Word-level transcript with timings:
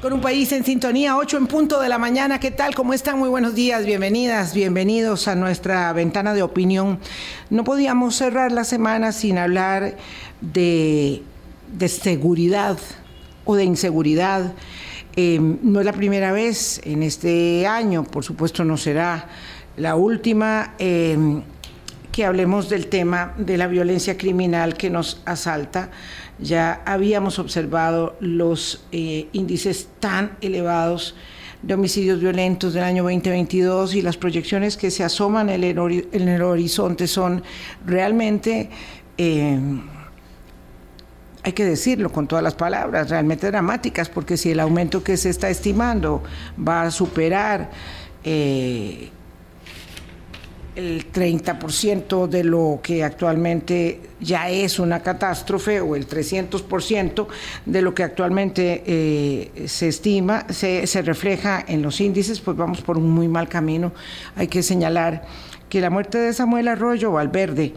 Con 0.00 0.12
un 0.12 0.20
país 0.20 0.52
en 0.52 0.64
sintonía, 0.64 1.16
8 1.16 1.38
en 1.38 1.46
punto 1.48 1.80
de 1.80 1.88
la 1.88 1.98
mañana. 1.98 2.38
¿Qué 2.38 2.52
tal? 2.52 2.72
¿Cómo 2.72 2.92
están? 2.92 3.18
Muy 3.18 3.28
buenos 3.28 3.56
días, 3.56 3.84
bienvenidas, 3.84 4.54
bienvenidos 4.54 5.26
a 5.26 5.34
nuestra 5.34 5.92
ventana 5.92 6.34
de 6.34 6.42
opinión. 6.44 7.00
No 7.50 7.64
podíamos 7.64 8.14
cerrar 8.14 8.52
la 8.52 8.62
semana 8.62 9.10
sin 9.10 9.38
hablar 9.38 9.96
de, 10.40 11.24
seguridad 11.88 12.78
o 13.44 13.56
de 13.56 13.64
inseguridad. 13.64 14.52
Em, 15.16 15.58
no 15.62 15.80
es 15.80 15.86
la 15.86 15.92
primera 15.92 16.30
vez 16.30 16.80
en 16.84 17.02
este 17.02 17.66
año, 17.66 18.04
por 18.04 18.22
supuesto 18.22 18.62
no 18.62 18.76
será 18.76 19.26
la 19.76 19.96
última, 19.96 20.74
em, 20.78 21.42
que 22.12 22.24
hablemos 22.24 22.68
del 22.68 22.86
tema 22.86 23.34
de 23.36 23.56
la 23.56 23.66
violencia 23.66 24.16
criminal 24.16 24.76
que 24.76 24.90
nos 24.90 25.22
asalta 25.24 25.90
ya 26.38 26.82
habíamos 26.84 27.38
observado 27.38 28.16
los 28.20 28.84
eh, 28.92 29.28
índices 29.32 29.88
tan 30.00 30.36
elevados 30.40 31.14
de 31.62 31.74
homicidios 31.74 32.20
violentos 32.20 32.72
del 32.74 32.84
año 32.84 33.02
2022 33.02 33.94
y 33.96 34.02
las 34.02 34.16
proyecciones 34.16 34.76
que 34.76 34.90
se 34.90 35.02
asoman 35.02 35.48
en 35.48 35.64
el, 35.64 36.42
horizonte 36.42 37.08
son 37.08 37.42
realmente, 37.84 38.70
eh, 39.16 39.58
hay 41.42 41.52
que 41.52 41.64
decirlo 41.64 42.12
con 42.12 42.28
todas 42.28 42.44
las 42.44 42.54
palabras, 42.54 43.10
realmente 43.10 43.48
dramáticas, 43.48 44.08
porque 44.08 44.36
si 44.36 44.52
el 44.52 44.60
aumento 44.60 45.02
que 45.02 45.16
se 45.16 45.30
está 45.30 45.50
estimando 45.50 46.22
va 46.56 46.82
a 46.82 46.90
superar 46.92 47.70
eh, 48.22 49.10
el 50.78 51.10
30% 51.10 52.28
de 52.28 52.44
lo 52.44 52.78
que 52.80 53.02
actualmente 53.02 54.00
ya 54.20 54.48
es 54.48 54.78
una 54.78 55.00
catástrofe 55.00 55.80
o 55.80 55.96
el 55.96 56.08
300% 56.08 57.26
de 57.66 57.82
lo 57.82 57.94
que 57.96 58.04
actualmente 58.04 58.84
eh, 58.86 59.66
se 59.66 59.88
estima, 59.88 60.46
se, 60.50 60.86
se, 60.86 61.02
refleja 61.02 61.64
en 61.66 61.82
los 61.82 62.00
índices, 62.00 62.38
pues 62.38 62.56
vamos 62.56 62.80
por 62.80 62.96
un 62.96 63.10
muy 63.10 63.26
mal 63.26 63.48
camino. 63.48 63.92
Hay 64.36 64.46
que 64.46 64.62
señalar 64.62 65.24
que 65.68 65.80
la 65.80 65.90
muerte 65.90 66.16
de 66.18 66.32
Samuel 66.32 66.68
Arroyo 66.68 67.10
Valverde 67.10 67.74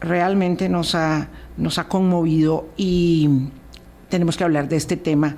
realmente 0.00 0.68
nos 0.68 0.94
ha, 0.94 1.30
nos 1.56 1.78
ha 1.78 1.88
conmovido 1.88 2.68
y 2.76 3.48
tenemos 4.08 4.36
que 4.36 4.44
hablar 4.44 4.68
de 4.68 4.76
este 4.76 4.96
tema 4.96 5.34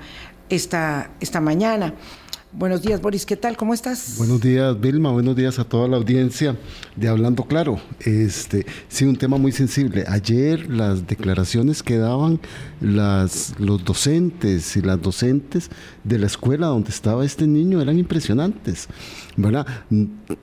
esta, 0.49 1.09
esta 1.19 1.41
mañana. 1.41 1.95
Buenos 2.57 2.81
días, 2.81 2.99
Boris. 2.99 3.23
¿Qué 3.23 3.35
tal? 3.35 3.55
¿Cómo 3.55 3.75
estás? 3.75 4.15
Buenos 4.17 4.41
días, 4.41 4.81
Vilma. 4.81 5.11
Buenos 5.11 5.35
días 5.35 5.59
a 5.59 5.63
toda 5.63 5.87
la 5.87 5.97
audiencia 5.97 6.57
de 6.95 7.07
Hablando 7.07 7.43
Claro. 7.43 7.79
Este, 7.99 8.65
sí, 8.89 9.05
un 9.05 9.15
tema 9.15 9.37
muy 9.37 9.51
sensible. 9.51 10.05
Ayer 10.07 10.67
las 10.67 11.05
declaraciones 11.05 11.83
que 11.83 11.99
daban 11.99 12.39
las, 12.81 13.53
los 13.59 13.85
docentes 13.85 14.75
y 14.75 14.81
las 14.81 14.99
docentes 14.99 15.69
de 16.03 16.17
la 16.17 16.25
escuela 16.25 16.65
donde 16.65 16.89
estaba 16.89 17.23
este 17.23 17.45
niño 17.45 17.79
eran 17.79 17.99
impresionantes, 17.99 18.87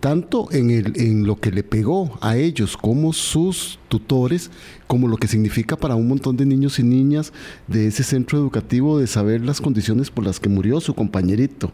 Tanto 0.01 0.49
en, 0.53 0.71
el, 0.71 0.93
en 1.01 1.27
lo 1.27 1.37
que 1.37 1.51
le 1.51 1.65
pegó 1.65 2.17
a 2.21 2.37
ellos 2.37 2.77
como 2.77 3.13
sus 3.13 3.81
tutores, 3.89 4.51
como 4.87 5.09
lo 5.09 5.17
que 5.17 5.27
significa 5.27 5.77
para 5.77 5.97
un 5.97 6.07
montón 6.07 6.37
de 6.37 6.47
niños 6.47 6.79
y 6.79 6.85
niñas 6.85 7.33
de 7.67 7.89
ese 7.89 8.05
centro 8.05 8.39
educativo 8.39 8.99
de 8.99 9.09
saber 9.09 9.41
las 9.41 9.61
condiciones 9.61 10.11
por 10.11 10.25
las 10.25 10.39
que 10.39 10.49
murió 10.49 10.81
su 10.81 10.95
compañerito. 10.95 11.73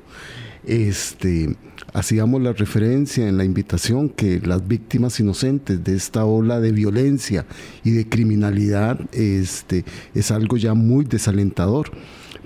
Este, 0.64 1.56
hacíamos 1.92 2.42
la 2.42 2.52
referencia 2.52 3.28
en 3.28 3.36
la 3.36 3.44
invitación 3.44 4.08
que 4.08 4.40
las 4.40 4.66
víctimas 4.66 5.18
inocentes 5.20 5.82
de 5.82 5.96
esta 5.96 6.24
ola 6.24 6.60
de 6.60 6.72
violencia 6.72 7.46
y 7.84 7.90
de 7.90 8.08
criminalidad 8.08 8.98
este, 9.12 9.84
es 10.14 10.30
algo 10.30 10.56
ya 10.56 10.74
muy 10.74 11.05
desalentador. 11.05 11.90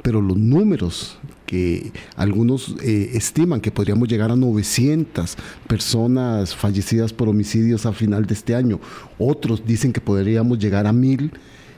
Pero 0.03 0.21
los 0.21 0.37
números 0.37 1.19
que 1.47 1.93
algunos 2.17 2.77
eh, 2.83 3.11
estiman 3.15 3.61
que 3.61 3.71
podríamos 3.71 4.09
llegar 4.09 4.31
a 4.31 4.37
900 4.37 5.37
personas 5.67 6.55
fallecidas 6.55 7.13
por 7.13 7.29
homicidios 7.29 7.87
a 7.87 7.93
final 7.93 8.27
de 8.27 8.35
este 8.35 8.55
año, 8.55 8.81
otros 9.19 9.65
dicen 9.67 9.93
que 9.93 10.01
podríamos 10.01 10.59
llegar 10.59 10.87
a 10.87 10.93
1000, 10.93 11.33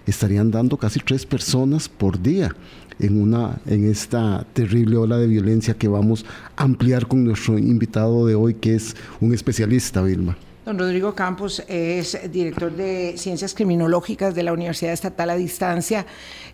estarían 0.06 0.50
dando 0.50 0.76
casi 0.76 1.00
tres 1.00 1.26
personas 1.26 1.88
por 1.88 2.20
día 2.20 2.54
en, 2.98 3.20
una, 3.20 3.60
en 3.66 3.88
esta 3.90 4.46
terrible 4.52 4.96
ola 4.96 5.18
de 5.18 5.26
violencia 5.26 5.74
que 5.74 5.88
vamos 5.88 6.24
a 6.56 6.64
ampliar 6.64 7.06
con 7.06 7.24
nuestro 7.24 7.58
invitado 7.58 8.26
de 8.26 8.34
hoy, 8.34 8.54
que 8.54 8.74
es 8.74 8.96
un 9.20 9.34
especialista, 9.34 10.02
Vilma. 10.02 10.36
Don 10.66 10.80
Rodrigo 10.80 11.14
Campos 11.14 11.62
es 11.68 12.18
director 12.32 12.72
de 12.72 13.14
Ciencias 13.18 13.54
Criminológicas 13.54 14.34
de 14.34 14.42
la 14.42 14.52
Universidad 14.52 14.92
Estatal 14.92 15.30
a 15.30 15.36
Distancia 15.36 16.06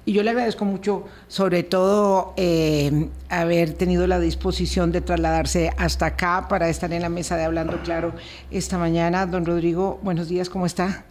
y 0.05 0.13
yo 0.13 0.23
le 0.23 0.29
agradezco 0.29 0.67
mucho, 0.67 1.07
sobre 1.29 1.63
todo, 1.63 2.35
eh, 2.37 3.09
haber 3.31 3.73
tenido 3.73 4.07
la 4.07 4.21
disposición 4.21 4.93
de 4.93 5.01
trasladarse 5.01 5.71
hasta 5.79 6.05
acá 6.05 6.47
para 6.51 6.69
estar 6.69 6.93
en 6.93 7.01
la 7.01 7.09
mesa 7.09 7.39
de 7.39 7.45
Hablando 7.45 7.81
Claro 7.85 8.13
esta 8.51 8.77
mañana. 8.77 9.25
Don 9.25 9.47
Rodrigo, 9.47 9.99
buenos 10.03 10.29
días, 10.29 10.51
¿cómo 10.51 10.67
está? 10.67 11.07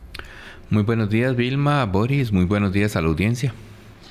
Muy 0.69 0.83
buenos 0.83 1.09
días, 1.09 1.35
Vilma, 1.35 1.83
Boris, 1.87 2.31
muy 2.31 2.45
buenos 2.45 2.71
días 2.71 2.95
a 2.95 3.01
la 3.01 3.07
audiencia. 3.07 3.51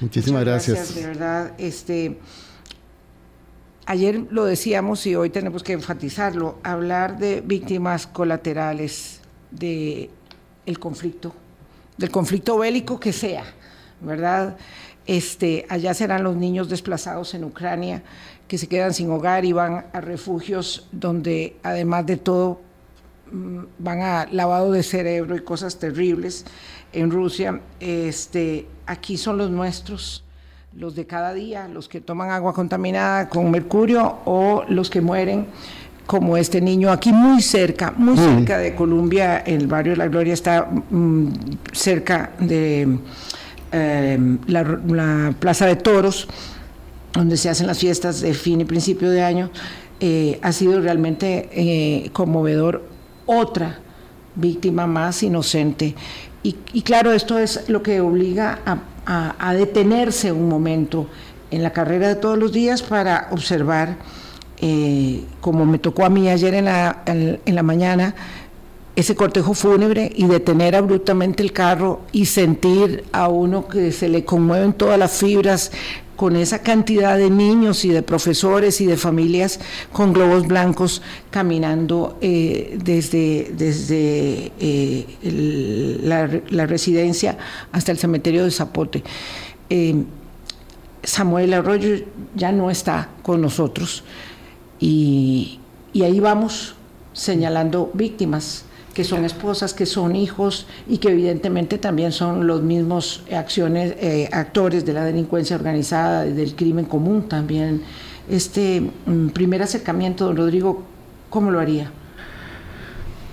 Muchísimas 0.01 0.45
gracias. 0.45 0.97
De 0.97 1.07
verdad, 1.07 1.53
este, 1.59 2.19
ayer 3.91 4.25
lo 4.31 4.45
decíamos 4.45 5.05
y 5.07 5.17
hoy 5.17 5.31
tenemos 5.31 5.65
que 5.65 5.73
enfatizarlo, 5.73 6.61
hablar 6.63 7.19
de 7.19 7.41
víctimas 7.41 8.07
colaterales 8.07 9.21
del 9.51 10.11
el 10.65 10.79
conflicto, 10.79 11.35
del 11.97 12.09
conflicto 12.09 12.57
bélico 12.57 13.01
que 13.01 13.13
sea, 13.13 13.43
¿verdad? 14.01 14.57
Este, 15.07 15.67
allá 15.69 15.93
serán 15.93 16.23
los 16.23 16.37
niños 16.37 16.69
desplazados 16.69 17.35
en 17.35 17.43
Ucrania 17.43 18.05
que 18.47 18.59
se 18.59 18.69
quedan 18.69 18.95
sin 18.95 19.11
hogar 19.11 19.45
y 19.45 19.53
van 19.53 19.87
a 19.93 20.01
refugios 20.01 20.87
donde 20.93 21.57
además 21.65 22.07
de 22.07 22.17
todo 22.17 22.61
mm, 23.33 23.59
van 23.81 24.03
a 24.03 24.29
lavado 24.31 24.71
de 24.71 24.85
cerebro 24.85 25.35
y 25.35 25.41
cosas 25.41 25.81
terribles 25.81 26.45
en 26.93 27.11
Rusia, 27.11 27.61
este, 27.81 28.69
aquí 28.87 29.17
son 29.17 29.37
los 29.37 29.51
nuestros, 29.51 30.23
los 30.77 30.95
de 30.95 31.05
cada 31.05 31.35
día, 31.35 31.67
los 31.67 31.89
que 31.89 32.01
toman 32.01 32.31
agua 32.31 32.55
contaminada 32.55 33.29
con 33.29 33.51
mercurio 33.51 34.19
o 34.25 34.65
los 34.69 34.89
que 34.89 35.01
mueren 35.01 35.47
como 36.07 36.37
este 36.37 36.61
niño 36.61 36.91
aquí 36.91 37.13
muy 37.13 37.43
cerca, 37.43 37.93
muy 37.97 38.15
mm. 38.15 38.37
cerca 38.37 38.59
de 38.59 38.75
Colombia, 38.75 39.39
el 39.39 39.67
barrio 39.67 39.93
de 39.93 39.97
La 39.97 40.09
Gloria 40.09 40.35
está 40.35 40.69
mm, 40.91 41.29
cerca 41.73 42.33
de 42.39 42.99
em, 43.73 44.39
la, 44.47 45.35
Plaza 45.39 45.67
de 45.67 45.77
Toros, 45.77 46.29
donde 47.13 47.37
se 47.37 47.49
hacen 47.49 47.67
las 47.67 47.79
fiestas 47.79 48.21
de 48.21 48.35
fin 48.35 48.61
y 48.61 48.65
principio 48.65 49.11
de 49.11 49.23
año, 49.23 49.51
eh, 49.99 50.39
ha 50.43 50.53
sido 50.53 50.81
realmente 50.81 51.49
eh, 51.53 52.11
conmovedor 52.13 52.85
otra 53.27 53.81
víctima 54.37 54.87
más 54.87 55.23
inocente 55.23 55.95
y, 56.43 56.83
claro, 56.83 57.13
esto 57.13 57.39
es 57.39 57.69
lo 57.69 57.83
que 57.83 58.01
obliga 58.01 58.61
a, 58.65 59.55
detenerse 59.55 60.33
un 60.33 60.49
momento 60.49 61.07
en 61.51 61.63
la 61.63 61.73
carrera 61.73 62.09
de 62.09 62.15
todos 62.15 62.39
los 62.39 62.53
días 62.53 62.83
para 62.83 63.29
observar, 63.33 63.97
eh, 64.59 65.25
como 65.41 65.67
me 65.67 65.79
tocó 65.79 66.05
a 66.05 66.09
mí 66.09 66.29
ayer 66.29 66.55
en 66.55 66.67
la, 66.67 67.03
en 67.07 67.55
la 67.55 67.63
mañana, 67.63 68.15
ese 68.97 69.15
cortejo 69.17 69.55
fúnebre 69.55 70.13
y 70.15 70.27
detener 70.27 70.77
abruptamente 70.77 71.43
el 71.43 71.53
carro 71.53 72.01
y 72.13 72.27
sentir 72.27 73.05
a 73.13 73.29
uno 73.29 73.67
que 73.67 73.93
se 73.93 74.09
le 74.09 74.25
conmueven 74.25 74.73
todas 74.73 74.99
las 74.99 75.13
fibras 75.13 75.73
con 76.21 76.37
esa 76.37 76.59
cantidad 76.59 77.17
de 77.17 77.31
niños 77.31 77.83
y 77.87 77.89
de 77.89 78.03
profesores 78.03 78.83
y 78.83 78.85
de 78.85 78.99
familias 78.99 79.59
con 79.91 80.13
globos 80.13 80.47
blancos 80.47 81.01
caminando 81.31 82.19
eh, 82.21 82.79
desde, 82.85 83.51
desde 83.57 84.53
eh, 84.61 85.99
la, 86.03 86.67
residencia 86.67 87.39
hasta 87.73 87.91
el 87.93 87.97
cementerio 87.97 88.45
de 88.45 88.51
Zapote. 88.51 89.03
Eh, 89.71 89.95
Samuel 91.03 91.55
Arroyo 91.55 92.05
ya 92.35 92.53
no 92.53 92.71
está 92.71 93.09
con 93.23 93.41
nosotros 93.41 94.05
y, 94.79 95.59
y 95.95 96.03
ahí 96.03 96.21
vamos 96.21 96.75
señalando 97.15 97.91
víctimas 97.95 98.67
que 98.95 99.05
son 99.05 99.25
esposas, 99.25 99.73
que 99.73 99.87
son 99.87 100.17
hijos 100.17 100.67
y 100.89 100.99
que 100.99 101.11
evidentemente 101.11 101.79
también 101.79 102.13
son 102.13 102.47
los 102.47 102.63
mismos 102.63 103.23
acciones, 103.33 103.95
eh, 104.01 104.29
actores 104.33 104.85
de 104.85 104.93
la 104.93 105.05
delincuencia 105.05 105.57
organizada, 105.57 106.25
del 106.25 106.55
crimen 106.55 106.87
común 106.87 107.29
también. 107.29 107.83
Este 108.29 108.81
mm, 108.81 109.29
primer 109.29 109.63
acercamiento, 109.63 110.27
don 110.27 110.37
Rodrigo, 110.37 110.83
¿cómo 111.29 111.51
lo 111.51 111.61
haría? 111.61 111.93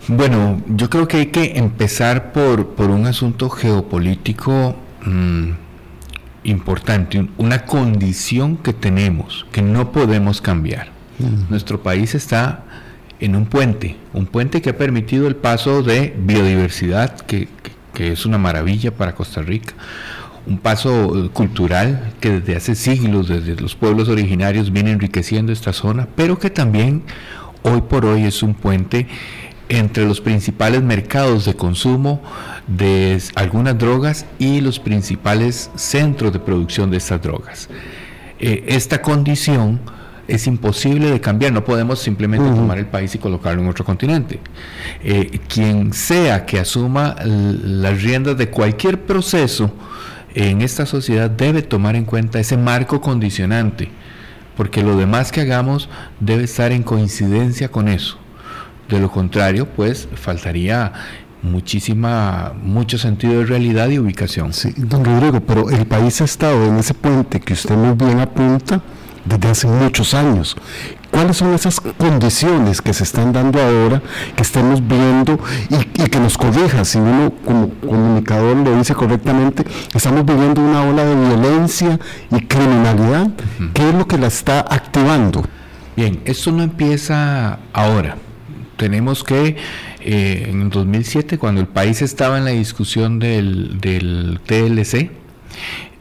Bueno, 0.07 0.61
yo 0.67 0.89
creo 0.89 1.07
que 1.07 1.17
hay 1.17 1.25
que 1.27 1.57
empezar 1.57 2.31
por, 2.31 2.69
por 2.69 2.89
un 2.89 3.05
asunto 3.07 3.49
geopolítico 3.49 4.75
mm, 5.05 5.51
importante, 6.43 7.27
una 7.37 7.65
condición 7.65 8.57
que 8.57 8.73
tenemos, 8.73 9.45
que 9.51 9.61
no 9.61 9.91
podemos 9.91 10.41
cambiar. 10.41 10.95
Nuestro 11.49 11.81
país 11.81 12.13
está 12.13 12.63
en 13.19 13.35
un 13.35 13.45
puente, 13.45 13.95
un 14.13 14.25
puente 14.25 14.61
que 14.61 14.71
ha 14.71 14.77
permitido 14.77 15.27
el 15.27 15.35
paso 15.35 15.83
de 15.83 16.13
biodiversidad, 16.17 17.19
que, 17.21 17.47
es 17.97 18.27
una 18.27 18.37
maravilla 18.37 18.91
para 18.91 19.15
Costa 19.15 19.41
Rica, 19.41 19.73
un 20.45 20.59
paso 20.59 21.31
cultural 21.33 22.13
que 22.19 22.39
desde 22.39 22.55
hace 22.55 22.75
siglos, 22.75 23.27
desde 23.27 23.55
los 23.55 23.75
pueblos 23.75 24.07
originarios, 24.07 24.71
viene 24.71 24.91
enriqueciendo 24.91 25.51
esta 25.51 25.73
zona, 25.73 26.07
pero 26.15 26.37
que 26.37 26.51
también 26.51 27.01
hoy 27.63 27.81
por 27.81 28.05
hoy 28.05 28.25
es 28.25 28.43
un 28.43 28.53
puente 28.53 29.07
entre 29.69 30.05
los 30.05 30.21
principales 30.21 30.83
mercados 30.83 31.45
de 31.45 31.55
consumo 31.55 32.21
de 32.67 33.19
algunas 33.35 33.77
drogas 33.77 34.25
y 34.37 34.61
los 34.61 34.79
principales 34.79 35.71
centros 35.75 36.31
de 36.33 36.39
producción 36.39 36.91
de 36.91 36.97
estas 36.97 37.21
drogas. 37.21 37.67
Eh, 38.39 38.63
esta 38.67 39.01
condición 39.01 39.81
es 40.27 40.47
imposible 40.47 41.09
de 41.09 41.21
cambiar, 41.21 41.53
no 41.53 41.63
podemos 41.63 41.99
simplemente 41.99 42.49
tomar 42.49 42.77
el 42.77 42.85
país 42.85 43.15
y 43.15 43.17
colocarlo 43.17 43.61
en 43.61 43.69
otro 43.69 43.85
continente. 43.85 44.39
Eh, 45.03 45.39
quien 45.47 45.93
sea 45.93 46.45
que 46.45 46.59
asuma 46.59 47.15
las 47.23 48.01
riendas 48.01 48.37
de 48.37 48.49
cualquier 48.49 49.01
proceso 49.01 49.71
en 50.35 50.61
esta 50.61 50.85
sociedad 50.85 51.29
debe 51.29 51.61
tomar 51.61 51.95
en 51.95 52.05
cuenta 52.05 52.39
ese 52.39 52.57
marco 52.57 53.01
condicionante, 53.01 53.89
porque 54.55 54.83
lo 54.83 54.97
demás 54.97 55.31
que 55.31 55.41
hagamos 55.41 55.89
debe 56.19 56.43
estar 56.43 56.71
en 56.71 56.83
coincidencia 56.83 57.69
con 57.69 57.87
eso. 57.87 58.17
De 58.89 58.99
lo 58.99 59.11
contrario, 59.11 59.65
pues 59.65 60.07
faltaría 60.15 60.93
muchísima, 61.41 62.53
mucho 62.61 62.97
sentido 62.97 63.39
de 63.39 63.45
realidad 63.45 63.89
y 63.89 63.99
ubicación. 63.99 64.53
Sí, 64.53 64.73
don 64.75 65.05
Rodrigo, 65.05 65.39
pero 65.41 65.69
el 65.69 65.85
país 65.85 66.19
ha 66.21 66.25
estado 66.25 66.65
en 66.65 66.77
ese 66.77 66.93
puente 66.93 67.39
que 67.39 67.53
usted 67.53 67.75
muy 67.75 67.95
bien 67.95 68.19
apunta 68.19 68.81
desde 69.27 69.49
hace 69.49 69.67
muchos 69.67 70.13
años. 70.13 70.55
¿Cuáles 71.11 71.37
son 71.37 71.53
esas 71.53 71.79
condiciones 71.79 72.81
que 72.81 72.93
se 72.93 73.03
están 73.03 73.31
dando 73.31 73.61
ahora, 73.61 74.01
que 74.35 74.43
estemos 74.43 74.85
viendo 74.85 75.39
y, 75.69 76.09
que 76.09 76.19
nos 76.19 76.37
corrija? 76.37 76.83
Si 76.85 76.97
uno 76.97 77.31
como 77.45 77.69
comunicador 77.79 78.57
lo 78.57 78.77
dice 78.77 78.93
correctamente, 78.93 79.63
estamos 79.93 80.25
viviendo 80.25 80.61
una 80.61 80.83
ola 80.83 81.05
de 81.05 81.15
violencia 81.15 81.99
y 82.29 82.41
criminalidad. 82.41 83.31
¿Qué 83.73 83.89
es 83.89 83.95
lo 83.95 84.07
que 84.07 84.17
la 84.17 84.27
está 84.27 84.59
activando? 84.59 85.43
Bien, 85.95 86.21
esto 86.25 86.51
no 86.51 86.61
empieza 86.61 87.59
ahora. 87.73 88.17
Tenemos 88.75 89.23
que, 89.23 89.57
eh, 90.01 90.47
en 90.49 90.69
2007, 90.69 91.39
cuando 91.39 91.61
el 91.61 91.67
país 91.67 92.03
estaba 92.03 92.37
en 92.37 92.45
la 92.45 92.51
discusión 92.51 93.17
del, 93.17 93.79
del 93.81 94.39
TLC, 94.45 95.09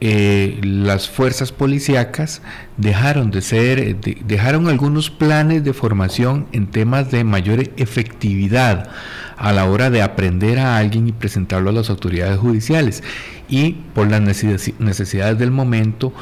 eh, 0.00 0.60
las 0.62 1.08
fuerzas 1.08 1.52
policíacas 1.52 2.43
dejaron 2.76 3.31
de 3.31 3.40
ser, 3.40 3.78
eh, 3.78 3.96
dejaron 4.26 4.69
algunos 4.69 5.08
planes 5.10 5.64
de 5.64 5.72
formación 5.72 6.46
en 6.52 6.66
temas 6.66 7.10
de 7.10 7.25
mayor 7.25 7.70
efectividad 7.78 8.90
a 9.38 9.52
la 9.52 9.64
hora 9.64 9.88
de 9.88 10.02
aprender 10.02 10.58
a 10.58 10.76
alguien 10.76 11.08
y 11.08 11.12
presentarlo 11.12 11.70
a 11.70 11.72
las 11.72 11.88
autoridades 11.88 12.38
judiciales. 12.38 13.02
Y 13.48 13.72
por 13.94 14.10
las 14.10 14.20
necesidades 14.20 15.38
del 15.38 15.50
momento, 15.50 16.12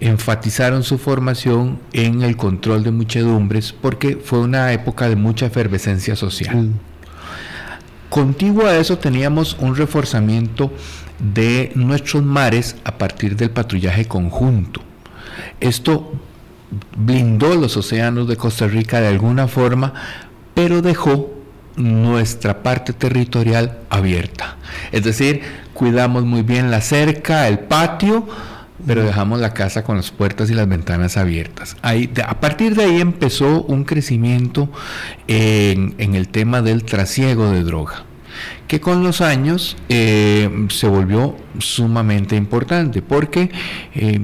enfatizaron 0.00 0.84
su 0.84 0.98
formación 0.98 1.80
en 1.92 2.22
el 2.22 2.36
control 2.36 2.84
de 2.84 2.92
muchedumbres 2.92 3.72
porque 3.72 4.16
fue 4.16 4.40
una 4.40 4.72
época 4.72 5.08
de 5.08 5.16
mucha 5.16 5.46
efervescencia 5.46 6.14
social. 6.14 6.56
Mm. 6.56 6.72
Contiguo 8.10 8.66
a 8.66 8.76
eso 8.76 8.98
teníamos 8.98 9.56
un 9.58 9.74
reforzamiento 9.74 10.70
de 11.18 11.72
nuestros 11.74 12.22
mares 12.22 12.76
a 12.84 12.98
partir 12.98 13.36
del 13.36 13.50
patrullaje 13.50 14.06
conjunto. 14.06 14.80
Esto 15.60 16.12
blindó 16.96 17.54
los 17.54 17.76
océanos 17.76 18.28
de 18.28 18.36
Costa 18.36 18.66
Rica 18.66 19.00
de 19.00 19.08
alguna 19.08 19.48
forma, 19.48 19.94
pero 20.54 20.82
dejó 20.82 21.32
nuestra 21.76 22.62
parte 22.62 22.92
territorial 22.92 23.78
abierta. 23.90 24.56
Es 24.92 25.04
decir, 25.04 25.42
cuidamos 25.72 26.24
muy 26.24 26.42
bien 26.42 26.70
la 26.70 26.80
cerca, 26.80 27.48
el 27.48 27.60
patio, 27.60 28.26
pero 28.86 29.02
dejamos 29.02 29.40
la 29.40 29.54
casa 29.54 29.82
con 29.82 29.96
las 29.96 30.10
puertas 30.10 30.50
y 30.50 30.54
las 30.54 30.68
ventanas 30.68 31.16
abiertas. 31.16 31.76
Ahí, 31.82 32.12
a 32.24 32.40
partir 32.40 32.74
de 32.74 32.84
ahí 32.84 33.00
empezó 33.00 33.62
un 33.62 33.84
crecimiento 33.84 34.68
en, 35.26 35.94
en 35.98 36.14
el 36.14 36.28
tema 36.28 36.60
del 36.60 36.84
trasiego 36.84 37.50
de 37.50 37.62
droga 37.62 38.04
que 38.66 38.80
con 38.80 39.02
los 39.02 39.20
años 39.20 39.76
eh, 39.88 40.66
se 40.70 40.86
volvió 40.88 41.36
sumamente 41.58 42.36
importante, 42.36 43.02
porque 43.02 43.50
eh, 43.94 44.20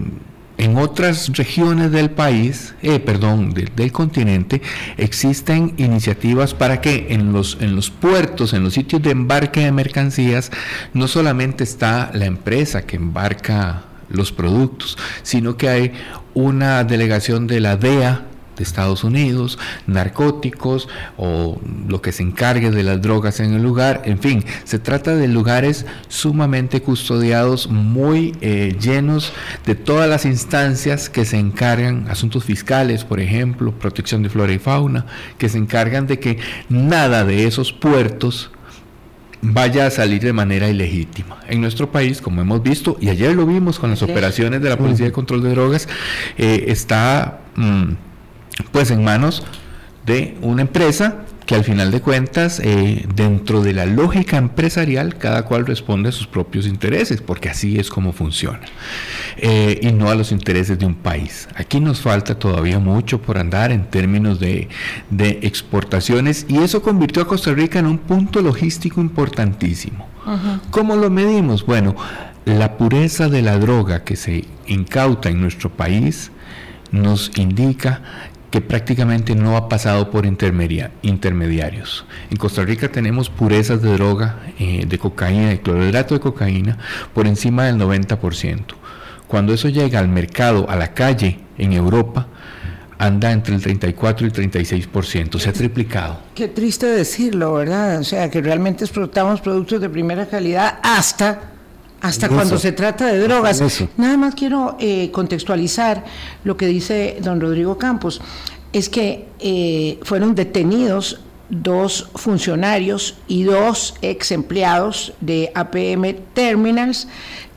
en 0.61 0.77
otras 0.77 1.29
regiones 1.35 1.91
del 1.91 2.11
país, 2.11 2.75
eh, 2.83 3.01
perdón, 3.01 3.55
del 3.55 3.93
continente, 3.93 4.61
existen 4.99 5.73
iniciativas 5.79 6.53
para 6.53 6.83
que 6.83 7.07
en 7.11 7.33
los, 7.33 7.57
en 7.61 7.75
los 7.75 7.91
puertos, 7.91 8.53
en 8.53 8.65
los 8.65 8.75
sitios 8.75 9.01
de 9.01 9.11
embarque 9.11 9.61
de 9.61 9.73
mercancías, 9.73 10.51
no 10.93 11.09
solamente 11.09 11.65
está 11.65 12.11
la 12.13 12.27
empresa 12.27 12.83
que 12.83 12.97
embarca 12.97 13.85
los 14.11 14.33
productos, 14.33 14.99
sino 15.23 15.57
que 15.57 15.69
hay 15.71 15.93
una 16.35 16.85
delegación 16.85 17.47
de 17.47 17.61
la 17.61 17.77
DEA 17.77 18.27
Estados 18.63 19.05
Unidos, 19.05 19.59
narcóticos 19.87 20.89
o 21.17 21.61
lo 21.89 22.03
que 22.03 22.13
se 22.13 22.23
encargue 22.23 22.71
de 22.71 22.83
las 22.83 23.03
drogas 23.03 23.41
en 23.41 23.55
el 23.55 23.63
lugar, 23.63 24.03
en 24.05 24.19
fin, 24.19 24.45
se 24.65 24.79
trata 24.79 25.15
de 25.17 25.29
lugares 25.29 25.87
sumamente 26.09 26.83
custodiados, 26.83 27.69
muy 27.69 28.37
eh, 28.41 28.77
llenos 28.81 29.33
de 29.67 29.75
todas 29.75 30.09
las 30.09 30.25
instancias 30.25 31.09
que 31.09 31.25
se 31.25 31.39
encargan, 31.39 32.07
asuntos 32.09 32.45
fiscales, 32.45 33.05
por 33.05 33.21
ejemplo, 33.21 33.73
protección 33.73 34.23
de 34.23 34.31
flora 34.31 34.53
y 34.53 34.59
fauna, 34.59 35.07
que 35.39 35.49
se 35.49 35.59
encargan 35.59 36.07
de 36.07 36.19
que 36.19 36.39
nada 36.69 37.25
de 37.25 37.47
esos 37.47 37.73
puertos 37.73 38.51
vaya 39.43 39.87
a 39.87 39.91
salir 39.91 40.21
de 40.23 40.33
manera 40.33 40.69
ilegítima. 40.69 41.39
En 41.49 41.61
nuestro 41.61 41.91
país, 41.91 42.21
como 42.21 42.41
hemos 42.41 42.63
visto, 42.63 42.97
y 43.01 43.09
ayer 43.09 43.35
lo 43.35 43.47
vimos 43.47 43.79
con 43.79 43.91
las 43.91 44.03
operaciones 44.03 44.61
de 44.61 44.69
la 44.69 44.77
Policía 44.77 45.07
de 45.07 45.13
Control 45.13 45.43
de 45.43 45.51
Drogas, 45.51 45.89
eh, 46.37 46.65
está... 46.69 47.41
Mm, 47.57 48.10
pues 48.71 48.91
en 48.91 49.05
manos 49.05 49.45
de 50.07 50.37
una 50.43 50.63
empresa 50.63 51.25
que 51.51 51.57
al 51.57 51.65
final 51.65 51.91
de 51.91 52.01
cuentas, 52.01 52.61
eh, 52.63 53.05
dentro 53.13 53.61
de 53.61 53.73
la 53.73 53.85
lógica 53.85 54.37
empresarial, 54.37 55.19
cada 55.19 55.47
cual 55.47 55.67
responde 55.67 56.11
a 56.11 56.13
sus 56.13 56.29
propios 56.29 56.65
intereses, 56.65 57.21
porque 57.21 57.49
así 57.49 57.77
es 57.77 57.91
como 57.91 58.13
funciona, 58.13 58.61
eh, 59.37 59.81
y 59.83 59.91
no 59.91 60.11
a 60.11 60.15
los 60.15 60.31
intereses 60.31 60.79
de 60.79 60.87
un 60.87 60.95
país. 60.95 61.49
Aquí 61.57 61.81
nos 61.81 62.03
falta 62.03 62.39
todavía 62.39 62.79
mucho 62.79 63.21
por 63.21 63.37
andar 63.37 63.73
en 63.73 63.91
términos 63.91 64.39
de, 64.39 64.69
exportaciones, 65.43 66.47
y 66.49 66.59
eso 66.59 66.83
convirtió 66.83 67.23
a 67.23 67.27
Costa 67.27 67.53
Rica 67.53 67.81
en 67.81 67.87
un 67.87 67.99
punto 67.99 68.43
logístico 68.43 69.01
importantísimo. 69.01 70.07
¿Cómo 70.71 70.95
lo 70.95 71.11
medimos? 71.11 71.67
Bueno, 71.67 71.97
la 72.45 72.77
pureza 72.77 73.29
de 73.29 73.43
la 73.43 73.59
droga 73.59 74.05
que 74.05 74.15
se 74.15 74.45
incauta 74.69 75.31
en 75.31 75.41
nuestro 75.41 75.69
país 75.69 76.31
nos 76.93 77.37
indica 77.37 78.03
que 78.51 78.61
prácticamente 78.61 79.35
no 79.35 79.57
ha 79.57 79.69
pasado 79.69 80.11
por 80.11 80.27
intermediarios. 80.27 82.05
En 82.31 82.37
Costa 82.37 82.65
Rica 82.65 82.91
tenemos 82.91 83.31
purezas 83.31 83.81
de 83.81 83.93
droga, 83.93 84.41
eh, 84.59 84.85
de 84.87 84.99
cocaína, 84.99 85.51
de 85.51 85.61
clorhidrato 85.61 86.15
de 86.15 86.21
cocaína, 86.21 86.79
por 87.15 87.27
encima 87.27 87.65
del 87.65 87.77
90%. 87.77 88.75
Cuando 89.29 89.55
eso 89.55 89.69
llega 89.69 90.01
al 90.01 90.09
mercado, 90.09 90.69
a 90.69 90.75
la 90.75 90.93
calle, 90.93 91.39
en 91.57 91.73
Europa, 91.73 92.27
anda 92.99 93.31
entre 93.31 93.55
el 93.55 93.63
34 93.63 94.27
y 94.27 94.31
el 94.31 94.51
36%, 94.51 95.39
se 95.39 95.49
ha 95.49 95.53
triplicado. 95.53 96.19
Qué 96.35 96.49
triste 96.49 96.87
decirlo, 96.87 97.55
¿verdad? 97.55 98.01
O 98.01 98.05
sea, 98.05 98.29
que 98.31 98.43
realmente 98.43 98.85
exportamos 98.85 99.41
productos 99.41 99.81
de 99.81 99.89
primera 99.89 100.27
calidad 100.27 100.81
hasta 100.83 101.41
hasta 102.01 102.29
cuando 102.29 102.59
se 102.59 102.73
trata 102.73 103.07
de 103.07 103.21
drogas. 103.21 103.63
Nada 103.97 104.17
más 104.17 104.35
quiero 104.35 104.77
eh, 104.79 105.11
contextualizar 105.11 106.05
lo 106.45 106.57
que 106.57 106.67
dice 106.67 107.19
don 107.23 107.41
Rodrigo 107.41 107.79
Campos. 107.79 108.21
Es 108.73 108.89
que 108.89 109.27
eh, 109.41 109.99
fueron 110.03 110.35
detenidos 110.35 111.21
dos 111.51 112.09
funcionarios 112.15 113.17
y 113.27 113.43
dos 113.43 113.95
ex 114.03 114.31
empleados 114.31 115.13
de 115.21 115.51
APM 115.55 116.17
Terminals 116.33 117.09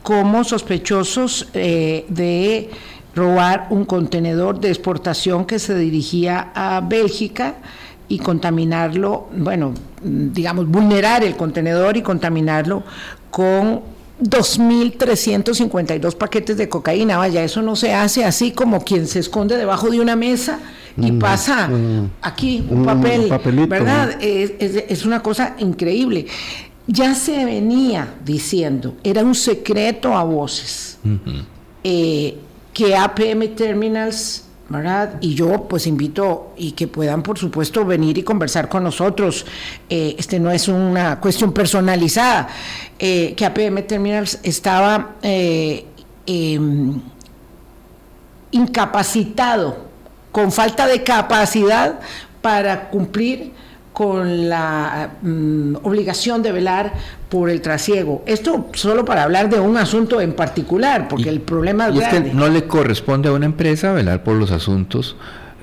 como 0.02 0.44
sospechosos 0.44 1.48
eh, 1.54 2.06
de 2.10 2.70
robar 3.16 3.68
un 3.70 3.86
contenedor 3.86 4.60
de 4.60 4.70
exportación 4.70 5.46
que 5.46 5.60
se 5.60 5.78
dirigía 5.78 6.52
a 6.56 6.82
Bélgica 6.82 7.56
y 8.10 8.20
contaminarlo, 8.20 9.28
bueno, 9.38 9.74
digamos, 10.02 10.68
vulnerar 10.68 11.24
el 11.24 11.36
contenedor 11.36 11.96
y 11.96 12.02
contaminarlo 12.02 12.84
con 13.32 13.93
2.352 14.22 16.16
paquetes 16.16 16.58
de 16.58 16.70
cocaína. 16.70 17.18
Vaya, 17.18 17.44
eso 17.44 17.62
no 17.62 17.76
se 17.76 17.94
hace 17.94 18.26
así 18.26 18.52
como 18.52 18.84
quien 18.84 19.08
se 19.08 19.20
esconde 19.20 19.58
debajo 19.58 19.90
de 19.90 20.00
una 20.00 20.16
mesa 20.16 20.60
y 20.98 21.12
mm, 21.12 21.20
pasa 21.20 21.68
mm. 21.68 22.12
aquí 22.22 22.66
un, 22.70 22.86
papel, 22.86 23.30
¿verdad? 23.68 24.18
Es, 24.22 25.06
una 25.06 25.22
cosa 25.22 25.56
increíble. 25.60 26.28
Ya 26.86 27.16
se 27.16 27.46
venía 27.46 28.16
diciendo, 28.24 28.96
era 29.04 29.24
un 29.24 29.36
secreto 29.36 30.16
a 30.18 30.24
voces, 30.24 30.98
eh, 31.84 32.38
que 32.74 32.96
APM 32.96 33.56
Terminals 33.56 34.44
y 35.22 35.36
yo 35.36 35.68
pues 35.68 35.86
invito 35.88 36.54
y 36.58 36.72
que 36.72 36.88
puedan 36.88 37.22
por 37.22 37.38
supuesto 37.38 37.86
venir 37.86 38.18
y 38.18 38.24
conversar 38.24 38.70
con 38.70 38.84
nosotros. 38.84 39.46
Eh, 39.90 40.16
este 40.18 40.40
no 40.40 40.52
es 40.52 40.68
una 40.68 41.20
cuestión 41.20 41.54
personalizada, 41.54 42.48
eh, 42.98 43.34
que 43.36 43.46
APM 43.46 43.84
Terminals 43.84 44.40
estaba 44.42 45.16
eh, 45.22 45.86
em, 46.26 47.00
incapacitado, 48.52 49.92
con 50.32 50.52
falta 50.52 50.88
de 50.88 51.04
capacidad 51.04 52.00
para 52.42 52.90
cumplir 52.90 53.52
con 53.94 54.50
la 54.50 55.12
mm, 55.22 55.76
obligación 55.84 56.42
de 56.42 56.52
velar 56.52 56.94
por 57.30 57.50
el 57.50 57.62
trasiego. 57.62 58.24
Esto 58.26 58.70
solo 58.74 59.06
para 59.06 59.24
hablar 59.24 59.50
de 59.50 59.60
un 59.60 59.78
asunto 59.78 60.20
en 60.20 60.34
particular, 60.34 61.08
porque 61.08 61.30
el 61.30 61.42
problema 61.42 61.90
es, 61.90 62.08
que 62.08 62.34
no 62.34 62.50
le 62.50 62.66
corresponde 62.66 63.30
a 63.30 63.34
una 63.34 63.46
empresa 63.46 63.94
velar 63.94 64.24
por 64.24 64.36
los 64.36 64.52
asuntos 64.52 65.16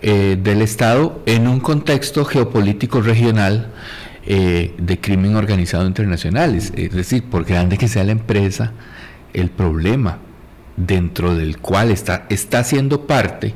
eh, 0.03 0.39
del 0.41 0.63
Estado 0.63 1.21
en 1.27 1.49
un 1.49 1.61
contexto 1.61 2.25
geopolítico 2.25 3.03
regional 3.03 3.67
eh, 4.25 4.75
de 4.79 5.01
crimen 5.01 5.35
organizado 5.35 5.87
internacional. 5.87 6.55
Es, 6.55 6.73
decir, 6.73 7.25
por 7.25 7.45
grande 7.45 7.77
que 7.77 7.89
sea 7.89 8.05
la 8.05 8.13
empresa, 8.13 8.73
el 9.35 9.51
problema 9.51 10.19
dentro 10.77 11.35
del 11.35 11.59
cual 11.59 11.91
está, 11.91 12.27
está 12.31 12.63
siendo 12.63 13.07
parte 13.07 13.55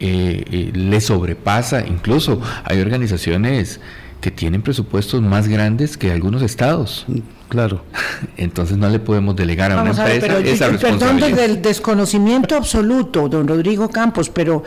eh, 0.00 0.70
le 0.74 1.00
sobrepasa. 1.00 1.86
Incluso 1.86 2.40
hay 2.64 2.80
organizaciones 2.80 3.80
que 4.20 4.30
tienen 4.30 4.62
presupuestos 4.62 5.22
más 5.22 5.48
grandes 5.48 5.96
que 5.96 6.10
algunos 6.10 6.42
estados. 6.42 7.06
Claro. 7.48 7.82
Entonces 8.36 8.76
no 8.76 8.88
le 8.88 8.98
podemos 8.98 9.36
delegar 9.36 9.72
a 9.72 9.82
una 9.82 9.90
empresa 9.90 10.38
esa 10.38 10.68
responsabilidad. 10.68 11.18
Perdón 11.18 11.36
del 11.36 11.62
desconocimiento 11.62 12.56
absoluto, 12.56 13.28
don 13.28 13.46
Rodrigo 13.46 13.88
Campos, 13.88 14.28
pero 14.28 14.64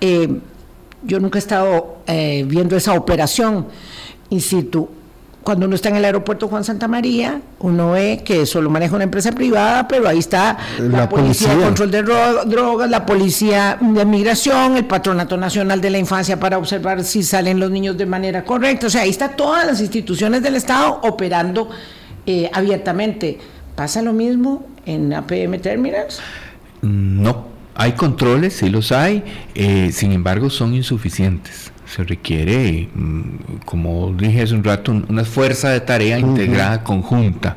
eh, 0.00 0.28
yo 1.02 1.20
nunca 1.20 1.38
he 1.38 1.40
estado 1.40 2.02
eh, 2.06 2.44
viendo 2.46 2.76
esa 2.76 2.94
operación 2.94 3.66
in 4.30 4.40
situ. 4.40 4.88
Cuando 5.42 5.66
uno 5.66 5.74
está 5.74 5.88
en 5.88 5.96
el 5.96 6.04
aeropuerto 6.04 6.48
Juan 6.48 6.64
Santa 6.64 6.86
María, 6.86 7.40
uno 7.60 7.92
ve 7.92 8.22
que 8.24 8.44
solo 8.44 8.68
maneja 8.68 8.94
una 8.94 9.04
empresa 9.04 9.32
privada, 9.32 9.88
pero 9.88 10.06
ahí 10.06 10.18
está 10.18 10.58
la, 10.78 11.08
policía, 11.08 11.56
de 11.56 11.64
control 11.64 11.90
de 11.90 12.02
drogas, 12.02 12.90
la 12.90 13.06
policía 13.06 13.78
de 13.80 14.04
migración, 14.04 14.76
el 14.76 14.84
patronato 14.84 15.38
nacional 15.38 15.80
de 15.80 15.90
la 15.90 15.98
infancia 15.98 16.38
para 16.38 16.58
observar 16.58 17.02
si 17.04 17.22
salen 17.22 17.58
los 17.58 17.70
niños 17.70 17.96
de 17.96 18.04
manera 18.04 18.44
correcta. 18.44 18.88
O 18.88 18.90
sea, 18.90 19.02
ahí 19.02 19.10
está 19.10 19.30
todas 19.30 19.66
las 19.66 19.80
instituciones 19.80 20.42
del 20.42 20.56
Estado 20.56 21.00
operando 21.04 21.70
eh, 22.26 22.50
abiertamente. 22.52 23.38
¿Pasa 23.74 24.02
lo 24.02 24.12
mismo 24.12 24.66
en 24.84 25.14
APM 25.14 25.58
Terminals? 25.58 26.20
No, 26.82 27.46
hay 27.74 27.92
controles, 27.92 28.54
sí 28.54 28.68
los 28.68 28.92
hay, 28.92 29.24
eh, 29.54 29.90
sin 29.92 30.12
embargo 30.12 30.50
son 30.50 30.74
insuficientes. 30.74 31.72
Se 31.94 32.04
requiere, 32.04 32.88
mm, 32.94 33.64
como 33.64 34.12
dije 34.16 34.42
hace 34.42 34.54
un 34.54 34.64
rato, 34.64 34.92
una 35.08 35.24
fuerza 35.24 35.70
de 35.70 35.80
tarea 35.80 36.18
integrada 36.18 36.84
conjunta 36.84 37.56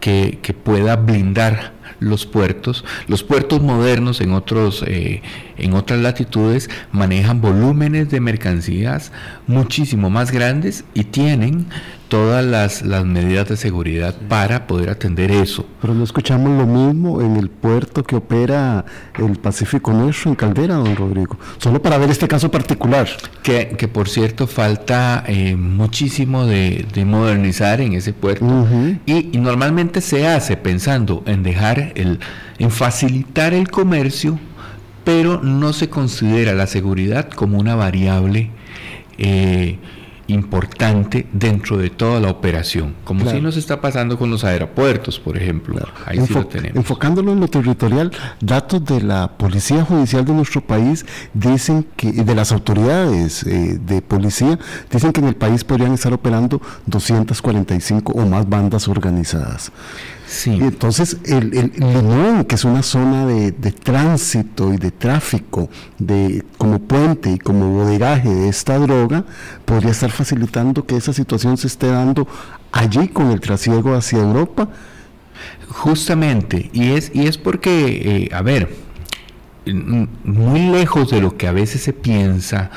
que, 0.00 0.38
que 0.42 0.54
pueda 0.54 0.96
blindar 0.96 1.72
los 2.00 2.26
puertos. 2.26 2.84
Los 3.06 3.22
puertos 3.22 3.60
modernos 3.60 4.20
en, 4.20 4.32
otros, 4.32 4.84
eh, 4.86 5.22
en 5.56 5.74
otras 5.74 6.00
latitudes 6.00 6.70
manejan 6.92 7.40
volúmenes 7.40 8.10
de 8.10 8.20
mercancías 8.20 9.12
muchísimo 9.46 10.10
más 10.10 10.30
grandes 10.30 10.84
y 10.94 11.04
tienen 11.04 11.66
todas 12.08 12.44
las, 12.44 12.82
las, 12.82 13.04
medidas 13.04 13.48
de 13.48 13.56
seguridad 13.56 14.14
para 14.28 14.66
poder 14.66 14.90
atender 14.90 15.30
eso. 15.30 15.66
Pero 15.80 15.94
no 15.94 16.04
escuchamos 16.04 16.50
lo 16.58 16.66
mismo 16.66 17.20
en 17.20 17.36
el 17.36 17.50
puerto 17.50 18.02
que 18.02 18.16
opera 18.16 18.84
el 19.18 19.36
Pacífico 19.38 19.92
Nuestro 19.92 20.30
en 20.30 20.36
Caldera, 20.36 20.76
don 20.76 20.96
Rodrigo. 20.96 21.36
Solo 21.58 21.80
para 21.80 21.98
ver 21.98 22.10
este 22.10 22.26
caso 22.26 22.50
particular. 22.50 23.08
Que, 23.42 23.68
que 23.78 23.88
por 23.88 24.08
cierto 24.08 24.46
falta 24.46 25.24
eh, 25.26 25.56
muchísimo 25.56 26.46
de, 26.46 26.86
de, 26.92 27.04
modernizar 27.04 27.80
en 27.80 27.92
ese 27.92 28.12
puerto. 28.12 28.66
y, 29.06 29.36
y, 29.36 29.38
normalmente 29.38 30.00
se 30.00 30.26
hace 30.26 30.56
pensando 30.56 31.22
en 31.26 31.42
dejar 31.42 31.92
el, 31.94 32.18
en 32.58 32.70
facilitar 32.70 33.54
el 33.54 33.70
comercio, 33.70 34.38
pero 35.04 35.40
no 35.42 35.72
se 35.72 35.88
considera 35.88 36.54
la 36.54 36.66
seguridad 36.66 37.28
como 37.30 37.58
una 37.58 37.74
variable. 37.74 38.50
Eh, 39.18 39.78
importante 40.28 41.26
dentro 41.32 41.76
de 41.78 41.90
toda 41.90 42.20
la 42.20 42.30
operación, 42.30 42.94
como 43.04 43.28
si 43.28 43.40
nos 43.40 43.56
está 43.56 43.80
pasando 43.80 44.18
con 44.18 44.30
los 44.30 44.44
aeropuertos, 44.44 45.18
por 45.18 45.36
ejemplo. 45.36 45.80
Ahí 46.06 46.20
sí 46.26 46.34
lo 46.34 46.46
tenemos. 46.46 46.76
Enfocándolo 46.76 47.32
en 47.32 47.40
lo 47.40 47.48
territorial, 47.48 48.12
datos 48.40 48.84
de 48.84 49.02
la 49.02 49.36
Policía 49.36 49.84
Judicial 49.84 50.24
de 50.24 50.32
nuestro 50.34 50.60
país 50.60 51.06
dicen 51.32 51.86
que, 51.96 52.12
de 52.12 52.34
las 52.34 52.52
autoridades 52.52 53.42
eh, 53.44 53.78
de 53.80 54.02
policía, 54.02 54.58
dicen 54.90 55.12
que 55.12 55.20
en 55.20 55.28
el 55.28 55.36
país 55.36 55.64
podrían 55.64 55.94
estar 55.94 56.12
operando 56.12 56.60
245 56.86 58.12
o 58.12 58.26
más 58.26 58.48
bandas 58.48 58.86
organizadas. 58.86 59.72
Sí. 60.28 60.50
Y 60.50 60.60
entonces 60.60 61.16
el, 61.24 61.56
el, 61.56 61.72
Limón, 61.74 62.44
que 62.44 62.56
es 62.56 62.64
una 62.64 62.82
zona 62.82 63.24
de, 63.26 63.50
tránsito 63.72 64.74
y 64.74 64.76
de 64.76 64.90
tráfico, 64.90 65.70
de, 65.98 66.44
como 66.58 66.80
puente 66.80 67.30
y 67.30 67.38
como 67.38 67.70
bodegaje 67.70 68.28
de 68.28 68.48
esta 68.50 68.78
droga, 68.78 69.24
podría 69.64 69.90
estar 69.90 70.10
facilitando 70.10 70.84
que 70.84 70.96
esa 70.96 71.14
situación 71.14 71.56
se 71.56 71.66
esté 71.66 71.86
dando 71.86 72.28
allí 72.72 73.08
con 73.08 73.30
el 73.30 73.40
trasiego 73.40 73.94
hacia 73.94 74.18
Europa. 74.18 74.68
Justamente, 75.68 76.68
y 76.74 76.92
es, 76.92 77.10
y 77.14 77.26
es 77.26 77.38
porque, 77.38 78.26
eh, 78.30 78.34
a 78.34 78.42
ver, 78.42 78.68
muy 80.24 80.60
lejos 80.70 81.10
de 81.10 81.22
lo 81.22 81.38
que 81.38 81.46
a 81.46 81.52
veces 81.52 81.82
se 81.82 81.94
piensa, 81.94 82.70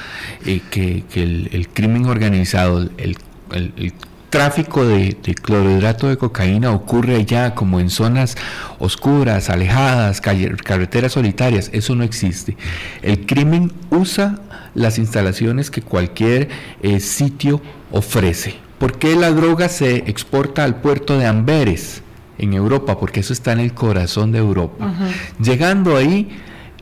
eh, 0.45 0.61
que, 0.69 1.03
el, 1.15 1.67
crimen 1.73 2.05
organizado, 2.05 2.79
el, 2.97 3.17
el 3.51 3.93
tráfico 4.31 4.85
de, 4.85 5.15
clorhidrato 5.39 6.07
de 6.07 6.17
cocaína 6.17 6.71
ocurre 6.71 7.17
allá 7.17 7.53
como 7.53 7.79
en 7.79 7.91
zonas 7.91 8.37
oscuras, 8.79 9.49
alejadas, 9.51 10.21
carreteras 10.21 11.11
solitarias, 11.11 11.69
eso 11.73 11.93
no 11.95 12.03
existe. 12.03 12.57
El 13.03 13.25
crimen 13.27 13.71
usa 13.91 14.39
las 14.73 14.97
instalaciones 14.97 15.69
que 15.69 15.81
cualquier 15.81 16.47
eh, 16.81 17.01
sitio 17.01 17.61
ofrece. 17.91 18.55
¿Por 18.79 18.97
qué 18.97 19.15
la 19.15 19.31
droga 19.31 19.67
se 19.67 19.97
exporta 19.97 20.63
al 20.63 20.77
puerto 20.77 21.19
de 21.19 21.27
Amberes 21.27 22.01
en 22.39 22.53
Europa? 22.53 22.97
Porque 22.97 23.19
eso 23.19 23.33
está 23.33 23.51
en 23.51 23.59
el 23.59 23.73
corazón 23.73 24.31
de 24.31 24.39
Europa. 24.39 24.93
Llegando 25.39 25.97
ahí 25.97 26.29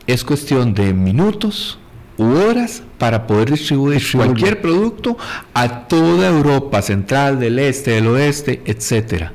es 0.06 0.24
cuestión 0.24 0.72
de 0.72 0.94
minutos 0.94 1.79
horas 2.24 2.82
para 2.98 3.26
poder 3.26 3.50
distribuir 3.50 4.02
cualquier 4.12 4.60
producto 4.60 5.16
a 5.54 5.88
toda 5.88 6.28
Europa 6.28 6.82
central, 6.82 7.38
del 7.40 7.58
este, 7.58 7.92
del 7.92 8.08
oeste, 8.08 8.62
etcétera 8.64 9.32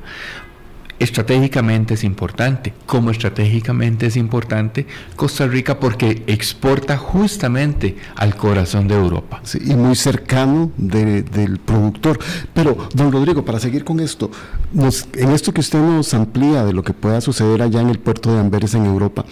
estratégicamente 0.98 1.94
es 1.94 2.04
importante. 2.04 2.72
Como 2.86 3.10
estratégicamente 3.10 4.06
es 4.06 4.16
importante 4.16 4.86
Costa 5.16 5.46
Rica 5.46 5.78
porque 5.78 6.22
exporta 6.26 6.96
justamente 6.96 7.96
al 8.14 8.36
corazón 8.36 8.88
de 8.88 8.94
Europa. 8.94 9.40
y 9.64 9.74
muy 9.74 9.96
cercano 9.96 10.70
del 10.76 11.58
productor. 11.58 12.18
Pero, 12.54 12.76
don 12.94 13.12
Rodrigo, 13.12 13.44
para 13.44 13.60
seguir 13.60 13.84
con 13.84 14.00
esto, 14.00 14.30
en 14.74 15.30
esto 15.30 15.52
que 15.52 15.60
usted 15.60 15.78
nos 15.78 16.12
amplía 16.14 16.64
de 16.64 16.72
lo 16.72 16.82
que 16.82 16.92
pueda 16.92 17.20
suceder 17.20 17.62
allá 17.62 17.80
en 17.80 17.88
el 17.88 17.98
puerto 17.98 18.32
de 18.32 18.40
Amberes 18.40 18.74
en 18.74 18.86
Europa, 18.86 19.24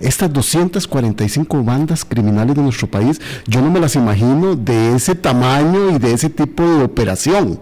estas 0.00 0.32
245 0.32 1.62
bandas 1.62 2.04
criminales 2.04 2.56
de 2.56 2.62
nuestro 2.62 2.90
país, 2.90 3.20
yo 3.46 3.60
no 3.60 3.70
me 3.70 3.80
las 3.80 3.96
imagino 3.96 4.56
de 4.56 4.94
ese 4.96 5.14
tamaño 5.14 5.90
y 5.90 5.98
de 5.98 6.14
ese 6.14 6.30
tipo 6.30 6.62
de 6.62 6.84
operación. 6.84 7.60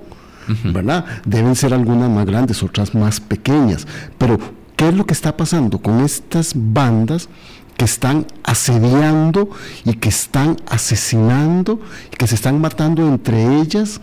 ¿Verdad? 0.64 1.04
Deben 1.24 1.54
ser 1.54 1.74
algunas 1.74 2.10
más 2.10 2.26
grandes, 2.26 2.62
otras 2.62 2.94
más 2.94 3.20
pequeñas. 3.20 3.86
Pero, 4.18 4.38
¿qué 4.76 4.88
es 4.88 4.94
lo 4.94 5.06
que 5.06 5.14
está 5.14 5.36
pasando 5.36 5.78
con 5.78 6.00
estas 6.00 6.52
bandas? 6.54 7.28
que 7.76 7.84
están 7.84 8.26
asediando 8.42 9.50
y 9.84 9.94
que 9.94 10.08
están 10.08 10.56
asesinando 10.68 11.80
y 12.12 12.16
que 12.16 12.26
se 12.26 12.34
están 12.34 12.60
matando 12.60 13.06
entre 13.06 13.60
ellas 13.60 14.00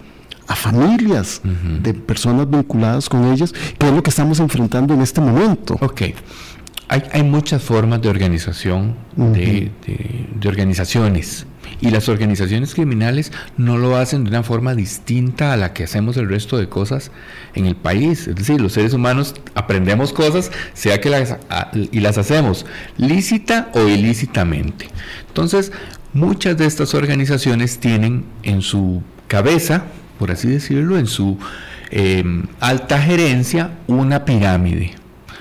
a 0.47 0.55
familias 0.55 1.41
de 1.81 1.93
personas 1.93 2.49
vinculadas 2.49 3.09
con 3.09 3.25
ellas, 3.25 3.53
que 3.77 3.87
es 3.87 3.93
lo 3.93 4.01
que 4.01 4.09
estamos 4.09 4.39
enfrentando 4.39 4.93
en 4.93 5.01
este 5.01 5.19
momento. 5.21 5.77
Ok. 5.81 6.01
Hay, 6.87 7.03
hay 7.11 7.23
muchas 7.23 7.63
formas 7.63 8.01
de 8.01 8.09
organización, 8.09 8.95
de, 9.15 9.71
de, 9.85 10.47
organizaciones 10.47 11.47
y 11.81 11.89
las 11.89 12.09
organizaciones 12.09 12.73
criminales 12.73 13.31
no 13.57 13.77
lo 13.77 13.95
hacen 13.95 14.23
de 14.23 14.29
una 14.29 14.43
forma 14.43 14.75
distinta 14.75 15.53
a 15.53 15.57
la 15.57 15.73
que 15.73 15.83
hacemos 15.83 16.17
el 16.17 16.29
resto 16.29 16.57
de 16.57 16.69
cosas 16.69 17.11
en 17.53 17.65
el 17.65 17.75
país. 17.75 18.27
Es 18.27 18.35
decir, 18.35 18.61
los 18.61 18.73
seres 18.73 18.93
humanos 18.93 19.35
aprendemos 19.53 20.13
cosas, 20.13 20.51
sea 20.73 20.99
que 20.99 21.09
las 21.09 21.37
y 21.91 21.99
las 21.99 22.17
hacemos 22.17 22.65
lícita 22.97 23.69
o 23.73 23.87
ilícitamente. 23.87 24.87
Entonces, 25.27 25.71
muchas 26.13 26.57
de 26.57 26.65
estas 26.65 26.93
organizaciones 26.93 27.79
tienen 27.79 28.25
en 28.43 28.61
su 28.61 29.01
cabeza, 29.27 29.85
por 30.19 30.31
así 30.31 30.47
decirlo, 30.47 30.97
en 30.97 31.07
su 31.07 31.37
em, 31.91 32.43
alta 32.59 33.01
gerencia, 33.01 33.71
una 33.87 34.25
pirámide 34.25 34.95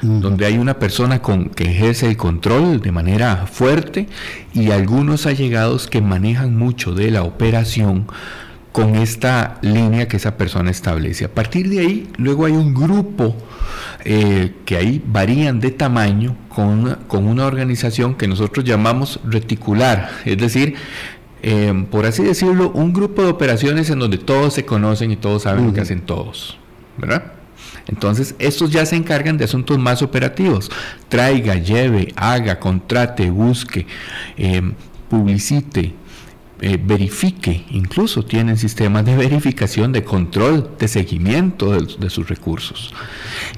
donde 0.05 0.45
hay 0.45 0.59
una 0.59 0.79
persona 0.79 1.23
con, 1.23 1.49
que 1.49 1.65
ejerce 1.65 2.07
el 2.07 2.17
control 2.17 2.81
de 2.81 2.93
manera 2.93 3.47
fuerte 3.47 4.07
y 4.53 4.71
algunos 4.71 5.27
allegados 5.27 5.87
que 5.87 6.01
manejan 6.03 6.57
mucho 6.57 6.95
de 6.95 7.11
la 7.11 7.23
operación 7.23 8.07
con 8.73 8.97
esta 8.97 9.59
línea 9.63 10.09
que 10.09 10.17
esa 10.17 10.37
persona 10.37 10.71
establece. 10.71 11.25
A 11.25 11.29
partir 11.29 11.71
de 11.71 11.81
ahí, 11.81 12.11
luego 12.19 12.45
hay 12.45 12.53
un 12.53 12.75
grupo 12.75 13.37
eh, 14.05 14.53
que 14.65 14.77
ahí 14.77 15.03
varían 15.07 15.61
de 15.61 15.71
tamaño 15.71 16.37
con 16.49 16.67
una, 16.67 16.97
con 17.07 17.27
una 17.27 17.47
organización 17.47 18.15
que 18.15 18.29
nosotros 18.29 18.65
llamamos 18.65 19.21
reticular, 19.25 20.11
es 20.25 20.37
decir, 20.37 20.75
eh, 21.43 21.87
por 21.91 22.05
así 22.05 22.25
decirlo, 22.25 22.71
un 22.73 22.93
grupo 22.93 23.23
de 23.23 23.29
operaciones 23.29 23.91
en 23.91 24.01
donde 24.01 24.19
todos 24.19 24.55
se 24.55 24.65
conocen 24.65 25.11
y 25.11 25.17
todos 25.17 25.43
saben 25.43 25.67
lo 25.67 25.73
que 25.73 25.81
hacen 25.81 26.01
todos, 26.01 26.59
¿verdad? 26.99 27.33
Entonces, 27.87 28.35
estos 28.39 28.71
ya 28.71 28.87
se 28.87 28.97
encargan 28.97 29.37
de 29.37 29.45
asuntos 29.45 29.79
más 29.79 30.03
operativos. 30.03 30.71
Traiga, 31.09 31.57
lleve, 31.57 32.13
haga, 32.17 32.59
contrate, 32.59 33.31
busque, 33.31 33.87
eh, 34.37 34.63
publicite, 35.09 35.95
eh, 36.61 36.79
verifique, 36.83 37.67
incluso 37.71 38.25
tienen 38.25 38.57
sistemas 38.57 39.05
de 39.05 39.17
verificación, 39.19 39.93
de 39.93 40.03
control, 40.03 40.71
de 40.79 40.89
seguimiento 40.89 41.73
de, 41.73 42.11
sus 42.11 42.29
recursos. 42.29 42.95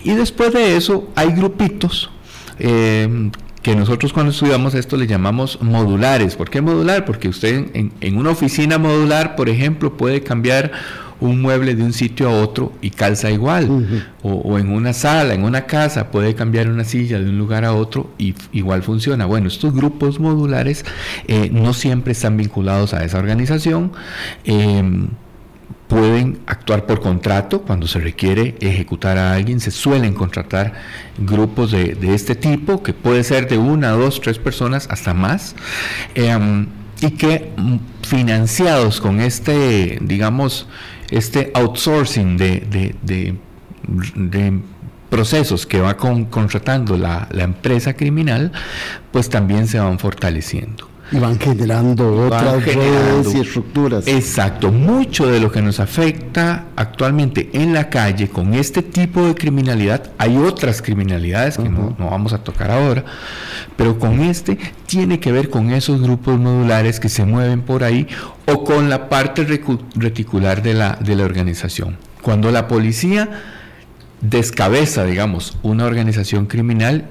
Y 0.03 0.15
después 0.15 0.53
de 0.53 0.77
eso 0.77 1.11
hay 1.15 1.31
grupitos 1.33 2.11
eh, 2.59 3.31
que 3.63 3.77
nosotros 3.77 4.13
cuando 4.13 4.33
estudiamos 4.33 4.75
esto 4.75 4.97
le 4.97 5.07
llamamos 5.07 5.61
modulares. 5.61 6.37
¿Por 6.37 6.51
qué 6.51 6.61
modular? 6.61 7.05
Porque 7.05 7.29
usted 7.29 7.67
en, 7.75 7.93
en 8.01 8.17
una 8.17 8.31
oficina 8.31 8.79
modular, 8.79 9.37
por 9.37 9.49
ejemplo, 9.49 9.97
puede 9.97 10.23
cambiar 10.23 10.73
un 11.21 11.41
mueble 11.41 11.75
de 11.75 11.83
un 11.83 11.93
sitio 11.93 12.29
a 12.29 12.43
otro 12.43 12.73
y 12.81 12.91
calza 12.91 13.31
igual. 13.31 14.07
o, 14.23 14.59
en 14.59 14.71
una 14.71 14.93
sala, 14.93 15.35
en 15.35 15.45
una 15.45 15.67
casa, 15.67 16.11
puede 16.11 16.35
cambiar 16.35 16.69
una 16.69 16.85
silla 16.85 17.19
de 17.19 17.29
un 17.29 17.39
lugar 17.39 17.65
a 17.65 17.73
otro 17.73 18.11
y 18.19 18.35
igual 18.53 18.83
funciona. 18.83 19.27
Bueno, 19.27 19.49
estos 19.49 19.75
grupos 19.75 20.21
modulares 20.21 20.85
eh, 21.29 21.51
no 21.53 21.75
siempre 21.75 22.13
están 22.13 22.37
vinculados 22.37 22.95
a 22.95 23.05
esa 23.05 23.19
organización. 23.19 23.93
Em, 24.45 25.09
pueden 25.89 26.41
actuar 26.47 26.85
por 26.87 27.01
contrato 27.01 27.63
cuando 27.63 27.87
se 27.87 28.01
requiere 28.01 28.57
ejecutar 28.61 29.19
a 29.19 29.35
alguien. 29.35 29.61
Se 29.61 29.71
suelen 29.71 30.15
contratar 30.15 30.75
grupos 31.19 31.71
de, 31.71 31.97
este 32.15 32.35
tipo, 32.35 32.83
que 32.83 32.93
puede 32.93 33.23
ser 33.25 33.49
de 33.49 33.59
una, 33.59 33.91
dos, 33.91 34.21
tres 34.21 34.39
personas, 34.39 34.89
hasta 34.91 35.15
más. 35.15 35.55
Em, 36.15 36.67
y 37.01 37.11
que 37.11 37.53
mm, 37.57 37.77
financiados 38.03 39.01
con 39.01 39.21
este, 39.21 39.99
digamos, 40.01 40.67
este 41.11 41.51
outsourcing 41.55 42.37
de, 42.37 43.35
procesos 45.09 45.67
que 45.67 45.81
va 45.81 45.97
contratando 45.97 46.97
la, 46.97 47.29
la, 47.31 47.45
empresa 47.45 47.95
criminal, 47.95 48.53
pues 49.13 49.31
también 49.31 49.69
se 49.69 49.79
van 49.79 49.99
fortaleciendo. 49.99 50.96
Y 51.13 51.19
van 51.19 51.39
generando 51.39 52.27
otras 52.27 52.65
redes 52.65 53.35
y 53.35 53.41
estructuras. 53.41 54.07
Exacto. 54.07 54.73
Mucho 54.73 55.27
de 55.27 55.39
lo 55.39 55.53
que 55.53 55.63
nos 55.63 55.79
afecta 55.79 56.67
actualmente 56.75 57.51
en 57.53 57.73
la 57.73 57.89
calle 57.89 58.29
con 58.29 58.55
este 58.55 58.83
tipo 58.83 59.25
de 59.27 59.35
criminalidad, 59.35 60.11
hay 60.19 60.37
otras 60.37 60.83
criminalidades 60.83 61.59
que 61.59 61.69
no, 61.69 61.95
vamos 61.99 62.33
a 62.33 62.39
tocar 62.39 62.71
ahora, 62.71 63.05
pero 63.77 63.99
con 63.99 64.21
este 64.21 64.59
tiene 64.87 65.21
que 65.21 65.33
ver 65.33 65.49
con 65.49 65.71
esos 65.71 66.03
grupos 66.03 66.39
modulares 66.39 66.99
que 66.99 67.09
se 67.09 67.25
mueven 67.25 67.63
por 67.63 67.85
ahí 67.85 68.07
o 68.47 68.65
con 68.65 68.91
la 68.91 69.09
parte 69.09 69.45
reticular 69.95 70.63
de 70.63 70.75
la, 70.75 70.99
de 71.01 71.17
la 71.17 71.25
organización. 71.25 71.97
Cuando 72.23 72.51
la 72.51 72.67
policía 72.67 73.56
descabeza, 74.21 75.05
digamos, 75.05 75.59
una 75.63 75.85
organización 75.85 76.47
criminal, 76.47 77.07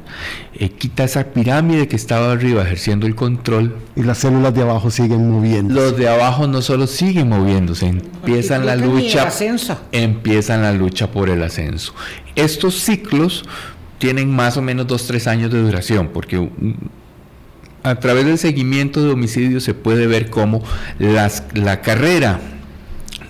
eh, 0.53 0.69
quita 0.69 1.03
esa 1.03 1.25
pirámide 1.25 1.87
que 1.87 1.95
estaba 1.95 2.31
arriba 2.31 2.63
ejerciendo 2.63 3.07
el 3.07 3.15
control. 3.15 3.75
Y 3.95 4.03
las 4.03 4.19
células 4.19 4.53
de 4.53 4.63
abajo 4.63 4.91
siguen 4.91 5.29
moviendo. 5.29 5.73
Los 5.73 5.97
de 5.97 6.09
abajo 6.09 6.47
no 6.47 6.61
solo 6.61 6.87
siguen 6.87 7.29
moviéndose, 7.29 7.87
empiezan 7.87 8.65
la 8.65 8.75
lucha, 8.75 9.29
empiezan 9.91 10.61
la 10.61 10.73
lucha 10.73 11.11
por 11.11 11.29
el 11.29 11.43
ascenso. 11.43 11.93
Estos 12.35 12.75
ciclos 12.75 13.45
tienen 13.97 14.29
más 14.29 14.57
o 14.57 14.61
menos 14.61 14.87
dos, 14.87 15.07
tres 15.07 15.27
años 15.27 15.51
de 15.51 15.61
duración, 15.61 16.09
porque 16.13 16.49
a 17.83 17.95
través 17.95 18.25
del 18.25 18.37
seguimiento 18.37 19.03
de 19.03 19.11
homicidios 19.11 19.63
se 19.63 19.73
puede 19.73 20.07
ver 20.07 20.29
cómo 20.29 20.63
las, 20.99 21.43
la 21.53 21.81
carrera 21.81 22.39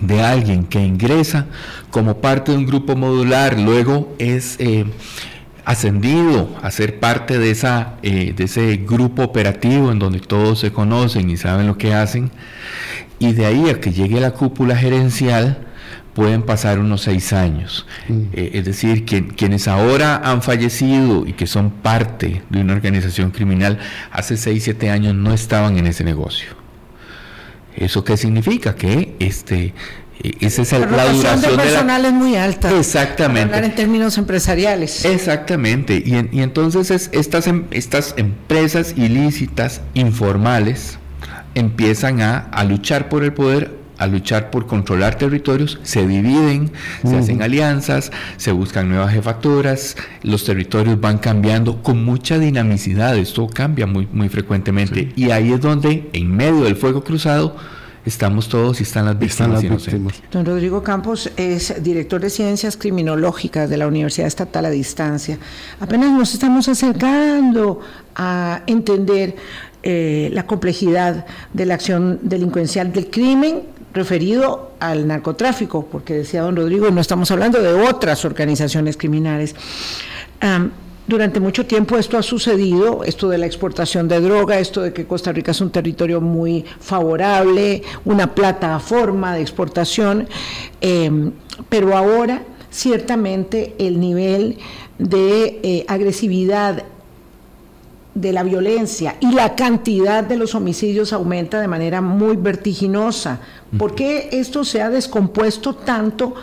de 0.00 0.22
alguien 0.22 0.64
que 0.64 0.80
ingresa 0.80 1.46
como 1.90 2.20
parte 2.20 2.52
de 2.52 2.58
un 2.58 2.66
grupo 2.66 2.96
modular, 2.96 3.58
luego 3.58 4.14
es 4.18 4.56
eh, 4.58 4.84
ascendido 5.64 6.56
a 6.62 6.70
ser 6.70 7.00
parte 7.00 7.38
de, 7.38 7.50
esa, 7.50 7.94
eh, 8.02 8.32
de 8.36 8.44
ese 8.44 8.76
grupo 8.76 9.22
operativo 9.22 9.90
en 9.90 9.98
donde 9.98 10.20
todos 10.20 10.60
se 10.60 10.72
conocen 10.72 11.28
y 11.30 11.36
saben 11.36 11.66
lo 11.66 11.76
que 11.78 11.94
hacen, 11.94 12.30
y 13.18 13.32
de 13.32 13.46
ahí 13.46 13.70
a 13.70 13.80
que 13.80 13.92
llegue 13.92 14.20
la 14.20 14.32
cúpula 14.32 14.76
gerencial, 14.76 15.66
pueden 16.16 16.42
pasar 16.42 16.78
unos 16.78 17.02
seis 17.02 17.34
años. 17.34 17.86
Mm. 18.08 18.22
Eh, 18.32 18.50
es 18.54 18.64
decir, 18.64 19.04
que, 19.04 19.28
quienes 19.28 19.68
ahora 19.68 20.16
han 20.24 20.40
fallecido 20.40 21.26
y 21.26 21.34
que 21.34 21.46
son 21.46 21.70
parte 21.70 22.42
de 22.48 22.60
una 22.60 22.72
organización 22.72 23.30
criminal, 23.30 23.78
hace 24.10 24.38
seis, 24.38 24.64
siete 24.64 24.90
años 24.90 25.14
no 25.14 25.34
estaban 25.34 25.76
en 25.76 25.86
ese 25.86 26.04
negocio. 26.04 26.65
¿Eso 27.76 28.04
qué 28.04 28.16
significa? 28.16 28.74
Que 28.74 29.14
este, 29.18 29.74
esa 30.40 30.62
es 30.62 30.72
la, 30.72 30.78
la 30.86 31.12
duración 31.12 31.40
de 31.40 31.62
personal 31.62 32.04
es 32.04 32.12
muy 32.12 32.36
alta. 32.36 32.76
Exactamente. 32.76 33.42
Hablar 33.42 33.64
en 33.64 33.74
términos 33.74 34.18
empresariales. 34.18 35.04
Exactamente. 35.04 36.02
Y, 36.04 36.36
y 36.36 36.42
entonces 36.42 37.10
estas, 37.12 37.46
em, 37.46 37.64
estas 37.70 38.14
empresas 38.16 38.94
ilícitas, 38.96 39.82
informales, 39.94 40.98
empiezan 41.54 42.22
a, 42.22 42.38
a, 42.38 42.64
luchar 42.64 43.08
por 43.08 43.24
el 43.24 43.32
poder, 43.32 43.74
a 43.98 44.06
luchar 44.06 44.50
por 44.50 44.66
controlar 44.66 45.16
territorios, 45.16 45.78
se 45.82 46.06
dividen, 46.06 46.72
se 47.04 47.16
hacen 47.16 47.42
alianzas, 47.42 48.12
se 48.36 48.52
buscan 48.52 48.88
nuevas 48.88 49.12
jefaturas, 49.12 49.96
los 50.22 50.44
territorios 50.44 51.00
van 51.00 51.18
cambiando 51.18 51.82
con 51.82 52.04
mucha 52.04 52.38
dinamicidad, 52.38 53.16
esto 53.16 53.46
cambia 53.46 53.86
muy, 53.86 54.08
muy 54.12 54.28
frecuentemente. 54.28 55.12
Y 55.16 55.30
ahí 55.30 55.52
es 55.52 55.60
donde, 55.60 56.10
en 56.12 56.36
medio 56.36 56.64
del 56.64 56.76
fuego 56.76 57.02
cruzado, 57.02 57.56
estamos 58.06 58.48
todos 58.48 58.80
y 58.80 58.84
están 58.84 59.06
las 59.06 59.18
víctimas. 59.18 59.62
Don 60.30 60.46
Rodrigo 60.46 60.82
Campos 60.82 61.30
es 61.36 61.82
director 61.82 62.20
de 62.20 62.30
Ciencias 62.30 62.76
Criminológicas 62.76 63.68
de 63.68 63.76
la 63.76 63.86
Universidad 63.88 64.28
Estatal 64.28 64.64
a 64.64 64.70
Distancia. 64.70 65.38
Apenas 65.80 66.12
nos 66.12 66.32
estamos 66.32 66.68
acercando 66.68 67.80
a 68.14 68.62
entender 68.66 69.34
eh, 69.82 70.30
la 70.32 70.46
complejidad 70.46 71.26
de 71.52 71.66
la 71.66 71.74
acción 71.74 72.20
delincuencial 72.22 72.92
del 72.92 73.10
crimen 73.10 73.62
referido 73.96 74.72
al 74.78 75.06
narcotráfico, 75.08 75.86
porque 75.90 76.14
decía 76.14 76.42
don 76.42 76.54
Rodrigo, 76.54 76.90
no 76.90 77.00
estamos 77.00 77.30
hablando 77.30 77.60
de 77.60 77.72
otras 77.72 78.24
organizaciones 78.24 78.96
criminales. 78.96 79.54
durante 81.08 81.38
mucho 81.40 81.66
tiempo 81.66 81.96
esto 81.96 82.18
ha 82.18 82.22
sucedido, 82.22 83.04
esto 83.04 83.28
de 83.28 83.38
la 83.38 83.46
exportación 83.46 84.08
de 84.08 84.20
droga, 84.20 84.58
esto 84.58 84.82
de 84.82 84.92
que 84.92 85.06
Costa 85.06 85.32
Rica 85.32 85.52
es 85.52 85.60
un 85.60 85.70
territorio 85.70 86.20
muy 86.20 86.64
favorable, 86.80 87.82
una 88.04 88.34
plataforma 88.34 89.34
de 89.34 89.40
exportación, 89.40 90.28
em, 90.80 91.32
pero 91.68 91.96
ahora 91.96 92.42
ciertamente 92.70 93.74
el 93.78 94.00
nivel 94.00 94.58
de 94.98 95.60
eh, 95.62 95.84
agresividad 95.88 96.84
de 98.16 98.32
la 98.32 98.42
violencia 98.42 99.16
y 99.20 99.30
la 99.32 99.54
cantidad 99.54 100.24
de 100.24 100.38
los 100.38 100.54
homicidios 100.54 101.12
aumenta 101.12 101.60
de 101.60 101.68
manera 101.68 102.00
muy 102.00 102.36
vertiginosa. 102.36 103.40
¿Por 103.78 103.94
qué 103.94 104.30
esto 104.32 104.64
se 104.64 104.80
ha 104.80 104.88
descompuesto 104.88 105.74
tanto 105.74 106.34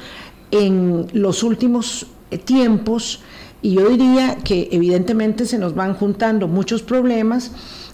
en 0.52 1.08
los 1.14 1.42
últimos 1.42 2.06
eh, 2.30 2.38
tiempos? 2.38 3.22
Y 3.64 3.74
yo 3.74 3.90
diría 3.90 4.36
que 4.44 4.70
evidentemente 4.72 5.46
se 5.48 5.58
nos 5.58 5.74
van 5.74 5.96
juntando 5.96 6.48
muchos 6.48 6.84
problemas 6.84 7.52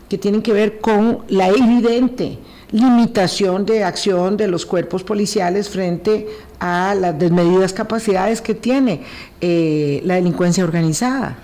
que 0.09 0.17
tienen 0.17 0.41
que 0.41 0.51
ver 0.51 0.79
con 0.79 1.19
la 1.29 1.47
evidente 1.47 2.37
limitación 2.71 3.65
de 3.65 3.85
acción 3.85 4.35
de 4.35 4.49
los 4.49 4.65
cuerpos 4.65 5.03
policiales 5.03 5.69
frente 5.69 6.27
a 6.59 6.95
las 6.99 7.17
desmedidas 7.17 7.71
capacidades 7.71 8.41
que 8.41 8.55
tiene 8.55 9.03
eh, 9.39 10.01
la 10.03 10.15
delincuencia 10.15 10.65
organizada. 10.65 11.37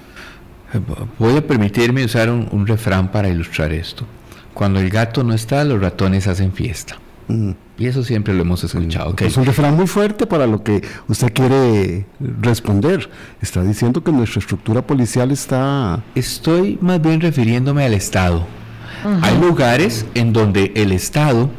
Voy 1.20 1.38
a 1.38 1.46
permitirme 1.46 2.04
usar 2.06 2.30
un, 2.30 2.68
refrán 2.68 3.12
para 3.12 3.30
ilustrar 3.30 3.72
esto. 3.72 4.06
Cuando 4.54 4.80
el 4.80 4.90
gato 4.90 5.24
no 5.24 5.34
está, 5.34 5.64
los 5.64 5.82
ratones 5.82 6.28
hacen 6.28 6.54
fiesta. 6.54 6.98
Mm. 7.28 7.52
Y 7.78 7.88
eso 7.88 8.04
siempre 8.04 8.34
lo 8.34 8.42
hemos 8.42 8.64
escuchado. 8.64 9.16
Es 9.20 9.36
un 9.36 9.46
refrán 9.46 9.76
muy 9.76 9.88
fuerte 9.88 10.26
para 10.28 10.48
lo 10.48 10.64
que 10.64 10.82
usted 11.08 11.34
quiere 11.34 12.06
responder. 12.20 13.10
Está 13.42 13.64
diciendo 13.64 14.02
que 14.02 14.12
nuestra 14.12 14.40
estructura 14.40 14.82
policial 14.82 15.32
está... 15.32 16.02
Estoy 16.16 16.78
más 16.82 17.02
bien 17.02 17.20
refiriéndome 17.20 17.84
al 17.84 17.94
Estado. 17.94 18.46
Hay 19.22 19.38
lugares 19.40 20.06
en 20.16 20.34
donde 20.34 20.72
el 20.76 20.92
Estado 20.92 21.50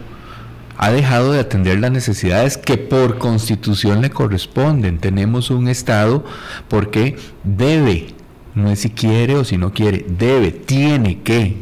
ha 0.79 0.91
dejado 0.91 1.33
de 1.33 1.41
atender 1.41 1.79
las 1.79 1.91
necesidades 1.91 2.57
que 2.57 2.77
por 2.77 3.19
constitución 3.19 4.01
le 4.01 4.11
corresponden. 4.11 4.99
Tenemos 4.99 5.51
un 5.51 5.69
Estado 5.69 6.25
porque 6.69 7.17
debe 7.45 8.16
no 8.57 8.71
es 8.71 8.81
si 8.81 8.91
quiere 8.91 9.37
o 9.37 9.45
si 9.45 9.59
no 9.59 9.73
quiere, 9.73 10.05
debe, 10.09 10.51
tiene 10.51 11.21
que 11.21 11.59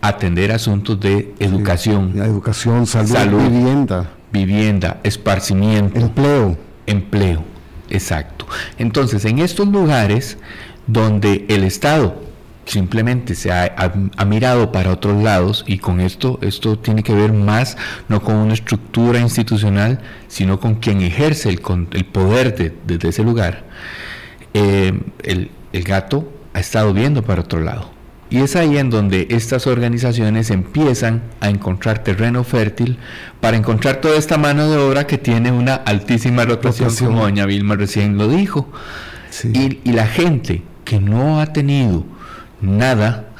atender 0.00 0.50
asuntos 0.52 0.98
de 0.98 1.34
educación. 1.38 2.18
educación, 2.18 2.86
salud, 2.86 3.42
vivienda. 3.42 4.10
Vivienda, 4.32 5.00
esparcimiento. 5.04 6.00
Empleo. 6.00 6.56
Empleo. 6.86 7.44
Exacto. 7.90 8.46
Entonces, 8.78 9.24
en 9.26 9.38
estos 9.38 9.68
lugares 9.68 10.38
donde 10.86 11.44
el 11.48 11.62
Estado 11.62 12.22
simplemente 12.64 13.34
se 13.34 13.52
ha, 13.52 13.92
mirado 14.26 14.72
para 14.72 14.92
otros 14.92 15.22
lados 15.22 15.64
y 15.66 15.78
con 15.78 16.00
esto 16.00 16.38
esto 16.40 16.78
tiene 16.78 17.02
que 17.02 17.12
ver 17.12 17.32
más 17.32 17.76
no 18.08 18.22
con 18.22 18.36
una 18.36 18.54
estructura 18.54 19.18
institucional 19.18 20.00
sino 20.28 20.60
con 20.60 20.76
quien 20.76 21.00
ejerce 21.00 21.48
el, 21.48 21.60
el 21.92 22.04
poder 22.04 22.54
de, 22.54 22.72
desde 22.86 23.08
ese 23.08 23.24
lugar 23.24 23.64
eh, 24.54 24.92
el, 25.24 25.50
el 25.72 25.84
gato 25.84 26.30
ha 26.54 26.60
estado 26.60 26.92
viendo 26.92 27.22
para 27.22 27.42
otro 27.42 27.60
lado 27.60 28.00
y 28.30 28.38
es 28.38 28.54
ahí 28.54 28.78
en 28.78 28.90
donde 28.90 29.26
estas 29.30 29.66
organizaciones 29.66 30.50
empiezan 30.50 31.22
a 31.40 31.50
encontrar 31.50 32.04
terreno 32.04 32.44
fértil 32.44 32.96
para 33.40 33.56
encontrar 33.56 33.96
toda 33.96 34.16
esta 34.16 34.38
mano 34.38 34.70
de 34.70 34.78
obra 34.78 35.06
que 35.08 35.18
tiene 35.18 35.50
una 35.50 35.74
altísima 35.74 36.44
rotación, 36.44 36.94
como 36.94 37.22
doña 37.22 37.44
Vilma 37.44 37.74
recién 37.74 38.16
lo 38.16 38.28
dijo. 38.28 38.68
Y, 39.42 39.80
y, 39.84 39.92
la 39.92 40.06
gente 40.06 40.62
que 40.84 41.00
no 41.00 41.40
ha 41.40 41.46
tenido 41.46 42.04
nada 42.60 43.30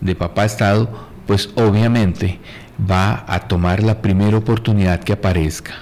de 0.00 0.14
papá 0.14 0.44
Estado, 0.44 0.90
pues 1.26 1.50
obviamente 1.54 2.38
va 2.78 3.24
a 3.26 3.40
tomar 3.40 3.82
la 3.82 4.02
primera 4.02 4.36
oportunidad 4.36 5.00
que 5.00 5.14
aparezca. 5.14 5.74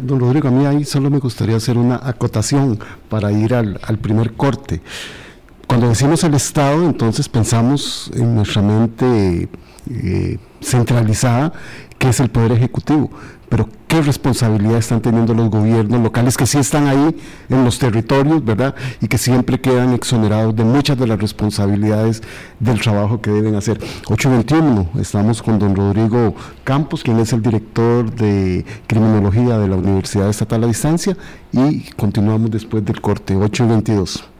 don 0.00 0.18
Rodrigo, 0.18 0.48
a 0.48 0.50
mí 0.50 0.66
ahí 0.66 0.84
solo 0.84 1.08
me 1.08 1.18
gustaría 1.18 1.56
hacer 1.56 1.78
una 1.78 2.00
acotación 2.02 2.80
para 3.08 3.30
ir 3.30 3.54
al, 3.54 3.80
al 3.82 3.98
primer 3.98 4.32
corte. 4.32 4.80
Cuando 5.68 5.90
decimos 5.90 6.24
el 6.24 6.32
Estado, 6.32 6.82
entonces 6.86 7.28
pensamos 7.28 8.10
en 8.14 8.34
nuestra 8.34 8.62
mente 8.62 9.50
eh, 9.90 10.38
centralizada, 10.62 11.52
que 11.98 12.08
es 12.08 12.20
el 12.20 12.30
Poder 12.30 12.52
Ejecutivo. 12.52 13.10
Pero 13.50 13.68
qué 13.86 14.00
responsabilidad 14.00 14.78
están 14.78 15.02
teniendo 15.02 15.34
los 15.34 15.50
gobiernos 15.50 16.00
locales 16.00 16.38
que 16.38 16.46
sí 16.46 16.56
están 16.56 16.86
ahí 16.86 17.14
en 17.50 17.64
los 17.66 17.78
territorios, 17.78 18.42
¿verdad? 18.42 18.74
Y 19.02 19.08
que 19.08 19.18
siempre 19.18 19.60
quedan 19.60 19.92
exonerados 19.92 20.56
de 20.56 20.64
muchas 20.64 20.96
de 20.96 21.06
las 21.06 21.20
responsabilidades 21.20 22.22
del 22.60 22.80
trabajo 22.80 23.20
que 23.20 23.30
deben 23.30 23.54
hacer. 23.54 23.78
821, 24.08 24.88
estamos 24.98 25.42
con 25.42 25.58
don 25.58 25.76
Rodrigo 25.76 26.34
Campos, 26.64 27.02
quien 27.02 27.18
es 27.18 27.34
el 27.34 27.42
director 27.42 28.10
de 28.10 28.64
Criminología 28.86 29.58
de 29.58 29.68
la 29.68 29.76
Universidad 29.76 30.30
Estatal 30.30 30.64
a 30.64 30.66
Distancia, 30.66 31.14
y 31.52 31.82
continuamos 31.90 32.50
después 32.50 32.82
del 32.86 33.02
corte, 33.02 33.36
822. 33.36 34.37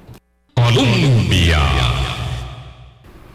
Colombia. 0.59 1.59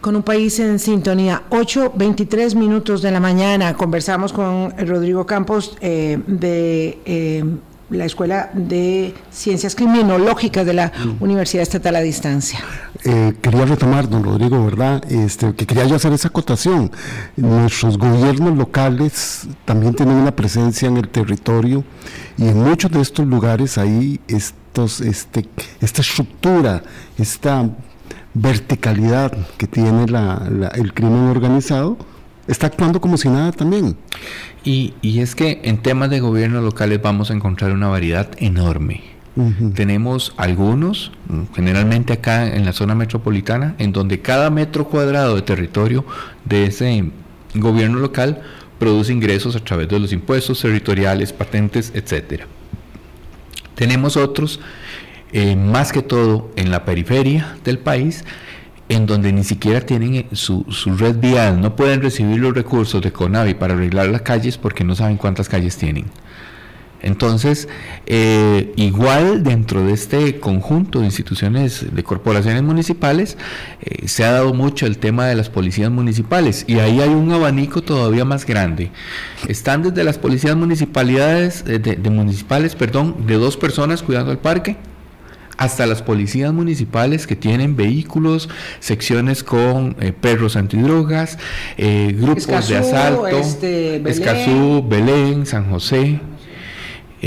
Con 0.02 0.14
un 0.16 0.22
país 0.22 0.58
en 0.58 0.78
sintonía, 0.78 1.44
8.23 1.48 2.54
minutos 2.54 3.00
de 3.00 3.10
la 3.10 3.18
mañana. 3.18 3.72
Conversamos 3.74 4.34
con 4.34 4.74
Rodrigo 4.76 5.24
Campos 5.24 5.78
eh, 5.80 6.18
de 6.26 6.98
eh, 7.06 7.44
la 7.88 8.04
Escuela 8.04 8.50
de 8.52 9.14
Ciencias 9.30 9.74
Criminológicas 9.74 10.66
de 10.66 10.74
la. 10.74 10.92
Universidad 11.20 11.62
Estatal 11.62 11.96
a 11.96 12.00
Distancia. 12.00 12.58
Eh, 13.04 13.32
quería 13.40 13.64
retomar, 13.64 14.06
don 14.08 14.22
Rodrigo, 14.22 14.62
¿verdad? 14.62 15.02
Este, 15.10 15.54
que 15.54 15.66
quería 15.66 15.86
yo 15.86 15.96
hacer 15.96 16.12
esa 16.12 16.28
acotación. 16.28 16.90
Nuestros 17.36 17.96
gobiernos 17.96 18.58
locales 18.58 19.48
también 19.64 19.94
tienen 19.94 20.16
una 20.16 20.36
presencia 20.36 20.88
en 20.88 20.98
el 20.98 21.08
territorio 21.08 21.84
y 22.36 22.48
en 22.48 22.62
muchos 22.62 22.90
de 22.90 23.00
estos 23.00 23.26
lugares 23.26 23.78
ahí 23.78 24.20
este, 24.82 25.48
esta 25.80 26.02
estructura, 26.02 26.82
esta 27.16 27.70
verticalidad 28.34 29.32
que 29.56 29.66
tiene 29.66 30.04
el 30.74 30.92
crimen 30.92 31.28
organizado, 31.28 31.96
está 32.48 32.66
actuando 32.66 33.00
como 33.00 33.16
si 33.16 33.28
nada 33.28 33.52
también. 33.52 33.96
Y, 34.64 34.94
es 35.02 35.34
que 35.34 35.60
en 35.64 35.78
temas 35.78 36.10
de 36.10 36.20
gobiernos 36.20 36.64
locales 36.64 37.00
vamos 37.00 37.30
a 37.30 37.34
encontrar 37.34 37.72
una 37.72 37.88
variedad 37.88 38.28
enorme. 38.38 39.02
Tenemos 39.74 40.32
algunos, 40.36 41.10
generalmente 41.56 42.12
acá 42.12 42.54
en 42.54 42.64
la 42.64 42.72
zona 42.72 42.94
metropolitana, 42.94 43.74
en 43.78 43.92
donde 43.92 44.20
cada 44.20 44.48
metro 44.48 44.88
cuadrado 44.88 45.34
de 45.34 45.42
territorio 45.42 46.04
de 46.44 46.66
ese 46.66 47.10
gobierno 47.54 47.98
local 47.98 48.42
produce 48.78 49.12
ingresos 49.12 49.56
a 49.56 49.60
través 49.60 49.88
de 49.88 49.98
los 49.98 50.12
impuestos 50.12 50.60
territoriales, 50.60 51.32
patentes, 51.32 51.90
etcétera. 51.96 52.46
Tenemos 53.74 54.16
otros, 54.16 54.60
eh, 55.32 55.56
más 55.56 55.92
que 55.92 56.02
todo 56.02 56.50
en 56.56 56.70
la 56.70 56.84
periferia 56.84 57.56
del 57.64 57.78
país, 57.78 58.24
en 58.88 59.06
donde 59.06 59.32
ni 59.32 59.44
siquiera 59.44 59.80
tienen 59.80 60.14
eh, 60.14 60.26
su, 60.32 60.64
red 60.98 61.16
vial, 61.16 61.60
no 61.60 61.74
pueden 61.74 62.02
recibir 62.02 62.38
los 62.38 62.54
recursos 62.54 63.02
de 63.02 63.12
CONAVI 63.12 63.54
para 63.54 63.74
arreglar 63.74 64.08
las 64.08 64.22
calles 64.22 64.58
porque 64.58 64.84
no 64.84 64.94
saben 64.94 65.16
cuántas 65.16 65.48
calles 65.48 65.76
tienen. 65.76 66.06
Entonces, 67.04 67.68
eh, 68.06 68.72
igual 68.76 69.44
dentro 69.44 69.84
de 69.84 69.92
este 69.92 70.40
conjunto 70.40 71.00
de 71.00 71.06
instituciones, 71.06 71.94
de 71.94 72.02
corporaciones 72.02 72.62
municipales, 72.62 73.36
se 74.06 74.24
ha 74.24 74.32
dado 74.32 74.54
mucho 74.54 74.86
el 74.86 74.98
tema 74.98 75.26
de 75.26 75.34
las 75.34 75.50
policías 75.50 75.90
municipales 75.90 76.64
y 76.66 76.78
ahí 76.78 77.00
hay 77.00 77.10
un 77.10 77.30
abanico 77.30 77.82
todavía 77.82 78.24
más 78.24 78.46
grande. 78.46 78.90
Están 79.46 79.82
desde 79.82 80.02
las 80.02 80.18
policías 80.18 80.56
municipalidades, 80.56 81.64
de 81.64 82.10
municipales, 82.10 82.74
perdón, 82.74 83.26
de 83.26 83.34
dos 83.34 83.56
personas 83.56 84.02
cuidando 84.02 84.32
el 84.32 84.38
parque, 84.38 84.76
hasta 85.56 85.86
las 85.86 86.02
policías 86.02 86.52
municipales 86.52 87.26
que 87.26 87.36
tienen 87.36 87.76
vehículos, 87.76 88.48
secciones 88.80 89.44
con 89.44 89.96
eh, 90.00 90.12
perros 90.12 90.56
antidrogas, 90.56 91.38
eh, 91.76 92.14
grupos 92.18 92.68
de 92.68 92.76
asalto, 92.76 93.26
este, 93.28 93.96
Escazú, 94.08 94.84
Belén, 94.86 95.46
San 95.46 95.70
José, 95.70 96.20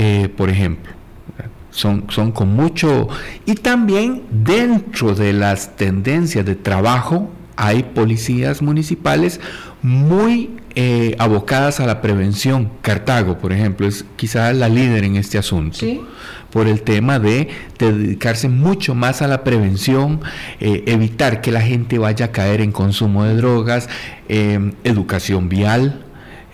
eh, 0.00 0.28
por 0.28 0.48
ejemplo. 0.48 0.92
Son, 1.70 2.04
son 2.08 2.32
con 2.32 2.54
mucho... 2.54 3.08
Y 3.46 3.54
también 3.54 4.22
dentro 4.30 5.14
de 5.14 5.32
las 5.32 5.76
tendencias 5.76 6.46
de 6.46 6.54
trabajo 6.54 7.30
hay 7.56 7.82
policías 7.82 8.62
municipales 8.62 9.40
muy 9.82 10.50
abocadas 11.18 11.80
a 11.80 11.86
la 11.86 12.00
prevención. 12.00 12.70
Cartago, 12.82 13.38
por 13.38 13.52
ejemplo, 13.52 13.88
es 13.88 14.04
quizá 14.14 14.52
la 14.52 14.68
líder 14.68 15.02
en 15.02 15.16
este 15.16 15.36
asunto. 15.36 15.78
¿Sí? 15.78 16.00
por 16.50 16.66
el 16.66 16.82
tema 16.82 17.18
de, 17.18 17.48
dedicarse 17.78 18.48
mucho 18.48 18.94
más 18.94 19.22
a 19.22 19.28
la 19.28 19.44
prevención, 19.44 20.20
eh, 20.60 20.84
evitar 20.86 21.40
que 21.40 21.52
la 21.52 21.60
gente 21.60 21.98
vaya 21.98 22.26
a 22.26 22.32
caer 22.32 22.60
en 22.60 22.72
consumo 22.72 23.24
de 23.24 23.36
drogas, 23.36 23.88
eh, 24.28 24.72
educación 24.84 25.48
vial, 25.48 26.04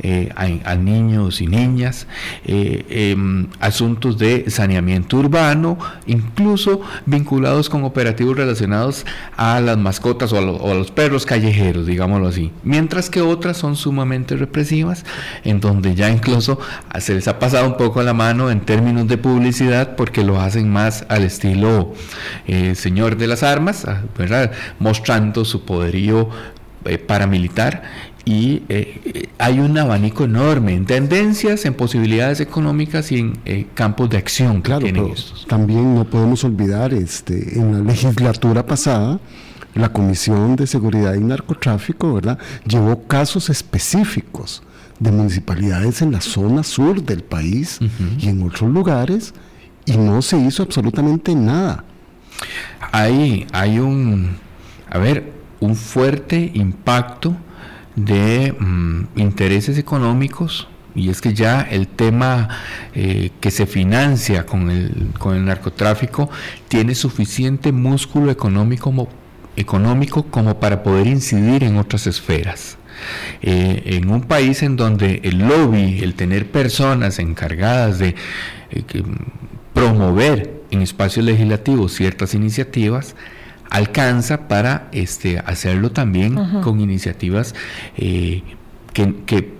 eh, 0.00 0.30
a, 0.34 0.74
niños 0.74 1.40
y 1.40 1.46
niñas, 1.46 2.08
eh, 2.44 3.12
em, 3.12 3.46
asuntos 3.60 4.18
de 4.18 4.50
saneamiento 4.50 5.18
urbano, 5.18 5.78
incluso 6.06 6.80
vinculados 7.06 7.70
con 7.70 7.84
operativos 7.84 8.36
relacionados 8.36 9.06
a 9.36 9.60
las 9.60 9.78
mascotas 9.78 10.32
o 10.32 10.38
a, 10.38 10.74
los 10.74 10.90
perros 10.90 11.24
callejeros, 11.24 11.86
digámoslo 11.86 12.26
así. 12.26 12.50
Mientras 12.64 13.08
que 13.08 13.20
otras 13.20 13.56
son 13.56 13.76
sumamente 13.76 14.36
represivas, 14.36 15.04
en 15.44 15.60
donde 15.60 15.94
ya 15.94 16.10
incluso 16.10 16.58
se 16.98 17.14
les 17.14 17.28
ha 17.28 17.38
pasado 17.38 17.66
un 17.68 17.76
poco 17.76 18.02
la 18.02 18.14
mano 18.14 18.50
en 18.50 18.60
términos 18.60 19.06
de 19.06 19.16
publicidad 19.16 19.94
porque 19.94 20.24
lo 20.24 20.40
hacen 20.40 20.70
más 20.70 21.06
al 21.08 21.22
estilo 21.22 21.94
eh, 22.46 22.74
señor 22.74 23.16
de 23.16 23.28
las 23.28 23.42
armas, 23.44 23.84
ah, 23.86 24.02
mostrando 24.80 25.44
su 25.44 25.64
poderío 25.64 26.28
paramilitar 27.06 27.82
y 28.24 28.62
eh, 28.68 29.28
hay 29.38 29.58
un 29.58 29.76
abanico 29.76 30.24
enorme 30.24 30.74
en 30.74 30.86
tendencias, 30.86 31.64
en 31.66 31.74
posibilidades 31.74 32.40
económicas 32.40 33.12
y 33.12 33.18
en 33.18 33.38
eh, 33.44 33.66
campos 33.74 34.08
de 34.10 34.16
acción 34.16 34.62
claro, 34.62 34.86
También 35.46 35.94
no 35.94 36.04
podemos 36.04 36.42
olvidar, 36.44 36.94
este, 36.94 37.58
en 37.58 37.72
la 37.72 37.92
legislatura 37.92 38.64
pasada, 38.64 39.20
la 39.74 39.92
Comisión 39.92 40.56
de 40.56 40.66
Seguridad 40.66 41.14
y 41.14 41.20
Narcotráfico, 41.20 42.14
¿verdad? 42.14 42.38
Llevó 42.66 43.02
casos 43.02 43.50
específicos 43.50 44.62
de 45.00 45.10
municipalidades 45.10 46.00
en 46.00 46.12
la 46.12 46.20
zona 46.20 46.62
sur 46.62 47.02
del 47.02 47.24
país 47.24 47.80
y 48.18 48.28
en 48.28 48.42
otros 48.42 48.70
lugares 48.70 49.34
y 49.84 49.96
no 49.96 50.22
se 50.22 50.38
hizo 50.38 50.62
absolutamente 50.62 51.34
nada. 51.34 51.84
Hay, 52.92 53.46
hay 53.52 53.80
un, 53.80 54.36
a 54.88 54.98
ver, 54.98 55.32
un 55.60 55.74
fuerte 55.74 56.52
impacto 56.54 57.36
de 57.96 58.54
mm, 58.58 59.06
intereses 59.16 59.78
económicos 59.78 60.68
y 60.94 61.10
es 61.10 61.20
que 61.20 61.34
ya 61.34 61.62
el 61.62 61.88
tema 61.88 62.48
eh, 62.94 63.30
que 63.40 63.50
se 63.50 63.66
financia 63.66 64.46
con 64.46 64.70
el, 64.70 65.10
con 65.18 65.34
el 65.34 65.44
narcotráfico 65.44 66.30
tiene 66.68 66.94
suficiente 66.94 67.72
músculo 67.72 68.30
económico 68.30 68.84
como, 68.84 69.08
económico 69.56 70.24
como 70.24 70.60
para 70.60 70.82
poder 70.82 71.06
incidir 71.06 71.64
en 71.64 71.78
otras 71.78 72.06
esferas. 72.06 72.78
Eh, 73.42 73.82
en 73.86 74.08
un 74.08 74.22
país 74.22 74.62
en 74.62 74.76
donde 74.76 75.20
el 75.24 75.38
lobby, 75.38 75.98
el 76.00 76.14
tener 76.14 76.46
personas 76.46 77.18
encargadas 77.18 77.98
de 77.98 78.14
eh, 78.70 78.84
promover 79.72 80.62
en 80.70 80.80
espacios 80.80 81.24
legislativos 81.24 81.92
ciertas 81.92 82.34
iniciativas, 82.34 83.16
alcanza 83.74 84.46
para 84.46 84.86
este, 84.92 85.40
hacerlo 85.44 85.90
también 85.90 86.60
con 86.62 86.80
iniciativas 86.80 87.56
eh, 87.96 88.42
que, 88.92 89.52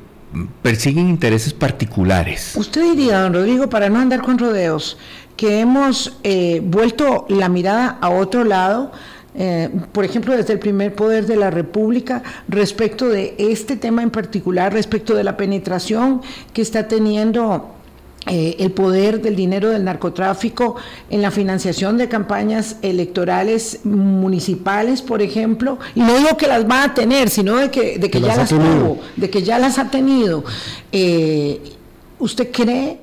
persiguen 0.62 1.09
intereses 1.09 1.53
particulares. 1.53 2.55
Usted 2.57 2.83
diría, 2.83 3.20
don 3.20 3.35
Rodrigo, 3.35 3.68
para 3.68 3.88
no 3.88 3.98
andar 3.98 4.22
con 4.22 4.38
rodeos, 4.38 4.98
que 5.37 5.61
hemos 5.61 6.16
eh, 6.22 6.61
vuelto 6.64 7.27
la 7.29 7.48
mirada 7.48 7.98
a 8.00 8.11
otro 8.11 8.44
lado, 8.44 8.92
eh, 9.35 9.68
por 9.92 10.05
ejemplo, 10.05 10.37
desde 10.37 10.53
el 10.53 10.59
primer 10.61 10.94
poder 10.94 11.27
de 11.27 11.37
la 11.37 11.50
República, 11.50 12.22
respecto 12.48 13.09
de 13.09 13.35
este 13.38 13.77
tema 13.77 14.03
en 14.03 14.11
particular, 14.11 14.72
respecto 14.72 15.14
de 15.14 15.24
la 15.24 15.37
penetración 15.37 16.22
que 16.53 16.62
está 16.62 16.87
teniendo 16.87 17.74
eh, 18.26 18.56
el 18.58 18.70
poder 18.72 19.20
del 19.20 19.37
dinero 19.37 19.68
del 19.68 19.84
narcotráfico 19.84 20.76
en 21.10 21.20
la 21.20 21.30
financiación 21.30 21.98
de 21.98 22.08
campañas 22.08 22.76
electorales 22.80 23.80
municipales, 23.84 25.02
por 25.02 25.20
ejemplo, 25.20 25.78
y 25.94 26.00
no 26.00 26.16
digo 26.16 26.37
que 26.37 26.46
las 26.46 26.68
va 26.68 26.84
a 26.84 26.94
tener, 26.94 27.28
sino 27.28 27.56
de 27.56 27.70
que, 27.70 27.98
de 27.98 28.10
que, 28.10 28.20
ya 28.20 28.34
las, 28.34 28.48
tuvo, 28.48 28.98
de 29.16 29.28
que 29.28 29.42
ya 29.42 29.58
las 29.58 29.78
ha 29.78 29.90
tenido. 29.90 30.42
Eh, 30.90 31.60
¿Usted 32.18 32.50
cree 32.50 33.00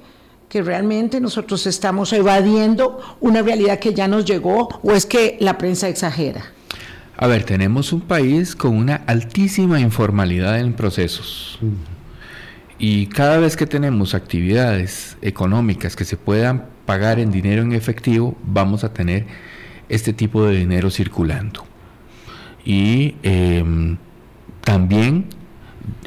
que 0.49 0.62
realmente 0.63 1.21
nosotros 1.21 1.67
estamos 1.67 2.12
evadiendo 2.13 2.99
una 3.21 3.43
realidad 3.43 3.77
que 3.79 3.93
ya 3.93 4.07
nos 4.07 4.25
llegó 4.25 4.69
o 4.81 4.91
es 4.91 5.05
que 5.05 5.38
la 5.39 5.57
prensa 5.57 5.88
exagera? 5.88 6.45
A 7.15 7.27
ver, 7.27 7.43
tenemos 7.43 7.93
un 7.93 8.01
país 8.01 8.55
con 8.55 8.75
una 8.75 8.95
altísima 9.05 9.79
informalidad 9.79 10.60
en 10.60 10.73
procesos. 10.73 11.60
Y 12.84 13.06
cada 13.06 13.38
vez 13.38 13.56
que 13.56 13.67
tenemos 13.67 14.15
actividades 14.15 15.15
económicas 15.22 15.96
que 15.96 16.04
se 16.04 16.17
puedan 16.17 16.65
pagar 16.88 17.20
en 17.20 17.30
dinero 17.30 17.62
en 17.62 17.74
efectivo, 17.74 18.36
vamos 18.44 18.84
a 18.84 18.91
tener 18.91 19.28
este 19.88 20.13
tipo 20.13 20.46
de 20.46 20.58
dinero 20.58 20.89
circulando. 20.89 21.63
Y 22.65 23.17
em, 23.22 23.98
también 24.62 25.26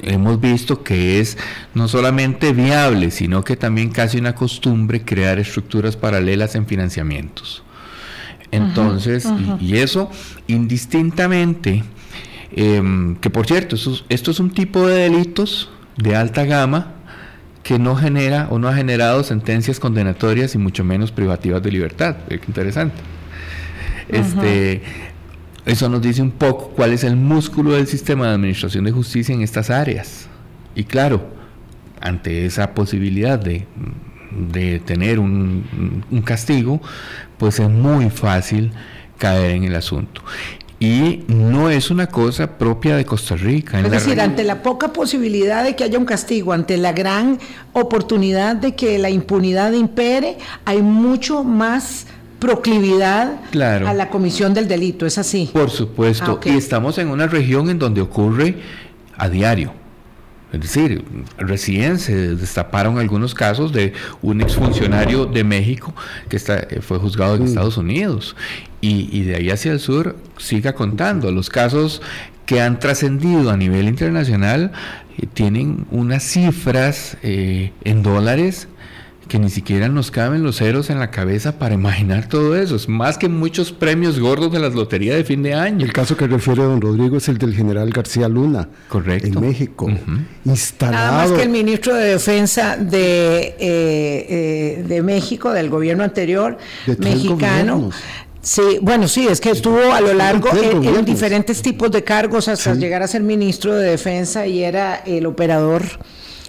hemos 0.03 0.41
visto 0.41 0.83
que 0.83 1.21
es 1.21 1.39
no 1.75 1.87
solamente 1.87 2.53
viable, 2.53 3.13
sino 3.13 3.45
que 3.45 3.55
también 3.55 3.91
casi 3.91 4.19
una 4.19 4.35
costumbre 4.35 5.05
crear 5.05 5.39
estructuras 5.39 5.97
paralelas 5.97 6.57
en 6.57 6.67
financiamientos. 6.67 7.63
Entonces, 8.51 9.29
Y, 9.61 9.77
eso 9.77 10.11
indistintamente, 10.49 11.85
em, 12.51 13.15
que 13.15 13.31
por 13.31 13.47
cierto, 13.47 13.77
esto 14.09 14.31
es 14.33 14.41
un 14.41 14.51
tipo 14.51 14.89
de 14.89 15.09
delitos 15.09 15.71
de 15.97 16.17
alta 16.17 16.45
gama 16.45 16.95
que 17.63 17.79
no 17.79 17.97
genera 17.97 18.49
o 18.51 18.59
no 18.59 18.69
ha 18.69 18.75
generado 18.75 19.25
sentencias 19.25 19.81
condenatorias 19.81 20.55
y 20.55 20.59
mucho 20.59 20.85
menos 20.85 21.11
privativas 21.13 21.63
de 21.63 21.73
libertad. 21.73 22.17
Qué 22.29 22.41
interesante. 22.47 22.97
Este, 24.09 24.83
eso 25.65 25.89
nos 25.89 26.03
dice 26.03 26.21
un 26.21 26.31
poco 26.31 26.69
cuál 26.77 26.93
es 26.93 27.05
el 27.05 27.17
músculo 27.17 27.73
del 27.73 27.87
sistema 27.87 28.29
de 28.29 28.35
administración 28.35 28.85
de 28.85 28.93
justicia 28.93 29.35
en 29.35 29.41
estas 29.41 29.71
áreas. 29.71 30.29
Y 30.75 30.85
claro, 30.85 31.27
ante 32.01 32.45
esa 32.45 32.75
posibilidad 32.75 33.39
de, 33.39 33.67
de 34.51 34.81
tener 34.81 35.19
un, 35.19 36.05
un 36.11 36.23
castigo, 36.23 36.83
pues 37.39 37.61
es 37.61 37.71
muy 37.71 38.11
fácil 38.11 38.73
caer 39.17 39.53
en 39.53 39.65
el 39.65 39.75
asunto 39.75 40.23
y 40.81 41.25
no 41.29 41.71
es 41.71 41.91
una 41.91 42.09
cosa 42.09 42.59
propia 42.59 42.97
de 42.97 43.05
Costa 43.05 43.37
Rica. 43.37 43.81
Es 43.81 43.91
decir, 43.91 44.21
ante 44.21 44.45
la 44.45 44.63
poca 44.63 44.93
posibilidad 44.93 45.65
de 45.65 45.77
que 45.77 45.85
haya 45.85 45.99
un 45.99 46.05
castigo, 46.05 46.53
ante 46.53 46.77
la 46.77 46.93
gran 46.93 47.39
oportunidad 47.73 48.57
de 48.57 48.75
que 48.75 48.99
la 48.99 49.11
impunidad 49.11 49.73
impere, 49.73 50.39
hay 50.65 50.83
mucho 50.83 51.45
más 51.45 52.07
proclividad 52.39 53.41
a 53.55 53.95
la 53.95 54.11
comisión 54.11 54.53
del 54.53 54.69
delito, 54.69 55.07
¿es 55.07 55.17
así? 55.17 55.49
Por 55.53 55.71
supuesto, 55.71 56.41
ah, 56.43 56.49
y 56.49 56.57
estamos 56.57 56.99
en 56.99 57.09
una 57.09 57.27
región 57.27 57.71
en 57.71 57.79
donde 57.79 58.03
ocurre 58.03 58.57
a 59.17 59.29
diario. 59.29 59.73
Es 60.53 60.61
decir, 60.61 61.05
recién 61.37 61.99
se 61.99 62.37
destaparon 62.37 62.99
algunos 62.99 63.35
casos 63.35 63.73
de 63.73 63.93
un 64.23 64.41
exfuncionario 64.41 65.27
de 65.27 65.43
México 65.43 65.93
que 66.29 66.37
está, 66.37 66.69
fue 66.81 66.99
juzgado 66.99 67.35
en 67.35 67.43
Estados 67.43 67.77
Unidos. 67.77 68.37
Y, 68.87 69.23
de 69.23 69.37
ahí 69.37 69.51
hacia 69.51 69.73
el 69.73 69.81
sur 69.81 70.17
siga 70.37 70.75
contando. 70.75 71.33
Los 71.33 71.49
casos 71.49 72.03
que 72.45 72.61
han 72.61 72.79
trascendido 72.79 73.51
a 73.51 73.57
nivel 73.57 73.89
internacional 73.89 74.73
eh, 75.17 75.27
tienen 75.33 75.87
unas 75.91 76.23
cifras 76.23 77.17
eh, 77.23 77.73
en 77.85 78.03
dólares 78.03 78.69
que 79.29 79.39
ni 79.39 79.51
siquiera 79.51 79.89
nos 79.89 80.11
caben 80.11 80.43
los 80.43 80.57
ceros 80.59 80.91
en 80.91 80.99
la 80.99 81.11
cabeza 81.11 81.59
para 81.59 81.75
imaginar 81.75 82.29
todo 82.29 82.57
eso. 82.57 82.77
Es 82.77 82.89
más 82.89 83.19
que 83.19 83.29
muchos 83.29 83.73
premios 83.73 84.21
gordos 84.21 84.53
de 84.53 84.59
las 84.59 84.75
loterías 84.75 85.17
de 85.17 85.25
fin 85.25 85.43
de 85.43 85.55
año. 85.55 85.85
El 85.85 85.93
caso 85.93 86.17
que 86.17 86.27
refiere 86.27 86.63
don 86.63 86.81
Rodrigo 86.81 87.17
es 87.17 87.29
el 87.29 87.39
del 87.39 87.55
general 87.55 87.91
García 87.91 88.29
Luna. 88.29 88.69
Correcto. 88.89 89.29
En 89.29 89.41
México. 89.41 89.91
Instalado. 90.45 90.95
Nada 90.95 91.29
más 91.29 91.33
que 91.33 91.43
el 91.43 91.49
ministro 91.49 91.95
de 91.95 92.05
Defensa 92.11 92.77
de, 92.77 93.39
eh, 93.39 93.57
eh, 93.59 94.85
de 94.87 95.03
México, 95.03 95.53
del 95.53 95.71
gobierno 95.71 96.05
anterior, 96.05 96.59
mexicano. 96.99 97.91
Sí, 98.45 98.79
bueno, 98.83 99.09
sí, 99.09 99.27
es 99.27 99.41
que 99.41 99.51
estuvo 99.51 99.93
a 99.93 100.03
lo 100.03 100.13
largo 100.13 100.51
en, 100.55 101.05
diferentes 101.05 101.63
tipos 101.63 101.91
de 101.91 102.05
cargos 102.05 102.47
hasta 102.47 102.75
llegar 102.75 103.03
a 103.03 103.09
ser 103.09 103.23
ministro 103.23 103.75
de 103.75 103.91
Defensa 103.91 104.47
y 104.47 104.63
era 104.63 104.97
el 104.97 105.25
operador 105.25 105.83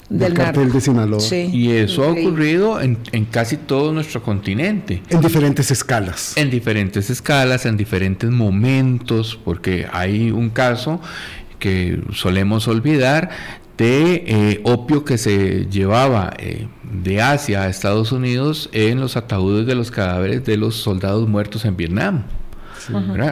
del 0.09 0.33
cartel 0.33 0.73
de 0.73 0.81
Sinaloa. 0.81 1.19
y 1.31 1.71
eso 1.71 2.03
ha 2.03 2.11
ocurrido 2.11 2.81
en, 2.81 2.97
casi 3.31 3.55
todo 3.55 3.93
nuestro 3.93 4.21
continente. 4.21 5.01
En 5.09 5.21
diferentes 5.21 5.71
escalas. 5.71 6.33
En 6.35 6.49
diferentes 6.49 7.09
escalas, 7.09 7.65
en 7.65 7.77
diferentes 7.77 8.29
momentos, 8.29 9.39
porque 9.43 9.87
hay 9.89 10.31
un 10.31 10.49
caso 10.49 10.99
que 11.59 12.01
solemos 12.13 12.67
olvidar 12.67 13.29
de 13.77 14.23
eh, 14.25 14.61
opio 14.63 15.03
que 15.03 15.17
se 15.17 15.65
llevaba 15.65 16.33
eh, 16.37 16.67
de 16.83 17.21
Asia 17.21 17.63
a 17.63 17.69
Estados 17.69 18.11
Unidos 18.11 18.69
en 18.71 18.99
los 18.99 19.17
ataúdes 19.17 19.65
de 19.65 19.75
los 19.75 19.91
cadáveres 19.91 20.45
de 20.45 20.57
los 20.57 20.75
soldados 20.75 21.27
muertos 21.27 21.65
en 21.65 21.75
Vietnam. 21.75 22.23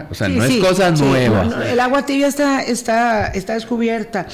O 0.10 0.16
sea, 0.16 0.30
no 0.30 0.44
es 0.44 0.58
cosa 0.58 0.92
nueva. 0.92 1.50
el 1.70 1.80
agua 1.80 2.06
tibia 2.06 2.28
está, 2.28 2.62
está, 2.62 3.28
está 3.28 3.54
descubierta. 3.54 4.28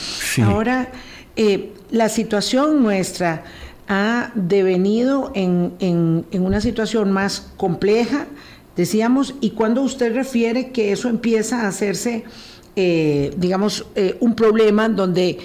Ahora, 0.43 0.89
eh, 1.35 1.73
la 1.91 2.09
situación 2.09 2.83
nuestra 2.83 3.43
ha 3.87 4.31
devenido 4.35 5.31
en, 5.33 6.25
una 6.31 6.61
situación 6.61 7.11
más 7.11 7.51
compleja, 7.57 8.27
decíamos, 8.75 9.35
y 9.41 9.51
cuando 9.51 9.81
usted 9.81 10.13
refiere 10.13 10.71
que 10.71 10.91
eso 10.91 11.09
empieza 11.09 11.63
a 11.63 11.67
hacerse, 11.67 12.23
eh, 12.75 13.33
digamos, 13.37 13.85
eh, 13.95 14.15
un 14.19 14.35
problema 14.35 14.89
donde 14.89 15.39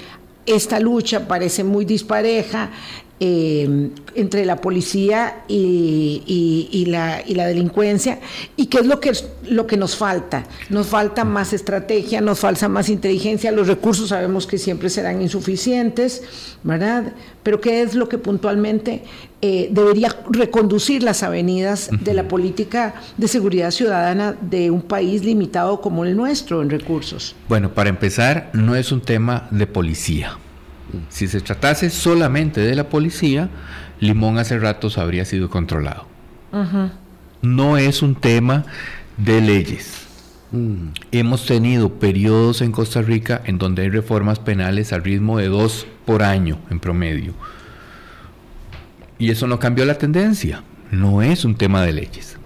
esta 0.46 0.80
lucha 0.80 1.26
parece 1.26 1.64
muy 1.64 1.84
dispareja, 1.84 2.70
eh, 3.20 3.90
entre 4.16 4.44
la 4.44 4.56
policía 4.56 5.44
y, 5.46 6.84
la, 6.88 7.22
la, 7.28 7.46
delincuencia 7.46 8.18
y 8.56 8.66
qué 8.66 8.78
es 8.78 8.86
lo 8.86 8.98
que, 8.98 9.12
lo 9.48 9.66
que 9.66 9.76
nos 9.76 9.96
falta. 9.96 10.44
Nos 10.68 10.88
falta 10.88 11.24
más 11.24 11.52
estrategia, 11.52 12.20
nos 12.20 12.40
falta 12.40 12.68
más 12.68 12.88
inteligencia, 12.88 13.52
los 13.52 13.68
recursos 13.68 14.08
sabemos 14.08 14.46
que 14.46 14.58
siempre 14.58 14.90
serán 14.90 15.22
insuficientes, 15.22 16.22
¿verdad? 16.64 17.12
Pero 17.42 17.60
qué 17.60 17.82
es 17.82 17.94
lo 17.94 18.08
que 18.08 18.18
puntualmente 18.18 19.02
eh, 19.40 19.68
debería 19.70 20.14
reconducir 20.30 21.02
las 21.02 21.22
avenidas 21.22 21.90
de 22.00 22.14
la 22.14 22.26
política 22.26 22.94
de 23.16 23.28
seguridad 23.28 23.70
ciudadana 23.70 24.36
de 24.40 24.70
un 24.70 24.82
país 24.82 25.24
limitado 25.24 25.80
como 25.80 26.04
el 26.04 26.16
nuestro 26.16 26.62
en 26.62 26.70
recursos. 26.70 27.36
Bueno, 27.48 27.74
para 27.74 27.90
empezar, 27.90 28.50
no 28.54 28.74
es 28.74 28.90
un 28.90 29.00
tema 29.00 29.46
de 29.50 29.66
policía 29.66 30.38
si 31.08 31.28
se 31.28 31.40
tratase 31.40 31.90
solamente 31.90 32.60
de 32.60 32.74
la 32.74 32.88
policía, 32.88 33.48
Limón 34.00 34.38
hace 34.38 34.58
ratos 34.58 34.98
habría 34.98 35.24
sido 35.24 35.50
controlado. 35.50 36.06
No 37.42 37.76
es 37.76 38.02
un 38.02 38.14
tema 38.14 38.64
de 39.16 39.40
leyes. 39.40 40.06
Mm. 40.52 40.88
Hemos 41.10 41.46
tenido 41.46 41.94
periodos 41.98 42.62
en 42.62 42.70
Costa 42.70 43.02
Rica 43.02 43.42
en 43.44 43.58
donde 43.58 43.82
hay 43.82 43.90
reformas 43.90 44.38
penales 44.38 44.92
al 44.92 45.02
ritmo 45.02 45.38
de 45.38 45.48
dos 45.48 45.86
por 46.04 46.22
año 46.22 46.58
en 46.70 46.80
promedio. 46.80 47.34
Y 49.18 49.30
eso 49.30 49.46
no 49.46 49.58
cambió 49.58 49.84
la 49.84 49.98
tendencia. 49.98 50.62
No 50.90 51.22
es 51.22 51.44
un 51.44 51.56
tema 51.56 51.82
de 51.82 51.92
leyes. 51.92 52.36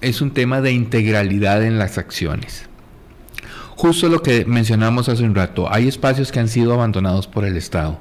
Es 0.00 0.22
un 0.22 0.30
tema 0.30 0.60
de 0.60 0.72
integralidad 0.72 1.62
en 1.62 1.78
las 1.78 1.98
acciones 1.98 2.68
justo 3.76 4.08
lo 4.08 4.22
que 4.22 4.44
mencionamos 4.44 5.08
hace 5.08 5.24
un 5.24 5.34
rato, 5.34 5.72
hay 5.72 5.88
espacios 5.88 6.32
que 6.32 6.40
han 6.40 6.48
sido 6.48 6.72
abandonados 6.72 7.26
por 7.26 7.44
el 7.44 7.56
Estado. 7.56 8.00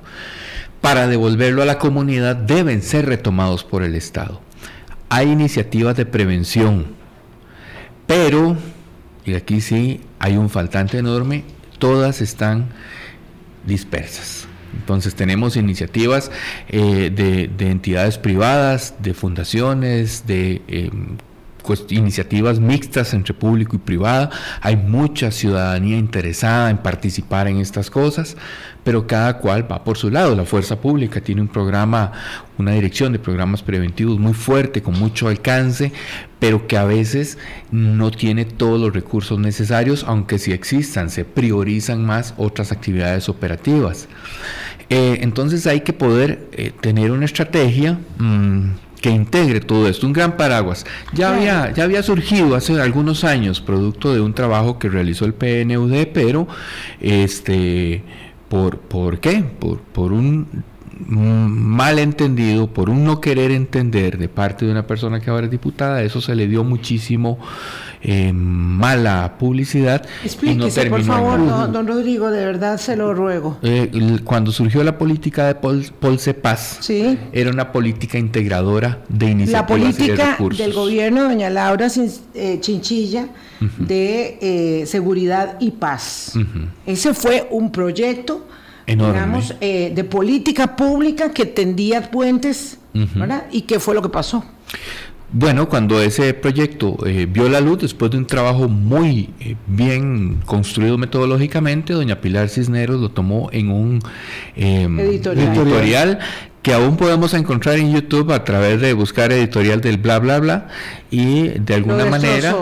Para 0.82 1.08
devolverlo 1.08 1.62
a 1.62 1.66
la 1.66 1.78
comunidad 1.78 2.36
deben 2.36 2.82
ser 2.82 3.06
retomados 3.06 3.64
por 3.64 3.84
el 3.84 3.96
Estado. 3.96 4.42
Hay 5.10 5.30
iniciativas 5.30 5.96
de 5.96 6.06
prevención, 6.06 6.88
pero, 8.08 8.58
y 9.26 9.36
aquí 9.36 9.62
sí 9.62 10.02
hay 10.20 10.38
un 10.38 10.50
faltante 10.50 10.98
enorme, 10.98 11.44
todas 11.80 12.22
están 12.22 12.70
dispersas. 13.66 14.48
Entonces 14.74 15.16
tenemos 15.16 15.58
iniciativas 15.58 16.32
eh, 16.70 17.12
de, 17.14 17.70
entidades 17.70 18.18
privadas, 18.18 18.96
de 19.00 19.14
fundaciones, 19.14 20.26
de 20.26 20.62
iniciativas 21.90 22.60
mixtas 22.60 23.14
entre 23.14 23.34
público 23.34 23.76
y 23.76 23.80
privada, 23.80 24.30
hay 24.62 24.76
mucha 24.76 25.32
ciudadanía 25.32 25.98
interesada 25.98 26.70
en 26.70 26.78
participar 26.78 27.48
en 27.48 27.58
estas 27.58 27.90
cosas, 27.90 28.36
pero 28.84 29.06
cada 29.08 29.38
cual 29.38 29.72
va 29.72 29.84
por 29.84 29.98
su 29.98 30.10
lado. 30.10 30.36
La 30.36 30.46
fuerza 30.46 30.80
pública 30.80 31.22
tiene 31.22 31.42
un 31.42 31.48
programa, 31.48 32.12
una 32.58 32.72
dirección 32.72 33.12
de 33.14 33.20
programas 33.20 33.62
preventivos 33.62 34.20
muy 34.20 34.34
fuerte, 34.34 34.82
con 34.82 34.98
mucho 35.00 35.28
alcance, 35.28 35.92
pero 36.40 36.68
que 36.68 36.78
a 36.78 36.86
veces 36.86 37.38
no 37.72 38.12
tiene 38.12 38.46
todos 38.46 38.80
los 38.80 38.94
recursos 38.94 39.38
necesarios, 39.40 40.04
aunque 40.08 40.40
si 40.40 40.52
existan, 40.52 41.10
se 41.10 41.26
priorizan 41.26 42.04
más 42.04 42.34
otras 42.38 42.72
actividades 42.72 43.30
operativas. 43.30 44.08
Eh, 44.90 45.20
entonces 45.22 45.68
hay 45.68 45.82
que 45.82 45.94
poder 45.94 46.50
eh, 46.52 46.74
tener 46.82 47.12
una 47.12 47.24
estrategia. 47.24 47.98
Mm, 48.18 48.72
que 49.02 49.10
integre 49.10 49.60
todo 49.60 49.88
esto, 49.88 50.06
un 50.08 50.14
gran 50.14 50.38
paraguas. 50.38 50.86
Ya, 51.14 51.36
había, 51.36 51.74
ya 51.74 51.84
había 51.84 52.04
surgido 52.04 52.56
hace 52.56 52.80
algunos 52.80 53.24
años, 53.24 53.60
producto 53.60 54.14
de 54.14 54.22
un 54.22 54.34
trabajo 54.34 54.80
que 54.80 54.90
realizó 54.90 55.26
el 55.26 55.34
PNUD, 55.34 56.08
pero 56.14 56.48
este, 57.00 58.04
por, 58.48 58.78
¿por 58.78 59.20
qué? 59.20 59.44
Por, 59.44 59.80
por 59.80 60.14
un 60.14 60.48
malentendido, 61.08 62.68
por 62.68 62.90
un 62.90 63.04
no 63.04 63.20
querer 63.20 63.52
entender 63.52 64.18
de 64.18 64.30
parte 64.30 64.66
de 64.66 64.72
una 64.72 64.86
persona 64.86 65.20
que 65.20 65.30
ahora 65.30 65.46
es 65.46 65.52
diputada, 65.52 66.04
eso 66.04 66.22
se 66.22 66.36
le 66.36 66.48
dio 66.48 66.64
muchísimo 66.64 67.40
eh, 68.02 68.32
mala 68.34 69.36
publicidad. 69.38 70.06
Explíquese, 70.24 70.86
por 70.88 71.04
favor, 71.04 71.72
don, 71.72 71.88
Rodrigo, 71.88 72.32
de 72.32 72.46
verdad 72.46 72.78
se 72.78 72.96
lo 72.96 73.14
ruego. 73.14 73.58
Eh, 73.62 74.20
cuando 74.24 74.52
surgió 74.52 74.84
la 74.84 74.98
política 74.98 75.48
de 75.48 75.56
Pol, 75.56 75.86
Paz, 76.42 76.78
¿Sí? 76.82 77.18
era 77.32 77.50
una 77.50 77.72
política 77.72 78.18
integradora 78.18 79.00
de 79.10 79.30
iniciativas 79.30 79.62
La 79.62 79.68
política 79.68 80.38
del 80.58 80.74
gobierno 80.74 81.24
de 81.24 81.30
doña 81.30 81.50
Laura 81.50 81.88
eh, 82.34 82.58
Chinchilla 82.60 83.28
de 83.78 84.84
seguridad 84.88 85.58
y 85.60 85.72
paz. 85.72 86.34
Ese 86.86 87.14
fue 87.14 87.48
un 87.52 87.72
proyecto 87.72 88.48
digamos, 88.96 89.56
eh, 89.62 89.92
de 89.94 90.04
política 90.04 90.76
pública 90.76 91.32
que 91.32 91.46
tendía 91.46 92.10
puentes, 92.10 92.80
¿verdad? 92.94 93.46
¿Y 93.52 93.62
qué 93.62 93.80
fue 93.80 93.96
lo 93.96 94.02
que 94.02 94.10
pasó? 94.10 94.44
Bueno, 95.34 95.70
cuando 95.70 96.02
ese 96.02 96.34
proyecto 96.34 96.98
eh, 97.06 97.26
vio 97.26 97.48
la 97.48 97.62
luz, 97.62 97.80
después 97.80 98.12
de 98.12 98.18
un 98.18 98.28
trabajo 98.28 98.68
muy 98.68 99.30
eh, 99.40 99.56
bien 99.66 100.42
construido 100.46 100.98
metodológicamente, 100.98 101.94
doña 101.94 102.20
Pilar 102.20 102.50
Cisneros 102.50 103.00
lo 103.00 103.10
tomó 103.10 103.50
en 103.54 103.72
un 103.72 104.00
em, 104.58 105.00
editorial. 105.00 106.20
que 106.62 106.74
aún 106.74 106.98
podemos 106.98 107.34
encontrar 107.34 107.78
en 107.78 107.94
YouTube 107.94 108.34
a 108.34 108.44
través 108.44 108.82
de 108.82 108.92
buscar 108.94 109.32
editorial 109.32 109.80
del 109.80 109.98
bla 109.98 110.20
bla 110.20 110.40
bla 110.40 110.68
y 111.10 111.48
de 111.48 111.76
alguna 111.76 112.06
manera 112.06 112.54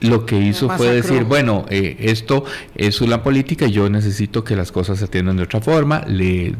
lo 0.00 0.26
que 0.26 0.38
hizo 0.38 0.68
fue 0.70 0.94
decir, 0.94 1.24
bueno, 1.24 1.64
eh, 1.70 1.96
esto 2.00 2.44
es 2.74 3.00
una 3.00 3.22
política, 3.22 3.66
yo 3.66 3.88
necesito 3.88 4.44
que 4.44 4.54
las 4.54 4.70
cosas 4.70 4.98
se 4.98 5.06
atiendan 5.06 5.36
de 5.36 5.44
otra 5.44 5.60
forma, 5.60 6.04
le 6.06 6.54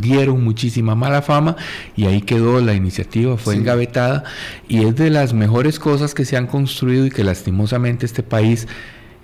dieron 0.00 0.44
muchísima 0.44 0.94
mala 0.94 1.22
fama 1.22 1.56
y 1.96 2.06
ahí 2.06 2.22
quedó 2.22 2.60
la 2.60 2.74
iniciativa, 2.74 3.36
fue 3.36 3.54
engavetada. 3.54 4.24
Y 4.68 4.84
es 4.84 4.94
de 4.96 5.10
las 5.10 5.32
mejores 5.32 5.78
cosas 5.78 6.14
que 6.14 6.24
se 6.24 6.36
han 6.36 6.46
construido 6.46 7.06
y 7.06 7.10
que 7.10 7.24
lastimosamente 7.24 8.06
este 8.06 8.22
país 8.22 8.68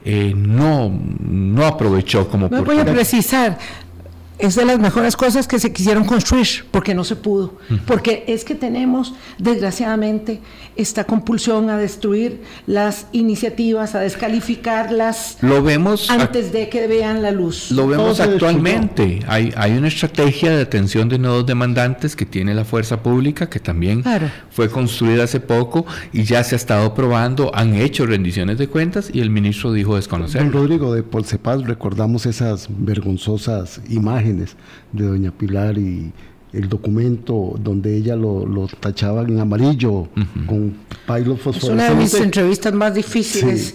eh, 0.04 0.34
no, 0.36 0.92
no 1.20 1.64
aprovechó 1.64 2.28
como... 2.28 2.48
Me 2.48 2.60
voy 2.60 2.78
a 2.78 2.84
precisar, 2.84 3.58
es 4.38 4.56
de 4.56 4.64
las 4.64 4.78
mejores 4.78 5.16
cosas 5.16 5.46
que 5.46 5.58
se 5.58 5.72
quisieron 5.72 6.04
construir, 6.04 6.64
porque 6.70 6.94
no 6.94 7.04
se 7.04 7.16
pudo. 7.16 7.58
Porque 7.86 8.24
es 8.26 8.44
que 8.44 8.54
tenemos, 8.54 9.14
desgraciadamente, 9.38 10.40
esta 10.76 11.04
compulsión 11.04 11.70
a 11.70 11.76
destruir 11.76 12.42
las 12.66 13.06
iniciativas, 13.12 13.94
a 13.94 14.00
descalificarlas 14.00 15.38
lo 15.40 15.62
vemos 15.62 16.10
antes 16.10 16.52
de 16.52 16.68
que 16.68 16.86
vean 16.86 17.22
la 17.22 17.30
luz. 17.30 17.70
Lo 17.70 17.86
vemos 17.86 18.20
actualmente. 18.20 19.20
Hay, 19.28 19.52
hay 19.56 19.72
una 19.72 19.88
estrategia 19.88 20.50
de 20.56 20.62
atención 20.62 21.08
de 21.08 21.18
nuevos 21.18 21.46
demandantes 21.46 22.16
que 22.16 22.26
tiene 22.26 22.54
la 22.54 22.64
fuerza 22.64 23.02
pública, 23.02 23.48
que 23.48 23.60
también 23.60 24.02
fue 24.50 24.70
construida 24.70 25.24
hace 25.24 25.40
poco 25.40 25.86
y 26.12 26.24
ya 26.24 26.42
se 26.42 26.54
ha 26.54 26.56
estado 26.56 26.94
probando, 26.94 27.54
han 27.54 27.74
hecho 27.74 28.06
rendiciones 28.06 28.58
de 28.58 28.68
cuentas 28.68 29.10
y 29.12 29.20
el 29.20 29.30
ministro 29.30 29.72
dijo 29.72 29.96
desconocer. 29.96 30.42
Don 30.42 30.52
Rodrigo, 30.52 30.94
de 30.94 31.02
Polcepaz 31.02 31.62
recordamos 31.62 32.26
esas 32.26 32.68
vergonzosas 32.70 33.80
imágenes 33.88 34.31
de 34.36 35.04
doña 35.04 35.30
Pilar 35.30 35.78
y 35.78 36.12
el 36.52 36.68
documento 36.68 37.54
donde 37.58 37.96
ella 37.96 38.14
lo, 38.14 38.46
lo 38.46 38.66
tachaba 38.66 39.22
en 39.22 39.40
amarillo 39.40 40.08
con 40.46 40.74
pilot 41.06 41.46
Es 41.56 41.64
una 41.64 41.88
de 41.88 41.94
mis 41.94 42.12
entrevistas 42.14 42.72
más 42.74 42.94
difíciles 42.94 43.74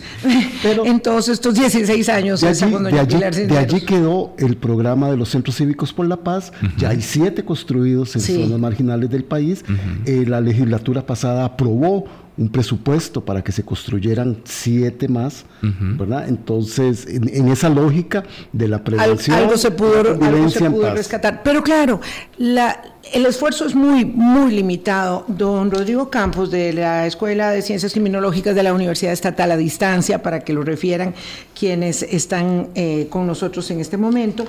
en 0.63 0.99
todos 0.99 1.27
estos 1.29 1.55
16 1.55 2.09
años. 2.09 2.41
De 2.41 2.47
allí, 2.47 3.17
de 3.47 3.57
allí, 3.57 3.81
quedó 3.81 4.35
el 4.37 4.57
programa 4.57 5.09
de 5.09 5.17
los 5.17 5.29
centros 5.29 5.55
cívicos 5.55 5.91
por 5.91 6.07
la 6.07 6.17
paz. 6.17 6.51
Ya 6.77 6.89
hay 6.89 7.01
siete 7.01 7.43
construidos 7.43 8.15
en 8.15 8.21
zonas 8.21 8.59
marginales 8.59 9.09
del 9.09 9.23
país. 9.23 9.63
Eh, 10.05 10.25
la 10.27 10.39
legislatura 10.39 11.05
pasada 11.05 11.45
aprobó 11.45 12.05
un 12.37 12.49
presupuesto 12.49 13.25
para 13.25 13.43
que 13.43 13.51
se 13.51 13.63
construyeran 13.63 14.37
siete 14.43 15.07
más, 15.07 15.45
¿verdad? 15.61 16.27
Entonces, 16.29 17.07
en, 17.07 17.47
esa 17.49 17.69
lógica 17.69 18.23
de 18.53 18.67
la 18.67 18.83
prevención, 18.83 19.37
algo 19.37 19.57
se 19.57 19.71
pudo, 19.71 19.99
algo 19.99 20.49
se 20.49 20.69
pudo 20.69 20.93
rescatar. 20.93 21.41
Pero 21.43 21.63
claro, 21.63 21.99
la, 22.37 22.79
el 23.13 23.25
esfuerzo 23.25 23.65
es 23.65 23.75
muy, 23.75 24.05
muy 24.05 24.51
limitado. 24.51 25.25
Don 25.27 25.71
Rodrigo 25.71 26.09
Campos, 26.09 26.51
de 26.51 26.73
la 26.73 27.05
Escuela 27.05 27.51
de 27.51 27.61
Ciencias 27.61 27.91
Criminológicas 27.91 28.55
de 28.55 28.63
la 28.63 28.73
Universidad 28.73 29.13
Estatal 29.13 29.51
a 29.51 29.57
Distancia, 29.57 30.21
para 30.21 30.41
que 30.41 30.53
lo 30.53 30.63
refieran 30.63 31.13
quienes 31.57 32.03
están 32.03 32.69
eh, 32.75 33.07
con 33.09 33.27
nosotros 33.27 33.69
en 33.71 33.79
este 33.79 33.97
momento, 33.97 34.45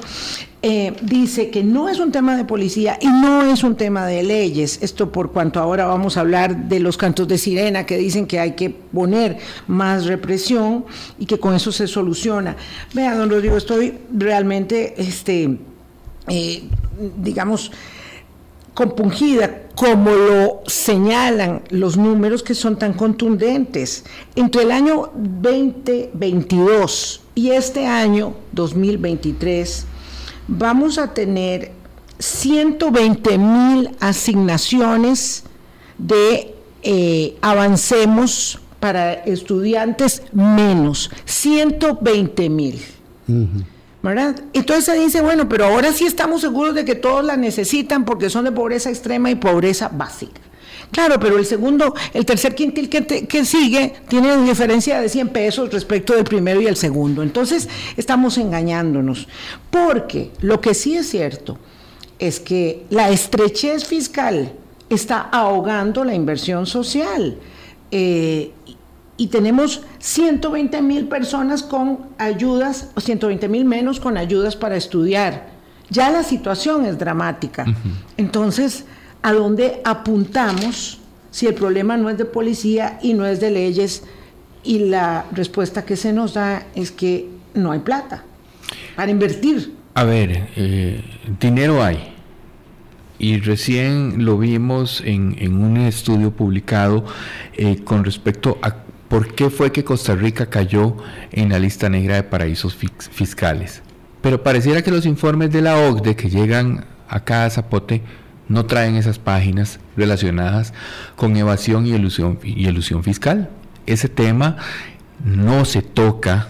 eh, 0.63 0.95
dice 1.03 1.51
que 1.51 1.63
no 1.63 1.89
es 1.89 1.99
un 1.99 2.13
tema 2.13 2.37
de 2.37 2.45
policía 2.45 2.99
y 3.01 3.07
no 3.07 3.43
es 3.43 3.63
un 3.63 3.77
tema 3.77 4.07
de 4.07 4.23
leyes. 4.23 4.79
Esto 4.83 5.11
por 5.13 5.33
cuanto 5.33 5.61
ahora 5.61 5.87
vamos 5.87 6.17
a 6.17 6.21
hablar 6.21 6.69
de 6.69 6.81
los 6.81 6.97
cantos 6.97 7.29
de 7.29 7.39
sirena 7.39 7.87
que 7.87 7.97
dicen 7.97 8.27
que 8.27 8.41
hay 8.41 8.53
que 8.53 8.71
poner 8.71 9.39
más 9.67 10.07
represión 10.07 10.85
y 11.19 11.27
que 11.27 11.39
con 11.39 11.55
eso 11.55 11.73
se 11.73 11.87
soluciona. 11.87 12.57
Vea, 12.95 13.15
don 13.15 13.31
Rodrigo, 13.31 13.57
estoy 13.57 13.99
realmente, 14.13 14.95
este, 14.99 15.59
eh, 16.29 16.63
digamos, 17.17 17.71
compungida, 18.79 19.63
como 19.75 20.13
lo 20.13 20.63
señalan 20.69 21.63
los 21.71 21.97
números 21.97 22.45
que 22.45 22.55
son 22.55 22.79
tan 22.79 22.93
contundentes. 22.93 24.05
Entre 24.37 24.63
el 24.63 24.71
año 24.71 25.11
2022 25.17 27.23
y 27.35 27.51
este 27.51 27.89
año 27.89 28.35
2023 28.53 29.85
vamos 30.47 30.99
a 30.99 31.13
tener 31.13 31.73
120 32.21 33.39
mil 33.39 33.91
asignaciones 33.99 35.43
de 35.99 36.55
eh, 36.85 37.37
avancemos 37.41 38.61
para 38.79 39.15
estudiantes 39.15 40.23
menos, 40.33 41.11
120 41.25 42.49
mil. 42.49 42.81
¿Verdad? 44.03 44.41
Entonces 44.53 44.85
se 44.85 44.95
dice, 44.95 45.21
bueno, 45.21 45.49
pero 45.49 45.67
ahora 45.67 45.93
sí 45.93 46.07
estamos 46.07 46.41
seguros 46.41 46.75
de 46.75 46.85
que 46.85 46.95
todos 46.95 47.25
la 47.25 47.37
necesitan 47.37 48.05
porque 48.05 48.31
son 48.31 48.45
de 48.45 48.53
pobreza 48.53 48.91
extrema 48.91 49.31
y 49.31 49.35
pobreza 49.35 49.89
básica. 49.89 50.41
Claro, 50.91 51.21
pero 51.21 51.37
el 51.39 51.45
segundo, 51.45 51.95
el 52.15 52.25
tercer 52.25 52.55
quintil 52.55 52.89
que, 52.89 53.05
que 53.05 53.45
sigue 53.45 53.95
tiene 54.09 54.33
una 54.35 54.47
diferencia 54.47 55.01
de 55.01 55.09
100 55.09 55.29
pesos 55.29 55.73
respecto 55.73 56.15
del 56.15 56.25
primero 56.25 56.61
y 56.63 56.67
el 56.67 56.77
segundo. 56.77 57.23
Entonces 57.23 57.69
estamos 57.97 58.39
engañándonos. 58.39 59.29
Porque 59.71 60.31
lo 60.41 60.61
que 60.61 60.75
sí 60.75 60.97
es 60.97 61.11
cierto 61.11 61.59
es 62.19 62.41
que 62.41 62.85
la 62.91 63.11
estrechez 63.11 63.85
fiscal 63.85 64.53
está 64.89 65.21
ahogando 65.21 66.05
la 66.05 66.15
inversión 66.15 66.67
social. 66.67 67.39
Eh, 67.91 68.53
y 69.19 69.27
tenemos 69.27 69.83
120 69.99 70.81
mil 70.81 71.09
personas 71.09 71.63
con 71.65 72.07
ayudas, 72.17 72.91
o 72.95 73.01
120 73.01 73.49
mil 73.49 73.65
menos 73.65 74.01
con 74.01 74.17
ayudas 74.17 74.57
para 74.57 74.77
estudiar. 74.77 75.49
Ya 75.91 76.09
la 76.11 76.23
situación 76.23 76.87
es 76.87 76.99
dramática. 76.99 77.67
Entonces, 78.17 78.85
¿a 79.23 79.33
dónde 79.33 79.83
apuntamos 79.85 81.01
si 81.31 81.47
el 81.47 81.55
problema 81.55 81.97
no 81.97 82.09
es 82.09 82.17
de 82.17 82.27
policía 82.27 82.99
y 83.03 83.15
no 83.15 83.27
es 83.27 83.41
de 83.41 83.51
leyes? 83.51 84.05
Y 84.63 84.81
la 84.81 85.25
respuesta 85.33 85.85
que 85.85 85.97
se 85.97 86.13
nos 86.13 86.35
da 86.35 86.67
es 86.77 86.93
que 86.93 87.29
no 87.55 87.73
hay 87.73 87.81
plata 87.81 88.23
para 88.95 89.11
invertir. 89.11 89.75
A 89.95 90.05
ver, 90.05 90.49
eh, 90.55 91.03
dinero 91.41 91.83
hay. 91.83 92.15
Y 93.19 93.41
recién 93.41 94.25
lo 94.25 94.39
vimos 94.39 95.03
en, 95.05 95.35
un 95.61 95.77
estudio 95.79 96.31
publicado 96.31 97.05
eh, 97.55 97.79
con 97.83 98.05
respecto 98.05 98.59
a 98.63 98.77
por 99.09 99.35
qué 99.35 99.51
fue 99.51 99.73
que 99.73 99.85
Costa 99.85 100.15
Rica 100.15 100.47
cayó 100.47 100.97
en 101.33 101.49
la 101.49 101.59
lista 101.59 101.89
negra 101.89 102.17
de 102.17 102.23
paraísos 102.23 102.77
fiscales. 102.77 103.83
Pero 104.21 104.43
pareciera 104.43 104.83
que 104.83 104.91
los 104.91 105.07
informes 105.07 105.51
de 105.51 105.63
la 105.63 105.77
OCDE 105.77 106.17
que 106.17 106.29
llegan 106.29 106.85
acá 107.09 107.45
a 107.45 107.51
Zapote 107.51 108.03
no 108.49 108.67
traen 108.67 108.97
esas 108.97 109.19
páginas 109.19 109.79
relacionadas 109.97 110.73
con 111.17 111.37
evasión 111.37 111.87
y 111.87 111.93
elusión, 111.93 112.39
y 112.43 112.67
fiscal. 113.03 113.51
ese 113.87 114.09
tema 114.09 114.57
no 115.25 115.65
se 115.65 115.83
toca 115.83 116.49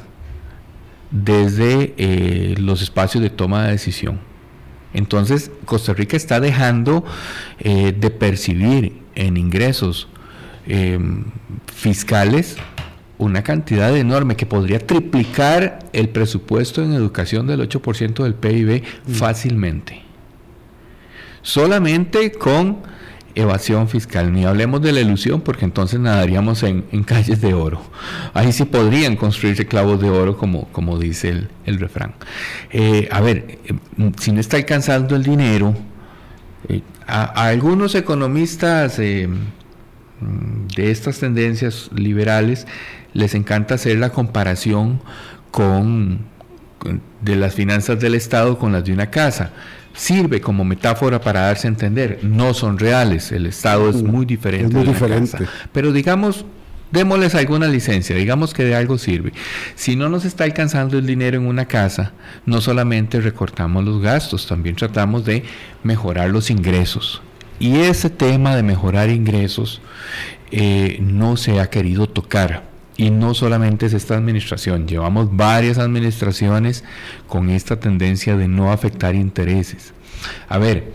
desde 1.11 1.95
eh, 1.97 2.55
los 2.59 2.83
espacios 2.83 3.23
de 3.23 3.31
toma 3.31 3.65
de 3.65 3.73
decisión. 3.73 4.21
Entonces, 4.95 5.51
Costa 5.65 5.93
Rica 5.93 6.17
está 6.17 6.41
dejando 6.41 7.05
eh, 7.59 7.93
de 7.93 8.11
percibir 8.11 9.03
en 9.15 9.37
ingresos 9.37 10.09
em, 10.69 11.25
fiscales 11.75 12.57
una 13.19 13.43
cantidad 13.43 13.95
enorme 13.97 14.37
que 14.37 14.47
podría 14.47 14.79
triplicar 14.79 15.81
el 15.93 16.09
presupuesto 16.09 16.83
en 16.83 16.93
educación 16.93 17.47
del 17.47 17.69
8% 17.69 18.23
del 18.23 18.35
PIB 18.35 18.83
mm. 19.07 19.13
fácilmente. 19.13 20.03
Solamente 21.43 22.33
con 22.33 22.79
evasión 23.35 23.89
fiscal, 23.89 24.33
ni 24.33 24.45
hablemos 24.45 24.83
de 24.83 24.93
la 24.93 25.01
ilusión, 25.01 25.41
porque 25.41 25.65
entonces 25.65 26.01
nadaríamos 26.01 26.63
en, 26.63 26.83
calles 27.05 27.41
de 27.41 27.55
oro. 27.55 27.81
Ahí 28.35 28.53
sí 28.53 28.65
podrían 28.65 29.17
construirse 29.17 29.67
clavos 29.67 30.01
de 30.01 30.11
oro, 30.11 30.37
como, 30.37 30.67
como 30.69 30.99
dice 30.99 31.47
el, 31.65 31.79
refrán. 31.79 32.15
Eh, 32.71 33.09
a 33.13 33.21
ver, 33.21 33.59
eh, 33.65 33.75
si 34.19 34.33
no 34.33 34.41
está 34.41 34.57
alcanzando 34.57 35.15
el 35.15 35.23
dinero, 35.23 35.75
eh, 36.69 36.83
a, 37.07 37.25
algunos 37.45 37.95
economistas 37.95 38.99
de 40.21 40.91
estas 40.91 41.19
tendencias 41.19 41.91
liberales 41.95 42.67
les 43.13 43.35
encanta 43.35 43.75
hacer 43.75 43.99
la 43.99 44.11
comparación 44.11 45.01
con 45.51 46.27
de 47.21 47.37
las 47.37 47.55
finanzas 47.55 47.99
del 47.99 48.15
Estado 48.15 48.59
con 48.59 48.73
las 48.73 48.85
de 48.85 48.93
una 48.93 49.11
casa 49.11 49.51
sirve 49.99 50.41
como 50.41 50.65
metáfora 50.65 51.21
para 51.21 51.41
darse 51.43 51.67
a 51.67 51.71
entender. 51.71 52.21
No 52.23 52.55
son 52.55 52.79
reales, 52.79 53.33
el 53.33 53.47
Estado 53.47 53.91
es 53.91 54.03
mm, 54.03 54.07
muy 54.07 54.25
diferente. 54.25 54.75
muy 54.75 54.87
diferente. 54.87 55.39
Pero 55.73 55.93
digamos, 55.93 56.45
démosles 56.93 57.35
alguna 57.35 57.67
licencia, 57.67 58.15
digamos 58.15 58.55
que 58.55 58.65
de 58.65 58.77
algo 58.77 58.97
sirve. 58.97 59.33
Si 59.75 59.97
no 59.97 60.09
nos 60.09 60.25
está 60.25 60.45
alcanzando 60.45 60.99
el 60.99 61.07
dinero 61.07 61.37
en 61.37 61.47
una 61.47 61.67
casa, 61.67 62.13
no 62.47 62.61
solamente 62.61 63.21
recortamos 63.21 63.85
los 63.85 64.01
gastos, 64.01 64.47
también 64.47 64.77
tratamos 64.77 65.25
de 65.25 65.43
mejorar 65.83 66.31
los 66.31 66.51
ingresos. 66.51 67.21
Y 67.59 67.77
ese 67.79 68.11
tema 68.11 68.55
de 68.57 68.63
mejorar 68.63 69.11
ingresos 69.11 69.81
eh, 70.51 70.99
no 71.01 71.37
se 71.37 71.61
ha 71.61 71.71
querido 71.71 72.09
tocar. 72.09 72.69
Y 72.97 73.11
no 73.11 73.35
solamente 73.35 73.87
es 73.87 73.93
esta 73.93 74.17
administración, 74.17 74.89
llevamos 74.89 75.37
varias 75.37 75.79
administraciones 75.79 76.83
con 77.29 77.49
esta 77.49 77.79
tendencia 77.79 78.37
de 78.37 78.49
no 78.49 78.73
afectar 78.73 79.15
intereses. 79.15 79.93
A 80.49 80.59
ver, 80.59 80.93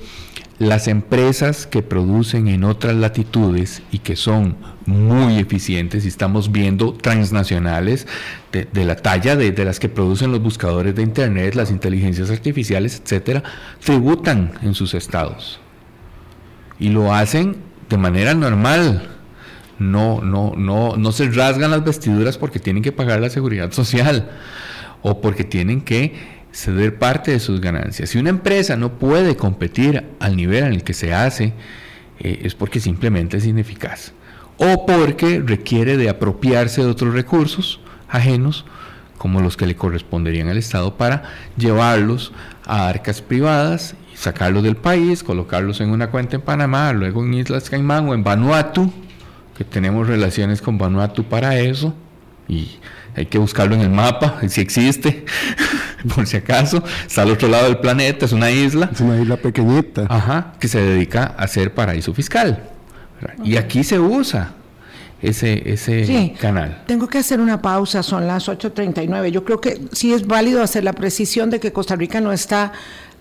las 0.60 0.90
empresas 0.90 1.66
que 1.66 1.82
producen 1.82 2.50
en 2.50 2.66
otras 2.66 2.96
latitudes 2.96 3.84
y 3.92 4.00
que 4.00 4.18
son 4.18 4.58
muy 4.86 5.40
eficientes, 5.40 6.04
y 6.04 6.10
estamos 6.10 6.52
viendo 6.52 6.94
transnacionales 6.94 8.06
de, 8.52 8.86
la 8.86 8.98
talla 8.98 9.38
de, 9.38 9.52
de, 9.52 9.66
las 9.66 9.80
que 9.80 9.88
producen 9.88 10.32
los 10.32 10.42
buscadores 10.42 10.96
de 10.96 11.04
Internet, 11.04 11.56
las 11.56 11.72
inteligencias 11.72 12.30
artificiales, 12.30 13.02
etcétera, 13.02 13.44
tributan 13.82 14.52
en 14.62 14.74
sus 14.74 14.94
estados. 14.94 15.62
Y 16.80 16.90
lo 16.90 17.14
hacen 17.14 17.58
de 17.90 17.98
manera 17.98 18.34
normal 18.34 19.10
no, 19.80 20.22
no, 20.22 20.54
no, 20.56 20.96
no 20.98 21.12
se 21.12 21.30
rasgan 21.30 21.72
las 21.72 21.84
vestiduras 21.84 22.38
porque 22.38 22.60
tienen 22.60 22.84
que 22.84 22.92
pagar 22.92 23.20
la 23.20 23.30
seguridad 23.30 23.72
social 23.74 24.30
o 25.02 25.22
porque 25.22 25.44
tienen 25.44 25.82
que 25.82 26.14
ceder 26.52 27.00
parte 27.00 27.32
de 27.32 27.40
sus 27.40 27.60
ganancias. 27.60 28.12
Si 28.12 28.18
una 28.18 28.30
empresa 28.30 28.78
no 28.78 29.00
puede 29.00 29.36
competir 29.36 30.04
al 30.20 30.36
nivel 30.36 30.66
en 30.66 30.74
el 30.74 30.84
que 30.84 30.94
se 30.94 31.14
hace, 31.14 31.54
eh, 32.20 32.42
es 32.44 32.56
porque 32.56 32.80
simplemente 32.80 33.38
es 33.38 33.46
ineficaz 33.46 34.14
o 34.58 34.86
porque 34.86 35.42
requiere 35.46 35.98
de 35.98 36.10
apropiarse 36.10 36.82
de 36.82 36.88
otros 36.88 37.14
recursos 37.14 37.80
ajenos 38.08 38.66
como 39.18 39.42
los 39.42 39.58
que 39.58 39.66
le 39.66 39.76
corresponderían 39.76 40.48
al 40.48 40.58
Estado 40.58 40.96
para 40.96 41.24
llevarlos 41.58 42.34
a 42.66 42.88
arcas 42.88 43.22
privadas, 43.22 43.96
sacarlos 44.24 44.64
del 44.64 44.78
país, 44.78 45.22
colocarlos 45.22 45.82
en 45.82 45.90
una 45.90 46.10
cuenta 46.10 46.38
en 46.38 46.42
Panamá, 46.42 46.94
luego 46.94 47.24
en 47.24 47.34
Islas 47.34 47.70
Caimán 47.70 48.08
o 48.08 48.14
en 48.14 48.24
Vanuatu, 48.24 48.92
que 49.58 49.66
tenemos 49.66 50.08
relaciones 50.08 50.62
con 50.62 50.78
Vanuatu 50.78 51.26
para 51.26 51.58
eso 51.60 51.94
y 52.48 52.80
hay 53.16 53.26
que 53.26 53.38
buscarlo 53.38 53.76
en 53.76 53.82
el 53.82 53.90
mapa, 53.90 54.40
si 54.48 54.62
existe, 54.62 55.26
por 56.16 56.26
si 56.26 56.38
acaso, 56.38 56.82
está 57.06 57.24
al 57.24 57.32
otro 57.32 57.50
lado 57.50 57.66
del 57.66 57.78
planeta, 57.78 58.26
es 58.26 58.32
una 58.32 58.50
isla. 58.50 58.90
Es 58.92 59.02
una 59.02 59.20
isla 59.20 59.38
pequeñita. 59.38 60.08
Ajá, 60.10 60.54
que 60.60 60.68
se 60.68 60.82
dedica 60.82 61.36
a 61.38 61.48
ser 61.48 61.74
paraíso 61.74 62.14
fiscal. 62.14 62.70
Y 63.44 63.56
aquí 63.58 63.84
se 63.84 64.00
usa 64.00 64.54
ese, 65.22 65.70
ese 65.72 66.34
canal. 66.40 66.84
Tengo 66.88 67.08
que 67.08 67.18
hacer 67.18 67.40
una 67.40 67.62
pausa, 67.62 68.04
son 68.04 68.28
las 68.28 68.48
8.39. 68.50 69.30
Yo 69.30 69.46
creo 69.46 69.62
que 69.62 69.82
sí 69.92 70.14
es 70.14 70.28
válido 70.28 70.62
hacer 70.62 70.84
la 70.84 70.94
precisión 70.94 71.50
de 71.50 71.60
que 71.60 71.72
Costa 71.72 71.96
Rica 71.96 72.20
no 72.20 72.34
está 72.34 72.74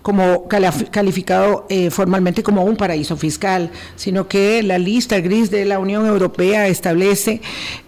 como 0.03 0.47
calificado 0.47 1.65
eh, 1.69 1.89
formalmente 1.89 2.43
como 2.43 2.63
un 2.63 2.75
paraíso 2.75 3.17
fiscal, 3.17 3.71
sino 3.95 4.27
que 4.27 4.61
la 4.61 4.77
lista 4.77 5.19
gris 5.21 5.49
de 5.49 5.65
la 5.65 5.79
Unión 5.79 6.05
Europea 6.05 6.67
establece 6.67 7.41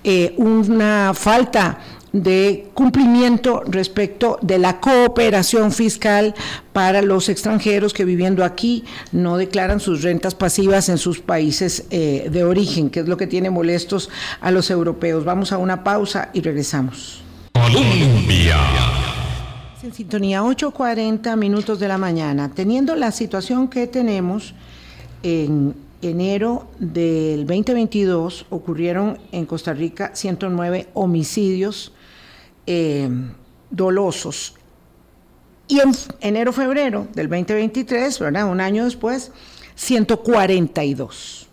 eh, 0.04 0.34
una 0.38 1.14
falta 1.14 1.78
de 2.14 2.70
cumplimiento 2.74 3.62
respecto 3.68 4.40
de 4.42 4.58
la 4.58 4.80
cooperación 4.80 5.74
fiscal 5.74 6.34
para 6.72 7.02
los 7.02 7.28
extranjeros 7.28 7.94
que 7.94 8.06
viviendo 8.06 8.46
aquí 8.46 8.86
no 9.12 9.36
declaran 9.36 9.82
sus 9.82 10.02
rentas 10.02 10.34
pasivas 10.34 10.88
en 10.88 10.98
sus 10.98 11.20
países 11.20 11.84
eh, 11.90 12.30
de 12.32 12.46
origen, 12.46 12.90
que 12.90 13.02
es 13.02 13.10
lo 13.10 13.18
que 13.18 13.28
tiene 13.28 13.50
molestos 13.50 14.10
a 14.40 14.52
los 14.52 14.70
europeos. 14.70 15.26
Vamos 15.26 15.52
a 15.52 15.58
una 15.58 15.84
pausa 15.84 16.30
y 16.32 16.40
regresamos. 16.40 17.22
En 19.86 19.94
sintonía 19.94 20.42
8.40 20.42 21.38
minutos 21.38 21.80
de 21.80 21.88
la 21.88 22.00
mañana, 22.00 22.50
teniendo 22.50 22.96
la 22.96 23.12
situación 23.12 23.68
que 23.68 23.86
tenemos 23.86 24.56
en 25.22 25.76
enero 26.02 26.68
del 26.80 27.46
2022 27.46 28.48
ocurrieron 28.50 29.20
en 29.32 29.46
Costa 29.46 29.74
Rica 29.74 30.10
109 30.16 30.90
homicidios 30.96 31.94
eh, 32.66 33.08
dolosos. 33.70 34.56
Y 35.68 35.82
en 35.82 35.92
enero-febrero 36.20 37.08
del 37.14 37.30
2023, 37.30 38.18
¿verdad? 38.18 38.50
un 38.50 38.62
año 38.62 38.86
después, 38.86 39.32
142. 39.76 41.48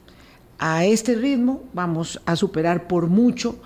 A 0.58 0.86
este 0.86 1.16
ritmo 1.16 1.64
vamos 1.74 2.18
a 2.24 2.34
superar 2.34 2.86
por 2.88 3.08
mucho 3.08 3.56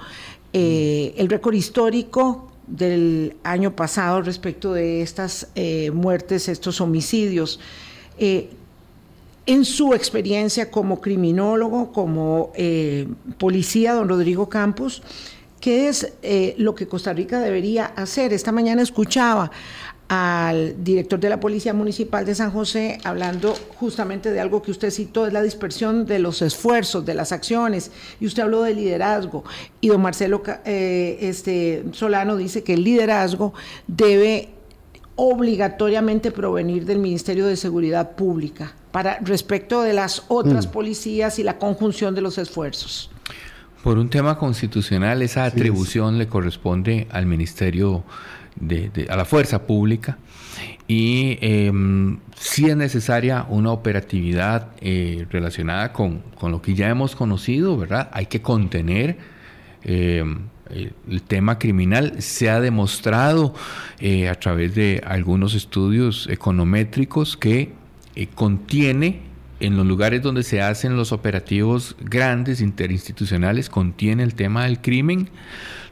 eh, 0.52 1.14
el 1.18 1.28
récord 1.28 1.54
histórico 1.54 2.50
del 2.66 3.36
año 3.44 3.76
pasado 3.76 4.22
respecto 4.22 4.72
de 4.72 5.02
estas 5.02 5.48
eh, 5.54 5.90
muertes, 5.92 6.48
estos 6.48 6.80
homicidios. 6.80 7.60
Eh, 8.18 8.50
en 9.46 9.64
su 9.64 9.94
experiencia 9.94 10.70
como 10.70 11.00
criminólogo, 11.00 11.92
como 11.92 12.50
eh, 12.56 13.06
policía, 13.38 13.92
don 13.92 14.08
Rodrigo 14.08 14.48
Campos, 14.48 15.02
¿qué 15.60 15.88
es 15.88 16.12
lo 16.58 16.74
que 16.74 16.88
Costa 16.88 17.12
Rica 17.12 17.40
debería 17.40 17.86
hacer? 17.86 18.32
Esta 18.32 18.50
mañana 18.50 18.82
escuchaba 18.82 19.52
al 20.08 20.84
director 20.84 21.18
de 21.18 21.28
la 21.28 21.40
Policía 21.40 21.74
Municipal 21.74 22.24
de 22.24 22.34
San 22.34 22.52
José, 22.52 22.98
hablando 23.02 23.54
justamente 23.76 24.30
de 24.30 24.40
algo 24.40 24.62
que 24.62 24.70
usted 24.70 24.90
citó, 24.90 25.26
es 25.26 25.32
la 25.32 25.42
dispersión 25.42 26.06
de 26.06 26.20
los 26.20 26.42
esfuerzos, 26.42 27.04
de 27.04 27.14
las 27.14 27.32
acciones, 27.32 27.90
y 28.20 28.26
usted 28.26 28.44
habló 28.44 28.62
de 28.62 28.74
liderazgo, 28.74 29.44
y 29.80 29.88
don 29.88 30.00
Marcelo 30.00 30.42
eh, 30.64 31.18
este, 31.20 31.84
Solano 31.92 32.36
dice 32.36 32.62
que 32.62 32.74
el 32.74 32.84
liderazgo 32.84 33.52
debe 33.88 34.50
obligatoriamente 35.16 36.30
provenir 36.30 36.84
del 36.84 36.98
Ministerio 36.98 37.46
de 37.46 37.56
Seguridad 37.56 38.12
Pública 38.12 38.74
para 38.92 39.18
respecto 39.20 39.82
de 39.82 39.94
las 39.94 40.24
otras 40.28 40.66
mm. 40.66 40.70
policías 40.70 41.38
y 41.38 41.42
la 41.42 41.58
conjunción 41.58 42.14
de 42.14 42.20
los 42.20 42.38
esfuerzos. 42.38 43.10
Por 43.82 43.98
un 43.98 44.10
tema 44.10 44.38
constitucional, 44.38 45.22
esa 45.22 45.44
atribución 45.44 46.18
le 46.18 46.26
corresponde 46.26 47.06
al 47.10 47.24
Ministerio 47.24 48.04
a 49.08 49.16
la 49.16 49.24
fuerza 49.24 49.66
pública 49.66 50.18
y 50.88 51.38
em, 51.40 52.18
si 52.36 52.66
es 52.66 52.76
necesaria 52.76 53.44
una 53.48 53.72
operatividad 53.72 54.68
eh, 54.80 55.26
relacionada 55.30 55.92
con, 55.92 56.22
lo 56.40 56.62
que 56.62 56.74
ya 56.74 56.88
hemos 56.88 57.16
conocido, 57.16 57.76
¿verdad? 57.76 58.08
Hay 58.12 58.26
que 58.26 58.40
contener 58.40 59.18
em, 59.82 60.38
el 60.70 61.22
tema 61.22 61.58
criminal. 61.58 62.22
Se 62.22 62.50
ha 62.50 62.60
demostrado 62.60 63.54
eh, 63.98 64.28
a 64.28 64.36
través 64.36 64.74
de 64.74 65.02
algunos 65.04 65.54
estudios 65.54 66.28
econométricos 66.30 67.36
que 67.36 67.72
eh, 68.14 68.28
contiene 68.34 69.22
en 69.58 69.76
los 69.76 69.86
lugares 69.86 70.22
donde 70.22 70.42
se 70.42 70.60
hacen 70.60 70.96
los 70.96 71.12
operativos 71.12 71.96
grandes 71.98 72.60
interinstitucionales, 72.60 73.70
contiene 73.70 74.22
el 74.22 74.34
tema 74.34 74.64
del 74.64 74.80
crimen 74.80 75.30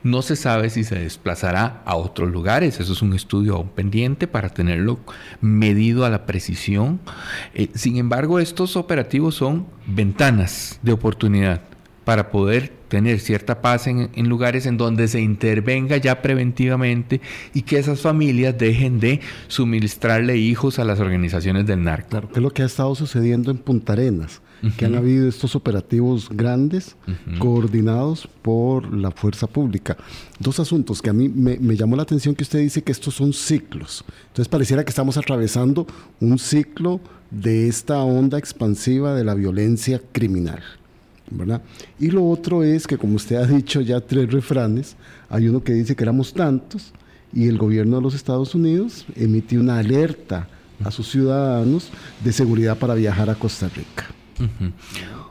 no 0.05 0.23
se 0.23 0.37
sabe 0.37 0.71
si 0.71 0.85
se 0.85 0.99
desplazará 0.99 1.83
a 1.85 1.97
otros 1.97 2.31
lugares. 2.31 2.79
Eso 2.79 2.93
es 2.93 3.03
un 3.03 3.15
estudio 3.15 3.57
aún 3.57 3.71
pendiente 3.71 4.29
para 4.29 4.51
tenerlo 4.51 5.01
medido 5.41 6.05
a 6.05 6.11
la 6.11 6.27
precisión. 6.27 7.01
Eh, 7.55 7.71
sin 7.75 7.97
embargo, 7.97 8.39
estos 8.39 8.77
operativos 8.77 9.35
son 9.35 9.67
ventanas 9.87 10.79
de 10.83 10.93
oportunidad 10.93 11.63
para 12.05 12.31
poder 12.31 12.73
tener 12.89 13.19
cierta 13.21 13.61
paz 13.61 13.87
en, 13.87 14.11
en, 14.15 14.29
lugares 14.29 14.67
en 14.67 14.77
donde 14.77 15.09
se 15.09 15.21
intervenga 15.21 15.97
ya 15.97 16.23
preventivamente 16.23 17.21
y 17.53 17.63
que 17.63 17.79
esas 17.79 18.01
familias 18.01 18.57
dejen 18.57 19.01
de 19.01 19.21
suministrarle 19.49 20.37
hijos 20.37 20.79
a 20.79 20.85
las 20.85 21.01
organizaciones 21.01 21.67
del 21.67 21.83
narco. 21.83 22.11
Claro, 22.11 22.29
que 22.29 22.39
es 22.39 22.43
lo 22.43 22.51
que 22.51 22.63
ha 22.63 22.67
estado 22.67 22.95
sucediendo 22.95 23.51
en 23.51 23.59
Punta 23.59 23.95
Arenas 23.95 24.41
que 24.73 24.87
han 24.87 24.95
habido 24.95 25.29
estos 25.29 25.55
operativos 25.57 26.29
grandes 26.31 26.97
coordinados 27.39 28.29
por 28.43 28.93
la 28.93 29.11
fuerza 29.11 29.47
pública. 29.47 29.97
Dos 30.39 30.61
asuntos 30.61 31.03
que 31.03 31.11
a 31.11 31.13
mí 31.13 31.29
me, 31.29 31.59
me, 31.59 31.77
llamó 31.77 31.97
la 31.97 32.03
atención 32.03 32.35
que 32.35 32.45
usted 32.45 32.61
dice 32.61 32.83
que 32.83 32.93
estos 32.93 33.15
son 33.15 33.33
ciclos. 33.33 34.05
Entonces 34.29 34.49
pareciera 34.49 34.85
que 34.85 34.91
estamos 34.91 35.17
atravesando 35.17 35.87
un 36.21 36.39
ciclo 36.39 37.01
de 37.31 37.69
esta 37.69 37.99
onda 37.99 38.39
expansiva 38.39 39.15
de 39.15 39.25
la 39.25 39.35
violencia 39.35 40.01
criminal. 40.13 40.63
¿Verdad? 41.31 41.62
Y 41.99 42.11
lo 42.11 42.29
otro 42.29 42.62
es 42.62 42.87
que, 42.87 42.99
como 42.99 43.16
usted 43.16 43.37
ha 43.37 43.47
dicho 43.47 43.81
ya 43.81 44.01
tres 44.01 44.31
refranes, 44.31 44.97
hay 45.29 45.49
uno 45.49 45.62
que 45.62 45.72
dice 45.72 45.97
que 45.97 46.05
éramos 46.05 46.33
tantos 46.33 46.93
y 47.33 47.49
el 47.49 47.59
gobierno 47.59 47.97
de 47.97 48.03
los 48.03 48.14
Estados 48.14 48.55
Unidos 48.55 49.07
emite 49.16 49.59
una 49.59 49.79
alerta 49.79 50.49
a 50.85 50.91
sus 50.91 51.11
ciudadanos 51.11 51.91
de 52.22 52.33
seguridad 52.33 52.79
para 52.79 52.95
viajar 52.95 53.31
a 53.31 53.35
Costa 53.35 53.68
Rica. 53.68 54.07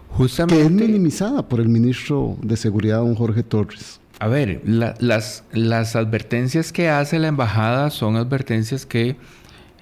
Justamente, 0.10 0.62
que 0.62 0.66
es 0.66 0.72
minimizada 0.72 1.48
por 1.48 1.60
el 1.60 1.70
ministro 1.70 2.38
de 2.41 2.56
Seguridad, 2.58 3.00
don 3.00 3.16
Jorge 3.16 3.44
Torres. 3.44 4.00
A 4.20 4.28
ver, 4.28 4.62
la, 4.64 4.96
las, 5.00 5.44
las 5.52 5.96
advertencias 5.96 6.72
que 6.72 6.88
hace 6.88 7.20
la 7.20 7.28
embajada 7.28 7.89
son 7.89 8.16
advertencias 8.16 8.86
que 8.86 9.18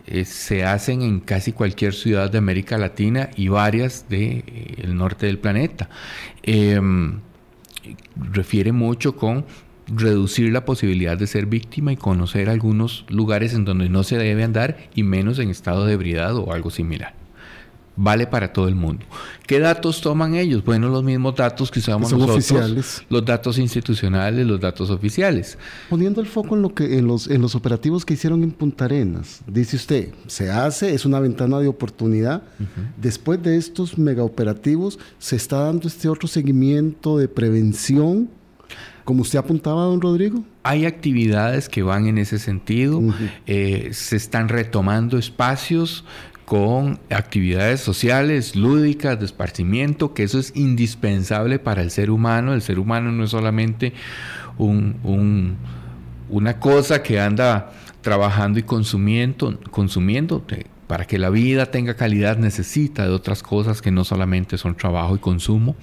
eh, 0.07 0.25
se 0.25 0.63
hacen 0.63 1.01
en 1.01 1.19
casi 1.19 1.51
cualquier 1.51 1.93
ciudad 1.93 2.29
de 2.31 2.37
América 2.37 2.77
Latina 2.77 3.29
y 3.35 3.47
varias 3.47 4.07
del 4.09 4.19
de, 4.19 4.43
eh, 4.47 4.87
norte 4.87 5.25
del 5.25 5.39
planeta. 5.39 5.89
Eh, 6.43 6.79
refiere 8.15 8.71
mucho 8.71 9.15
con 9.15 9.45
reducir 9.87 10.51
la 10.51 10.63
posibilidad 10.63 11.17
de 11.17 11.27
ser 11.27 11.45
víctima 11.45 11.91
y 11.91 11.97
conocer 11.97 12.49
algunos 12.49 13.05
lugares 13.09 13.53
en 13.53 13.65
donde 13.65 13.89
no 13.89 14.03
se 14.03 14.17
debe 14.17 14.43
andar 14.43 14.77
y 14.95 15.03
menos 15.03 15.39
en 15.39 15.49
estado 15.49 15.85
de 15.85 15.93
ebriedad 15.93 16.35
o 16.35 16.53
algo 16.53 16.69
similar 16.69 17.13
vale 18.01 18.25
para 18.25 18.51
todo 18.51 18.67
el 18.67 18.75
mundo. 18.75 19.05
¿Qué 19.45 19.59
datos 19.59 20.01
toman 20.01 20.33
ellos? 20.35 20.65
Bueno, 20.65 20.89
los 20.89 21.03
mismos 21.03 21.35
datos 21.35 21.69
que 21.69 21.79
usamos 21.79 22.09
Son 22.09 22.19
nosotros, 22.19 22.51
oficiales. 22.51 23.03
los 23.09 23.23
datos 23.23 23.59
institucionales, 23.59 24.45
los 24.45 24.59
datos 24.59 24.89
oficiales. 24.89 25.57
Poniendo 25.89 26.19
el 26.19 26.27
foco 26.27 26.55
en 26.55 26.63
lo 26.63 26.73
que 26.73 26.97
en 26.97 27.05
los 27.07 27.29
en 27.29 27.41
los 27.41 27.53
operativos 27.53 28.03
que 28.03 28.15
hicieron 28.15 28.41
en 28.43 28.51
Punta 28.51 28.85
Arenas, 28.85 29.41
dice 29.45 29.75
usted, 29.75 30.09
se 30.27 30.49
hace, 30.49 30.93
es 30.93 31.05
una 31.05 31.19
ventana 31.19 31.59
de 31.59 31.67
oportunidad. 31.67 32.41
Uh 32.59 32.63
-huh. 32.63 32.67
Después 32.97 33.41
de 33.43 33.57
estos 33.57 33.97
megaoperativos 33.97 34.97
se 35.19 35.35
está 35.35 35.59
dando 35.59 35.87
este 35.87 36.09
otro 36.09 36.27
seguimiento 36.27 37.17
de 37.17 37.27
prevención 37.27 38.29
como 39.03 39.23
usted 39.23 39.39
apuntaba, 39.39 39.83
don 39.83 39.99
Rodrigo. 39.99 40.43
Hay 40.63 40.85
actividades 40.85 41.67
que 41.67 41.81
van 41.81 42.05
en 42.05 42.17
ese 42.17 42.37
sentido, 42.37 42.99
uh 42.99 43.11
-huh. 43.11 43.31
eh, 43.47 43.89
se 43.93 44.15
están 44.15 44.47
retomando 44.47 45.17
espacios 45.17 46.05
con 46.51 46.99
actividades 47.09 47.79
sociales, 47.79 48.57
lúdicas, 48.57 49.17
de 49.17 49.23
esparcimiento, 49.25 50.13
que 50.13 50.23
eso 50.23 50.37
es 50.37 50.51
indispensable 50.53 51.59
para 51.59 51.81
el 51.81 51.91
ser 51.91 52.11
humano. 52.11 52.53
El 52.53 52.61
ser 52.61 52.77
humano 52.77 53.09
no 53.13 53.23
es 53.23 53.29
solamente 53.29 53.93
un, 54.57 54.97
un, 55.03 55.55
una 56.27 56.59
cosa 56.59 57.01
que 57.01 57.21
anda 57.21 57.71
trabajando 58.01 58.59
y 58.59 58.63
consumiendo. 58.63 60.45
Para 60.87 61.07
que 61.07 61.17
la 61.17 61.29
vida 61.29 61.67
tenga 61.67 61.93
calidad 61.93 62.35
necesita 62.35 63.07
de 63.07 63.13
otras 63.13 63.43
cosas 63.43 63.81
que 63.81 63.91
no 63.91 64.03
solamente 64.03 64.57
son 64.57 64.75
trabajo 64.75 65.15
y 65.15 65.19
consumo. 65.19 65.77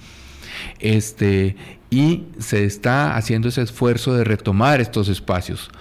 Este, 0.77 1.55
y 1.89 2.25
se 2.37 2.65
está 2.65 3.15
haciendo 3.15 3.47
ese 3.47 3.63
esfuerzo 3.63 4.13
de 4.13 4.23
retomar 4.23 4.81
estos 4.81 5.09
espacios. 5.09 5.71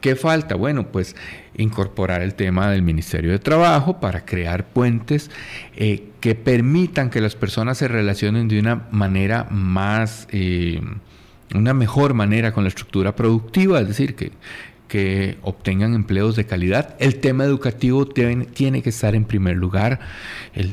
¿Qué 0.00 0.14
falta? 0.14 0.54
Bueno, 0.54 0.86
pues 0.88 1.16
incorporar 1.56 2.22
el 2.22 2.34
tema 2.34 2.70
del 2.70 2.82
Ministerio 2.82 3.32
de 3.32 3.40
Trabajo 3.40 3.98
para 3.98 4.24
crear 4.24 4.66
puentes 4.66 5.30
eh, 5.74 6.04
que 6.20 6.36
permitan 6.36 7.10
que 7.10 7.20
las 7.20 7.34
personas 7.34 7.78
se 7.78 7.88
relacionen 7.88 8.46
de 8.46 8.60
una 8.60 8.86
manera 8.92 9.48
más, 9.50 10.28
eh, 10.30 10.80
una 11.52 11.74
mejor 11.74 12.14
manera 12.14 12.52
con 12.52 12.62
la 12.62 12.68
estructura 12.68 13.16
productiva, 13.16 13.80
es 13.80 13.88
decir, 13.88 14.14
que, 14.14 14.30
que 14.88 15.36
obtengan 15.42 15.94
empleos 15.94 16.34
de 16.34 16.46
calidad. 16.46 16.96
El 16.98 17.16
tema 17.20 17.44
educativo 17.44 18.06
tiene, 18.06 18.46
tiene 18.46 18.82
que 18.82 18.88
estar 18.88 19.14
en 19.14 19.24
primer 19.24 19.56
lugar. 19.56 20.00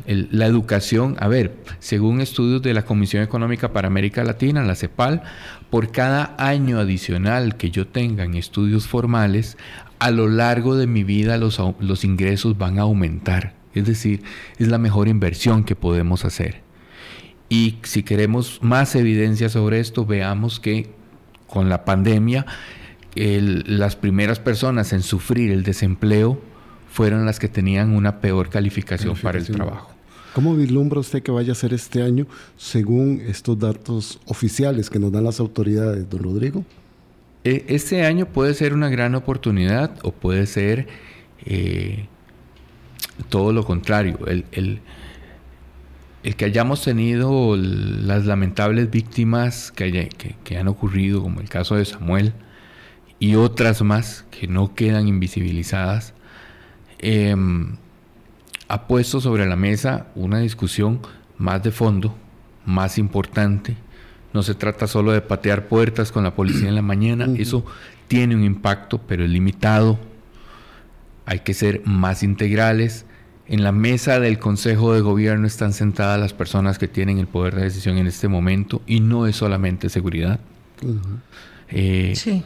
La 0.07 0.45
educación, 0.45 1.17
a 1.19 1.27
ver, 1.27 1.55
según 1.79 2.21
estudios 2.21 2.61
de 2.61 2.73
la 2.73 2.85
Comisión 2.85 3.21
Económica 3.21 3.73
para 3.73 3.87
América 3.87 4.23
Latina, 4.23 4.63
la 4.63 4.75
CEPAL, 4.75 5.21
por 5.69 5.91
cada 5.91 6.35
año 6.37 6.79
adicional 6.79 7.57
que 7.57 7.71
yo 7.71 7.87
tenga 7.87 8.23
en 8.23 8.35
estudios 8.35 8.87
formales, 8.87 9.57
a 9.99 10.11
lo 10.11 10.27
largo 10.27 10.75
de 10.75 10.87
mi 10.87 11.03
vida 11.03 11.37
los, 11.37 11.61
los 11.79 12.03
ingresos 12.03 12.57
van 12.57 12.79
a 12.79 12.83
aumentar. 12.83 13.53
Es 13.73 13.85
decir, 13.85 14.23
es 14.57 14.67
la 14.67 14.77
mejor 14.77 15.07
inversión 15.07 15.63
que 15.63 15.75
podemos 15.75 16.23
hacer. 16.25 16.61
Y 17.49 17.77
si 17.83 18.03
queremos 18.03 18.59
más 18.61 18.95
evidencia 18.95 19.49
sobre 19.49 19.79
esto, 19.79 20.05
veamos 20.05 20.59
que 20.59 20.89
con 21.47 21.69
la 21.69 21.85
pandemia, 21.85 22.45
el, 23.15 23.63
las 23.67 23.95
primeras 23.95 24.39
personas 24.39 24.93
en 24.93 25.01
sufrir 25.01 25.51
el 25.51 25.63
desempleo 25.63 26.41
fueron 26.91 27.25
las 27.25 27.39
que 27.39 27.49
tenían 27.49 27.91
una 27.91 28.19
peor 28.19 28.49
calificación, 28.49 29.15
calificación. 29.15 29.23
para 29.23 29.39
el 29.39 29.45
trabajo. 29.47 29.94
¿Cómo 30.35 30.53
vislumbra 30.53 30.99
usted 30.99 31.23
que 31.23 31.31
vaya 31.31 31.53
a 31.53 31.55
ser 31.55 31.73
este 31.73 32.03
año 32.03 32.27
según 32.57 33.21
estos 33.25 33.57
datos 33.57 34.19
oficiales 34.25 34.89
que 34.89 34.99
nos 34.99 35.09
dan 35.13 35.23
las 35.23 35.39
autoridades, 35.39 36.09
don 36.09 36.23
Rodrigo? 36.23 36.65
Este 37.45 38.05
año 38.05 38.25
puede 38.25 38.53
ser 38.53 38.73
una 38.73 38.89
gran 38.89 39.15
oportunidad 39.15 39.97
o 40.03 40.11
puede 40.11 40.45
ser 40.45 40.87
eh, 41.45 42.07
todo 43.29 43.53
lo 43.53 43.63
contrario. 43.63 44.19
El, 44.27 44.81
que 46.35 46.43
hayamos 46.43 46.83
tenido 46.83 47.55
las 47.55 48.25
lamentables 48.25 48.91
víctimas 48.91 49.71
que, 49.71 50.09
han 50.59 50.67
ocurrido, 50.67 51.21
como 51.21 51.39
el 51.39 51.47
caso 51.47 51.75
de 51.75 51.85
Samuel, 51.85 52.33
y 53.19 53.35
otras 53.35 53.81
más 53.83 54.25
que 54.31 54.49
no 54.49 54.75
quedan 54.75 55.07
invisibilizadas, 55.07 56.13
eh, 56.99 57.33
ha 58.67 58.87
puesto 58.87 59.21
sobre 59.21 59.45
la 59.45 59.55
mesa 59.55 60.07
una 60.15 60.39
discusión 60.39 60.99
más 61.37 61.63
de 61.63 61.71
fondo, 61.71 62.15
más 62.65 62.97
importante. 62.97 63.75
No 64.33 64.43
se 64.43 64.55
trata 64.55 64.87
solo 64.87 65.11
de 65.11 65.21
patear 65.21 65.67
puertas 65.67 66.11
con 66.11 66.23
la 66.23 66.35
policía 66.35 66.67
en 66.69 66.75
la 66.75 66.81
mañana, 66.81 67.27
eso 67.37 67.65
tiene 68.07 68.35
un 68.35 68.43
impacto, 68.43 68.99
pero 68.99 69.23
es 69.23 69.29
limitado. 69.29 69.97
Hay 71.25 71.39
que 71.39 71.53
ser 71.53 71.81
más 71.85 72.21
integrales. 72.21 73.05
En 73.47 73.63
la 73.63 73.71
mesa 73.71 74.19
del 74.19 74.39
Consejo 74.39 74.93
de 74.93 75.01
Gobierno 75.01 75.47
están 75.47 75.73
sentadas 75.73 76.19
las 76.19 76.33
personas 76.33 76.77
que 76.77 76.87
tienen 76.87 77.19
el 77.19 77.27
poder 77.27 77.55
de 77.55 77.63
decisión 77.63 77.97
en 77.97 78.07
este 78.07 78.27
momento 78.27 78.81
y 78.87 78.99
no 78.99 79.27
es 79.27 79.35
solamente 79.35 79.89
seguridad. 79.89 80.39
Uh 80.81 80.87
-huh. 80.87 81.19
eh, 81.69 82.13
sí 82.15 82.43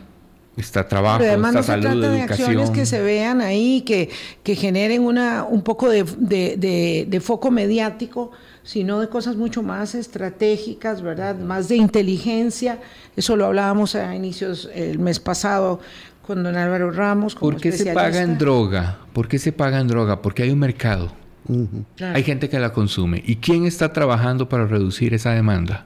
está 0.61 0.87
trabajo, 0.87 1.19
Pero 1.19 1.31
además 1.31 1.55
está 1.55 1.59
no 1.59 1.63
salud, 1.83 1.83
se 1.83 1.99
trata 1.99 2.13
de 2.13 2.19
educación. 2.19 2.47
acciones 2.49 2.69
que 2.71 2.85
se 2.85 3.01
vean 3.01 3.41
ahí, 3.41 3.81
que, 3.81 4.09
que 4.43 4.55
generen 4.55 5.03
una, 5.03 5.43
un 5.43 5.61
poco 5.61 5.89
de, 5.89 6.03
de, 6.03 6.55
de, 6.57 7.05
de, 7.07 7.19
foco 7.21 7.51
mediático, 7.51 8.31
sino 8.63 8.99
de 8.99 9.09
cosas 9.09 9.35
mucho 9.35 9.63
más 9.63 9.95
estratégicas, 9.95 11.01
¿verdad? 11.01 11.37
Más 11.37 11.67
de 11.69 11.77
inteligencia. 11.77 12.79
Eso 13.15 13.35
lo 13.35 13.45
hablábamos 13.45 13.95
a 13.95 14.15
inicios 14.15 14.69
el 14.73 14.99
mes 14.99 15.19
pasado 15.19 15.79
con 16.25 16.43
don 16.43 16.55
Álvaro 16.55 16.91
Ramos. 16.91 17.35
¿Por 17.35 17.57
qué 17.57 17.71
se 17.71 17.93
paga 17.93 18.21
en 18.21 18.37
droga? 18.37 18.99
¿Por 19.13 19.27
qué 19.27 19.39
se 19.39 19.51
paga 19.51 19.79
en 19.79 19.87
droga? 19.87 20.21
Porque 20.21 20.43
hay 20.43 20.51
un 20.51 20.59
mercado. 20.59 21.11
Uh 21.47 21.53
-huh. 21.61 21.85
claro. 21.95 22.15
Hay 22.15 22.23
gente 22.23 22.49
que 22.49 22.59
la 22.59 22.71
consume. 22.73 23.23
¿Y 23.25 23.37
quién 23.37 23.65
está 23.65 23.91
trabajando 23.93 24.47
para 24.47 24.67
reducir 24.67 25.13
esa 25.15 25.31
demanda? 25.31 25.85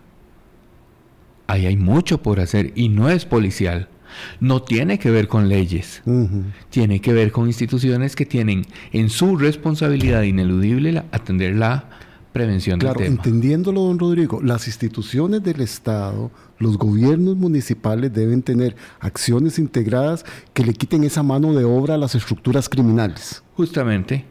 Ahí 1.48 1.66
hay 1.66 1.78
mucho 1.78 2.22
por 2.22 2.40
hacer 2.40 2.72
y 2.76 2.90
no 2.90 3.10
es 3.10 3.26
policial 3.26 3.88
no 4.40 4.62
tiene 4.62 5.00
que 5.00 5.12
ver 5.12 5.28
con 5.28 5.50
leyes, 5.50 6.02
uh 6.06 6.12
-huh. 6.12 6.44
tiene 6.70 7.00
que 7.00 7.14
ver 7.14 7.32
con 7.32 7.48
instituciones 7.48 8.16
que 8.16 8.26
tienen 8.26 8.66
en 8.92 9.10
su 9.10 9.38
responsabilidad 9.38 10.24
ineludible 10.24 10.92
la, 10.92 11.06
atender 11.12 11.56
la 11.56 11.90
prevención 12.34 12.80
claro, 12.80 13.00
del 13.00 13.10
tema. 13.10 13.24
entendiéndolo, 13.24 13.82
don 13.82 14.00
Rodrigo, 14.00 14.42
las 14.42 14.68
instituciones 14.68 15.44
del 15.44 15.62
Estado, 15.62 16.32
los 16.58 16.78
gobiernos 16.78 17.38
municipales 17.38 18.12
deben 18.12 18.42
tener 18.42 18.76
acciones 19.00 19.60
integradas 19.60 20.26
que 20.54 20.66
le 20.66 20.74
quiten 20.74 21.04
esa 21.04 21.24
mano 21.24 21.54
de 21.54 21.64
obra 21.64 21.96
a 21.96 21.98
las 21.98 22.16
estructuras 22.16 22.68
criminales. 22.68 23.44
Justamente, 23.56 24.26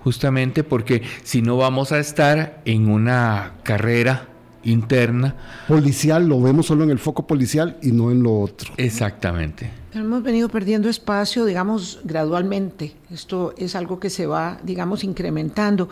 justamente 0.00 0.64
porque 0.64 1.02
si 1.22 1.40
no 1.40 1.56
vamos 1.56 1.92
a 1.92 1.98
estar 2.00 2.62
en 2.64 2.88
una 2.88 3.54
carrera 3.62 4.29
interna. 4.64 5.34
Policial, 5.68 6.26
lo 6.26 6.40
vemos 6.40 6.66
solo 6.66 6.84
en 6.84 6.90
el 6.90 6.98
foco 6.98 7.26
policial 7.26 7.78
y 7.82 7.92
no 7.92 8.10
en 8.10 8.22
lo 8.22 8.40
otro. 8.40 8.72
Exactamente. 8.76 9.70
Pero 9.92 10.04
hemos 10.04 10.22
venido 10.22 10.48
perdiendo 10.48 10.88
espacio, 10.88 11.44
digamos, 11.44 12.00
gradualmente. 12.04 12.94
Esto 13.10 13.54
es 13.56 13.74
algo 13.74 13.98
que 13.98 14.10
se 14.10 14.26
va, 14.26 14.58
digamos, 14.62 15.02
incrementando. 15.02 15.88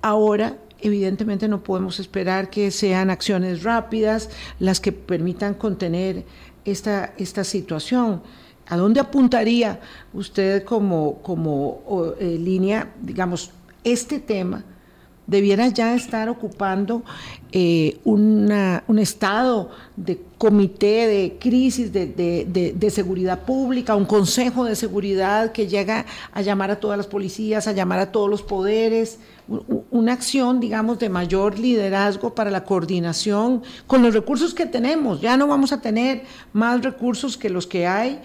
Ahora, 0.00 0.58
evidentemente 0.80 1.48
no 1.48 1.62
podemos 1.62 1.98
esperar 1.98 2.50
que 2.50 2.70
sean 2.70 3.10
acciones 3.10 3.62
rápidas 3.62 4.30
las 4.60 4.80
que 4.80 4.92
permitan 4.92 5.54
contener 5.54 6.24
esta, 6.64 7.14
esta 7.18 7.42
situación. 7.42 8.22
¿A 8.68 8.76
dónde 8.76 9.00
apuntaría 9.00 9.80
usted 10.12 10.62
como, 10.62 11.20
como 11.22 11.82
eh, 12.20 12.38
línea, 12.38 12.92
digamos, 13.00 13.50
este 13.82 14.20
tema? 14.20 14.62
Debiera 15.28 15.68
ya 15.68 15.94
estar 15.94 16.28
ocupando 16.28 17.04
eh, 17.52 17.98
un 18.04 18.98
estado 18.98 19.70
de 19.96 20.20
comité 20.38 21.06
de 21.06 21.36
crisis 21.38 21.92
de, 21.92 22.90
seguridad 22.90 23.44
pública, 23.44 23.94
un 23.94 24.06
consejo 24.06 24.64
de 24.64 24.74
seguridad 24.74 25.52
que 25.52 25.68
llega 25.68 26.06
a 26.32 26.40
llamar 26.40 26.70
a 26.70 26.80
todas 26.80 26.96
las 26.96 27.06
policías, 27.06 27.68
a 27.68 27.72
llamar 27.72 28.00
a 28.00 28.10
todos 28.10 28.28
los 28.28 28.42
poderes, 28.42 29.18
una 29.90 30.14
acción, 30.14 30.60
digamos, 30.60 30.98
de 30.98 31.10
mayor 31.10 31.58
liderazgo 31.58 32.34
para 32.34 32.50
la 32.50 32.64
coordinación 32.64 33.62
con 33.86 34.02
los 34.02 34.14
recursos 34.14 34.54
que 34.54 34.66
tenemos. 34.66 35.20
Ya 35.20 35.36
no 35.36 35.46
vamos 35.46 35.72
a 35.72 35.80
tener 35.80 36.22
más 36.52 36.82
recursos 36.82 37.36
que 37.36 37.50
los 37.50 37.66
que 37.66 37.86
hay 37.86 38.20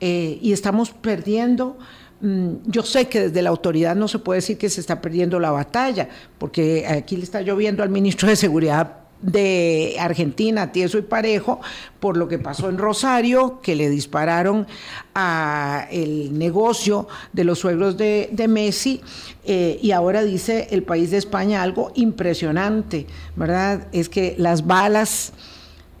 eh, 0.00 0.38
y 0.40 0.52
estamos 0.52 0.90
perdiendo 0.90 1.78
yo 2.20 2.82
sé 2.82 3.08
que 3.08 3.28
desde 3.28 3.42
la 3.42 3.50
autoridad 3.50 3.94
no 3.94 4.08
se 4.08 4.18
puede 4.18 4.38
decir 4.38 4.56
que 4.56 4.70
se 4.70 4.80
está 4.80 5.00
perdiendo 5.00 5.38
la 5.38 5.50
batalla, 5.50 6.08
porque 6.38 6.86
aquí 6.86 7.16
le 7.16 7.24
está 7.24 7.42
lloviendo 7.42 7.82
al 7.82 7.90
ministro 7.90 8.28
de 8.28 8.36
Seguridad 8.36 9.06
de 9.22 9.96
Argentina, 9.98 10.72
tieso 10.72 10.98
y 10.98 11.02
parejo, 11.02 11.60
por 12.00 12.16
lo 12.16 12.28
que 12.28 12.38
pasó 12.38 12.68
en 12.68 12.78
Rosario, 12.78 13.60
que 13.62 13.74
le 13.74 13.88
dispararon 13.88 14.66
a 15.14 15.88
el 15.90 16.38
negocio 16.38 17.08
de 17.32 17.44
los 17.44 17.58
suegros 17.58 17.96
de, 17.96 18.46
Messi, 18.48 19.00
eh, 19.44 19.78
y 19.82 19.92
ahora 19.92 20.22
dice 20.22 20.68
el 20.70 20.82
país 20.82 21.10
de 21.10 21.16
España 21.16 21.62
algo 21.62 21.92
impresionante, 21.94 23.06
¿verdad? 23.36 23.88
Es 23.92 24.08
que 24.08 24.34
las 24.38 24.66
balas 24.66 25.32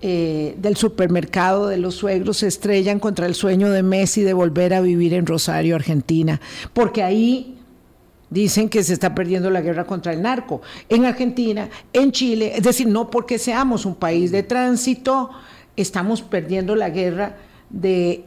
eh, 0.02 0.54
del 0.58 0.76
supermercado 0.76 1.68
de 1.68 1.78
los 1.78 1.94
suegros 1.94 2.38
se 2.38 2.48
estrellan 2.48 3.00
contra 3.00 3.26
el 3.26 3.34
sueño 3.34 3.70
de 3.70 3.82
Messi 3.82 4.22
de 4.22 4.34
volver 4.34 4.74
a 4.74 4.80
vivir 4.80 5.14
en 5.14 5.26
Rosario, 5.26 5.74
Argentina, 5.74 6.40
porque 6.74 7.02
ahí 7.02 7.56
dicen 8.28 8.68
que 8.68 8.82
se 8.82 8.92
está 8.92 9.14
perdiendo 9.14 9.50
la 9.50 9.60
guerra 9.60 9.84
contra 9.84 10.12
el 10.12 10.20
narco. 10.20 10.60
En 10.88 11.04
Argentina, 11.04 11.68
en 11.92 12.12
Chile, 12.12 12.52
es 12.56 12.62
decir, 12.62 12.86
no 12.88 13.10
porque 13.10 13.38
seamos 13.38 13.86
un 13.86 13.94
país 13.94 14.30
de 14.32 14.42
tránsito, 14.42 15.30
estamos 15.76 16.22
perdiendo 16.22 16.74
la 16.76 16.90
guerra 16.90 17.36
de 17.70 18.24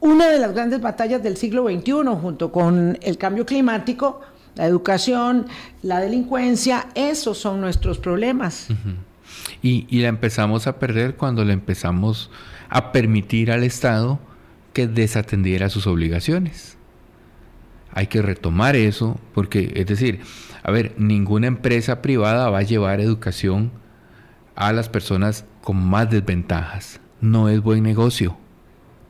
una 0.00 0.28
de 0.28 0.38
las 0.38 0.52
grandes 0.52 0.80
batallas 0.80 1.22
del 1.22 1.36
siglo 1.36 1.68
XXI, 1.68 1.92
junto 2.20 2.50
con 2.50 2.98
el 3.02 3.18
cambio 3.18 3.46
climático, 3.46 4.22
la 4.54 4.66
educación, 4.66 5.46
la 5.82 6.00
delincuencia, 6.00 6.88
esos 6.94 7.38
son 7.38 7.60
nuestros 7.60 7.98
problemas. 7.98 8.68
Y, 9.62 10.00
la 10.00 10.08
empezamos 10.08 10.66
a 10.66 10.78
perder 10.78 11.16
cuando 11.16 11.44
le 11.44 11.52
empezamos 11.52 12.30
a 12.68 12.92
permitir 12.92 13.52
al 13.52 13.62
Estado 13.62 14.18
que 14.72 14.86
desatendiera 14.86 15.68
sus 15.68 15.86
obligaciones. 15.86 16.78
Hay 17.92 18.06
que 18.06 18.22
retomar 18.22 18.76
eso 18.76 19.20
porque, 19.34 19.72
es 19.76 19.86
decir, 19.86 20.20
a 20.62 20.70
ver, 20.70 20.94
ninguna 20.96 21.46
empresa 21.46 22.00
privada 22.00 22.48
va 22.48 22.58
a 22.58 22.62
llevar 22.62 23.00
educación 23.00 23.72
a 24.54 24.72
las 24.72 24.88
personas 24.88 25.44
con 25.62 25.76
más 25.76 26.08
desventajas. 26.08 27.00
No 27.20 27.48
es 27.48 27.60
buen 27.60 27.82
negocio. 27.82 28.36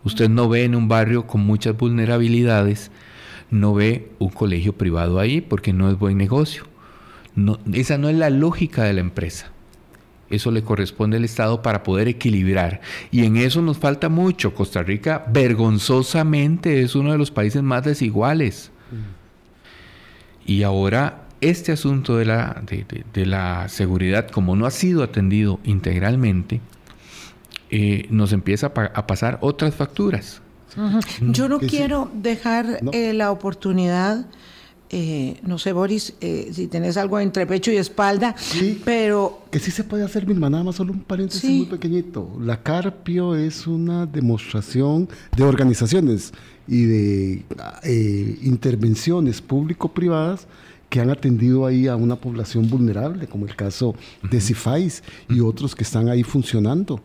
Usted 0.03 0.28
no 0.30 0.48
ve 0.48 0.64
en 0.64 0.74
un 0.74 0.88
barrio 0.88 1.26
con 1.26 1.42
muchas 1.42 1.76
vulnerabilidades, 1.76 2.90
no 3.51 3.74
ve 3.74 4.11
un 4.18 4.30
colegio 4.30 4.72
privado 4.72 5.18
ahí 5.20 5.40
porque 5.40 5.72
no 5.72 5.90
es 5.90 5.98
buen 5.98 6.16
negocio. 6.16 6.64
Esa 7.72 7.98
no 7.98 8.09
es 8.09 8.16
la 8.16 8.30
lógica 8.30 8.84
de 8.84 8.94
la 8.94 9.01
empresa. 9.01 9.53
Eso 10.31 10.53
le 10.53 10.62
corresponde 10.62 11.16
al 11.16 11.24
Estado 11.24 11.61
para 11.61 11.83
poder 11.83 12.09
equilibrar. 12.09 12.81
Y 13.11 13.24
en 13.24 13.37
eso 13.37 13.61
nos 13.61 13.78
falta 13.78 14.09
mucho. 14.09 14.55
Costa 14.55 14.83
Rica 14.83 15.24
vergonzosamente 15.33 16.83
es 16.83 16.95
uno 16.95 17.12
de 17.12 17.18
los 17.18 17.31
países 17.31 17.62
más 17.62 17.85
desiguales. 17.85 18.70
Y 20.47 20.62
ahora 20.62 21.26
este 21.41 21.72
asunto 21.72 22.16
de 22.16 22.26
la, 22.26 22.62
de, 22.66 23.26
la 23.26 23.68
seguridad, 23.68 24.28
como 24.28 24.57
no 24.57 24.66
ha 24.66 24.70
sido 24.70 25.03
atendido 25.03 25.59
integralmente, 25.64 26.61
eh, 27.70 28.07
nos 28.11 28.33
empieza 28.33 28.72
a, 28.74 29.07
pasar 29.07 29.39
otras 29.41 29.74
facturas. 29.74 30.43
Yo 31.20 31.49
no 31.49 31.59
quiero 31.59 32.11
dejar 32.14 32.81
eh, 32.93 33.12
la 33.12 33.33
oportunidad 33.33 34.26
eh, 34.93 35.38
no 35.45 35.57
sé, 35.59 35.72
Boris, 35.72 36.14
eh, 36.20 36.51
si 36.53 36.66
tenés 36.66 36.97
algo 36.97 37.20
entre 37.20 37.47
pecho 37.47 37.70
y 37.70 37.76
espalda, 37.76 38.34
sí, 38.36 38.82
pero... 38.84 39.45
Que 39.53 39.61
sí 39.61 39.70
se 39.70 39.84
puede 39.84 40.03
hacer, 40.03 40.26
Vilma, 40.26 40.51
nada 40.51 40.64
más 40.64 40.76
solo 40.76 40.93
un 40.93 41.01
paréntesis 41.01 41.49
muy 41.49 41.66
pequeñito. 41.66 42.36
La 42.41 42.61
Carpio 42.61 43.36
es 43.36 43.68
una 43.68 44.05
demostración 44.07 45.09
de 45.36 45.45
organizaciones 45.45 46.32
y 46.66 46.84
de 46.86 47.45
eh, 47.84 48.38
intervenciones 48.43 49.41
público-privadas 49.41 50.49
que 50.88 51.01
han 51.01 51.11
atendido 51.11 51.66
ahí 51.66 51.86
a 51.86 51.95
una 51.95 52.16
población 52.16 52.68
vulnerable, 52.68 53.28
como 53.28 53.47
el 53.47 53.55
caso 53.55 53.95
de 54.28 54.41
CIFAIS 54.41 55.05
y 55.28 55.38
otros 55.38 55.76
que 55.76 55.84
están 55.84 56.09
ahí 56.09 56.24
funcionando. 56.24 57.01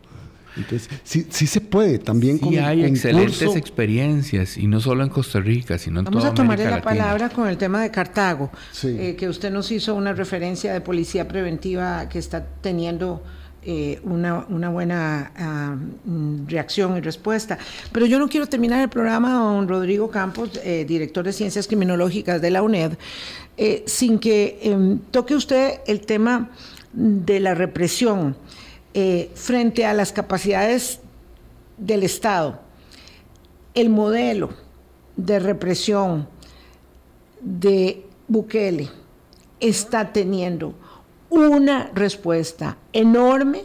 Entonces, 0.56 0.88
sí, 1.04 1.26
sí 1.30 1.46
se 1.46 1.60
puede 1.60 1.98
también 1.98 2.38
sí 2.38 2.56
hay 2.58 2.84
excelentes 2.84 3.56
experiencias 3.56 4.56
y 4.56 4.66
no 4.66 4.80
solo 4.80 5.02
en 5.02 5.10
Costa 5.10 5.40
Rica, 5.40 5.78
sino 5.78 6.00
en 6.00 6.04
Vamos 6.06 6.20
toda 6.20 6.32
a 6.32 6.34
tomarle 6.34 6.70
la 6.70 6.82
palabra 6.82 7.28
con 7.28 7.48
el 7.48 7.58
tema 7.58 7.82
de 7.82 7.90
Cartago, 7.90 8.50
eh, 8.84 9.16
que 9.18 9.28
usted 9.28 9.50
nos 9.50 9.70
hizo 9.70 9.94
una 9.94 10.12
referencia 10.12 10.72
de 10.72 10.80
policía 10.80 11.28
preventiva 11.28 12.08
que 12.08 12.18
está 12.18 12.44
teniendo 12.60 13.22
eh, 13.62 14.00
una, 14.04 14.46
una, 14.48 14.68
buena 14.70 15.90
mm, 16.04 16.46
reacción 16.46 16.96
y 16.96 17.00
respuesta. 17.00 17.58
Pero 17.92 18.06
yo 18.06 18.18
no 18.18 18.28
quiero 18.28 18.46
terminar 18.46 18.80
el 18.80 18.88
programa, 18.88 19.32
don 19.32 19.68
Rodrigo 19.68 20.10
Campos, 20.10 20.60
eh, 20.62 20.84
director 20.86 21.24
de 21.24 21.32
Ciencias 21.32 21.66
Criminológicas 21.66 22.40
de 22.40 22.50
la 22.50 22.62
UNED, 22.62 22.92
sin 23.86 24.18
que 24.18 24.58
em, 24.62 24.98
toque 25.10 25.34
usted 25.34 25.80
el 25.86 26.02
tema 26.02 26.50
de 26.92 27.40
la 27.40 27.54
represión 27.54 28.36
eh, 28.98 29.30
frente 29.34 29.84
a 29.84 29.92
las 29.92 30.10
capacidades 30.10 31.00
del 31.76 32.02
Estado, 32.02 32.58
el 33.74 33.90
modelo 33.90 34.48
de 35.16 35.38
represión 35.38 36.26
de 37.42 38.06
Bukele 38.26 38.88
está 39.60 40.14
teniendo 40.14 40.72
una 41.28 41.90
respuesta 41.94 42.78
enorme 42.94 43.64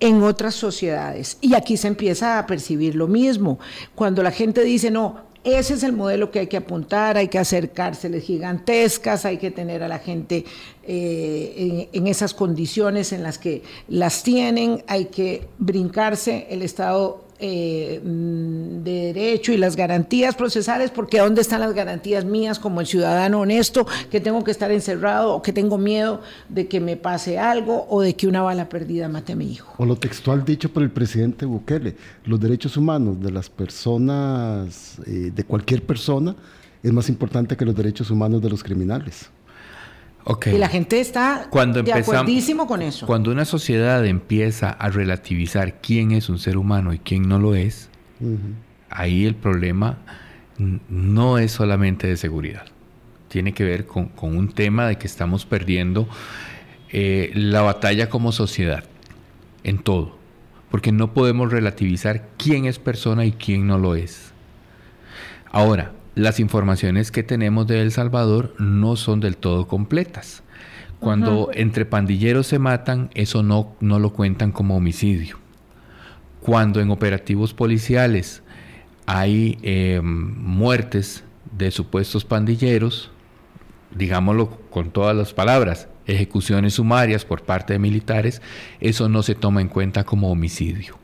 en 0.00 0.22
otras 0.22 0.54
sociedades. 0.54 1.38
Y 1.40 1.54
aquí 1.54 1.78
se 1.78 1.88
empieza 1.88 2.38
a 2.38 2.44
percibir 2.44 2.94
lo 2.94 3.08
mismo. 3.08 3.58
Cuando 3.94 4.22
la 4.22 4.32
gente 4.32 4.64
dice, 4.64 4.90
no, 4.90 5.27
ese 5.54 5.74
es 5.74 5.82
el 5.82 5.92
modelo 5.92 6.30
que 6.30 6.40
hay 6.40 6.46
que 6.46 6.56
apuntar, 6.56 7.16
hay 7.16 7.28
que 7.28 7.38
hacer 7.38 7.72
cárceles 7.72 8.24
gigantescas, 8.24 9.24
hay 9.24 9.38
que 9.38 9.50
tener 9.50 9.82
a 9.82 9.88
la 9.88 9.98
gente 9.98 10.44
eh, 10.84 11.88
en, 11.92 12.06
esas 12.06 12.34
condiciones 12.34 13.12
en 13.12 13.22
las 13.22 13.38
que 13.38 13.62
las 13.88 14.22
tienen, 14.22 14.82
hay 14.86 15.06
que 15.06 15.46
brincarse 15.58 16.46
el 16.50 16.62
Estado 16.62 17.27
eh, 17.40 18.00
mm, 18.02 18.82
de 18.82 19.12
derecho 19.12 19.52
y 19.52 19.56
las 19.56 19.76
garantías 19.76 20.34
procesales, 20.34 20.90
porque 20.90 21.18
¿dónde 21.18 21.40
están 21.40 21.60
las 21.60 21.72
garantías 21.72 22.24
mías 22.24 22.58
como 22.58 22.80
el 22.80 22.86
ciudadano 22.86 23.40
honesto 23.40 23.86
que 24.10 24.20
tengo 24.20 24.42
que 24.42 24.50
estar 24.50 24.72
encerrado 24.72 25.34
o 25.34 25.42
que 25.42 25.52
tengo 25.52 25.78
miedo 25.78 26.20
de 26.48 26.66
que 26.66 26.80
me 26.80 26.96
pase 26.96 27.38
algo 27.38 27.86
o 27.88 28.00
de 28.00 28.16
que 28.16 28.26
una 28.26 28.42
bala 28.42 28.68
perdida 28.68 29.08
mate 29.08 29.34
a 29.34 29.36
mi 29.36 29.52
hijo? 29.52 29.72
O 29.78 29.86
lo 29.86 29.96
textual 29.96 30.44
dicho 30.44 30.72
por 30.72 30.82
el 30.82 30.90
presidente 30.90 31.46
Bukele, 31.46 31.94
los 32.24 32.40
derechos 32.40 32.76
humanos 32.76 33.20
de 33.20 33.30
las 33.30 33.48
personas, 33.48 34.98
eh, 35.06 35.30
de 35.34 35.44
cualquier 35.44 35.82
persona, 35.84 36.34
es 36.82 36.92
más 36.92 37.08
importante 37.08 37.56
que 37.56 37.64
los 37.64 37.74
derechos 37.74 38.10
humanos 38.10 38.42
de 38.42 38.50
los 38.50 38.62
criminales. 38.62 39.30
Y 40.46 40.58
la 40.58 40.68
gente 40.68 41.00
está 41.00 41.46
cuando 41.50 41.82
de 41.82 41.92
acuerdísimo 41.92 42.66
con 42.66 42.82
eso. 42.82 43.06
Cuando 43.06 43.30
una 43.30 43.44
sociedad 43.44 44.04
empieza 44.04 44.70
a 44.70 44.90
relativizar 44.90 45.80
quién 45.80 46.12
es 46.12 46.28
un 46.28 46.38
ser 46.38 46.58
humano 46.58 46.92
y 46.92 46.98
quién 46.98 47.28
no 47.28 47.38
lo 47.38 47.54
es, 47.54 47.88
ahí 48.90 49.24
el 49.24 49.34
problema 49.34 49.98
no 50.58 51.38
es 51.38 51.52
solamente 51.52 52.06
de 52.06 52.16
seguridad. 52.16 52.66
Tiene 53.28 53.54
que 53.54 53.64
ver 53.64 53.86
con, 53.86 54.10
un 54.20 54.48
tema 54.52 54.86
de 54.86 54.96
que 54.96 55.06
estamos 55.06 55.46
perdiendo 55.46 56.08
eh, 56.90 57.30
la 57.34 57.62
batalla 57.62 58.10
como 58.10 58.32
sociedad 58.32 58.84
en 59.64 59.78
todo. 59.78 60.18
Porque 60.70 60.92
no 60.92 61.14
podemos 61.14 61.50
relativizar 61.50 62.28
quién 62.36 62.66
es 62.66 62.78
persona 62.78 63.24
y 63.24 63.32
quién 63.32 63.66
no 63.66 63.78
lo 63.78 63.94
es. 63.94 64.32
Ahora, 65.50 65.92
las 66.18 66.40
informaciones 66.40 67.12
que 67.12 67.22
tenemos 67.22 67.68
de 67.68 67.80
El 67.80 67.92
Salvador 67.92 68.52
no 68.58 68.96
son 68.96 69.20
del 69.20 69.36
todo 69.36 69.68
completas. 69.68 70.42
Cuando 70.98 71.50
entre 71.54 71.84
pandilleros 71.84 72.48
se 72.48 72.58
matan, 72.58 73.08
eso 73.14 73.44
no, 73.44 73.76
no 73.78 74.00
lo 74.00 74.12
cuentan 74.12 74.50
como 74.50 74.76
homicidio. 74.76 75.38
Cuando 76.40 76.80
en 76.80 76.90
operativos 76.90 77.54
policiales 77.54 78.42
hay 79.06 79.58
eh, 79.62 80.00
muertes 80.02 81.22
de 81.56 81.70
supuestos 81.70 82.24
pandilleros, 82.24 83.12
digámoslo 83.94 84.58
con 84.70 84.90
todas 84.90 85.14
las 85.14 85.32
palabras, 85.32 85.86
ejecuciones 86.04 86.74
sumarias 86.74 87.24
por 87.24 87.42
parte 87.42 87.74
de 87.74 87.78
militares, 87.78 88.42
eso 88.80 89.08
no 89.08 89.22
se 89.22 89.36
toma 89.36 89.60
en 89.60 89.68
cuenta 89.68 90.02
como 90.02 90.32
homicidio. 90.32 90.98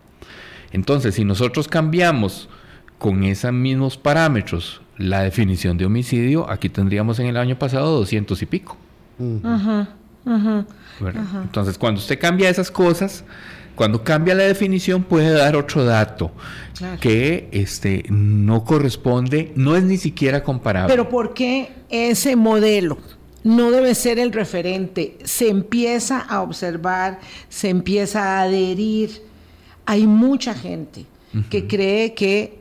Entonces, 0.73 1.15
si 1.15 1.25
nosotros 1.25 1.69
cambiamos 1.69 2.49
con 2.99 3.23
esos 3.23 3.53
mismos 3.53 3.97
parámetros 3.97 4.81
la 4.99 5.23
definición 5.23 5.77
de 5.77 5.87
homicidio, 5.87 6.49
aquí 6.51 6.69
tendríamos 6.69 7.19
en 7.19 7.27
el 7.27 7.37
año 7.37 7.59
pasado 7.59 7.97
200 7.99 8.41
y 8.43 8.47
pico. 8.47 8.77
Entonces, 11.43 11.79
cuando 11.79 12.01
usted 12.01 12.19
cambia 12.19 12.49
esas 12.49 12.71
cosas, 12.71 13.25
cuando 13.75 14.05
cambia 14.05 14.35
la 14.35 14.45
definición 14.45 15.03
puede 15.03 15.31
dar 15.31 15.57
otro 15.57 15.85
dato 15.85 16.31
que 17.01 17.49
este, 17.53 18.05
no 18.09 18.65
corresponde, 18.65 19.53
no 19.57 19.77
es 19.77 19.83
ni 19.83 19.97
siquiera 19.97 20.43
comparable. 20.43 20.93
Pero 20.93 21.09
¿por 21.09 21.35
qué 21.35 21.71
ese 21.89 22.37
modelo 22.37 22.99
no 23.43 23.71
debe 23.71 23.95
ser 23.95 24.19
el 24.19 24.33
referente? 24.33 25.19
Se 25.25 25.49
empieza 25.49 26.21
a 26.21 26.41
observar, 26.41 27.19
se 27.49 27.69
empieza 27.69 28.23
a 28.23 28.43
adherir. 28.43 29.23
Hay 29.87 30.07
mucha 30.07 30.55
gente 30.55 31.05
que 31.51 31.67
cree 31.67 32.15
que 32.15 32.61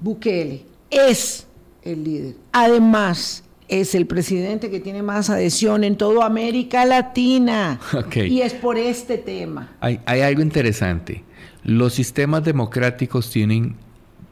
Bukele 0.00 0.69
es 0.90 1.46
el 1.82 2.04
líder. 2.04 2.34
Además, 2.52 3.44
es 3.68 3.94
el 3.94 4.06
presidente 4.06 4.70
que 4.70 4.80
tiene 4.80 5.02
más 5.02 5.30
adhesión 5.30 5.84
en 5.84 5.96
toda 5.96 6.26
América 6.26 6.84
Latina. 6.84 7.80
Y 8.14 8.40
es 8.40 8.52
por 8.52 8.76
este 8.76 9.16
tema. 9.16 9.72
Hay, 9.80 10.00
hay, 10.06 10.22
algo 10.22 10.42
interesante. 10.42 11.24
Los 11.62 11.94
sistemas 11.94 12.44
democráticos 12.44 13.30
tienen 13.30 13.76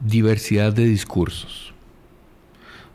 diversidad 0.01 0.73
de 0.73 0.85
discursos. 0.85 1.73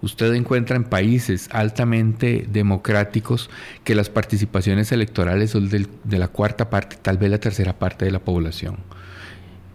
Usted 0.02 0.34
encuentra 0.34 0.76
en 0.76 0.84
países 0.84 1.48
altamente 1.50 2.46
democráticos 2.46 3.48
que 3.84 3.94
las 3.94 4.10
participaciones 4.10 4.92
electorales 4.92 5.52
son 5.52 5.70
de 5.70 6.18
la 6.18 6.28
cuarta 6.28 6.68
parte, 6.68 6.96
tal 7.00 7.16
vez 7.16 7.30
la 7.30 7.38
tercera 7.38 7.78
parte 7.78 8.04
de 8.04 8.10
la 8.10 8.18
población. 8.18 8.76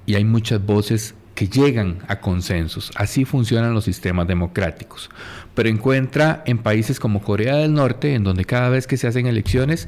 Y 0.05 0.13
hay 0.13 0.25
muchas 0.25 0.63
voces 0.63 1.15
que 1.39 1.47
llegan 1.47 1.99
a 2.09 2.19
consensos. 2.19 2.91
Así 2.95 3.23
funcionan 3.23 3.73
los 3.73 3.85
sistemas 3.85 4.27
democráticos. 4.27 5.09
Pero 5.55 5.69
encuentra 5.69 6.43
en 6.45 6.57
países 6.57 6.99
como 6.99 7.21
Corea 7.21 7.55
del 7.55 7.73
Norte, 7.73 8.13
en 8.13 8.25
donde 8.25 8.43
cada 8.43 8.67
vez 8.67 8.87
que 8.87 8.97
se 8.97 9.07
hacen 9.07 9.25
elecciones, 9.25 9.87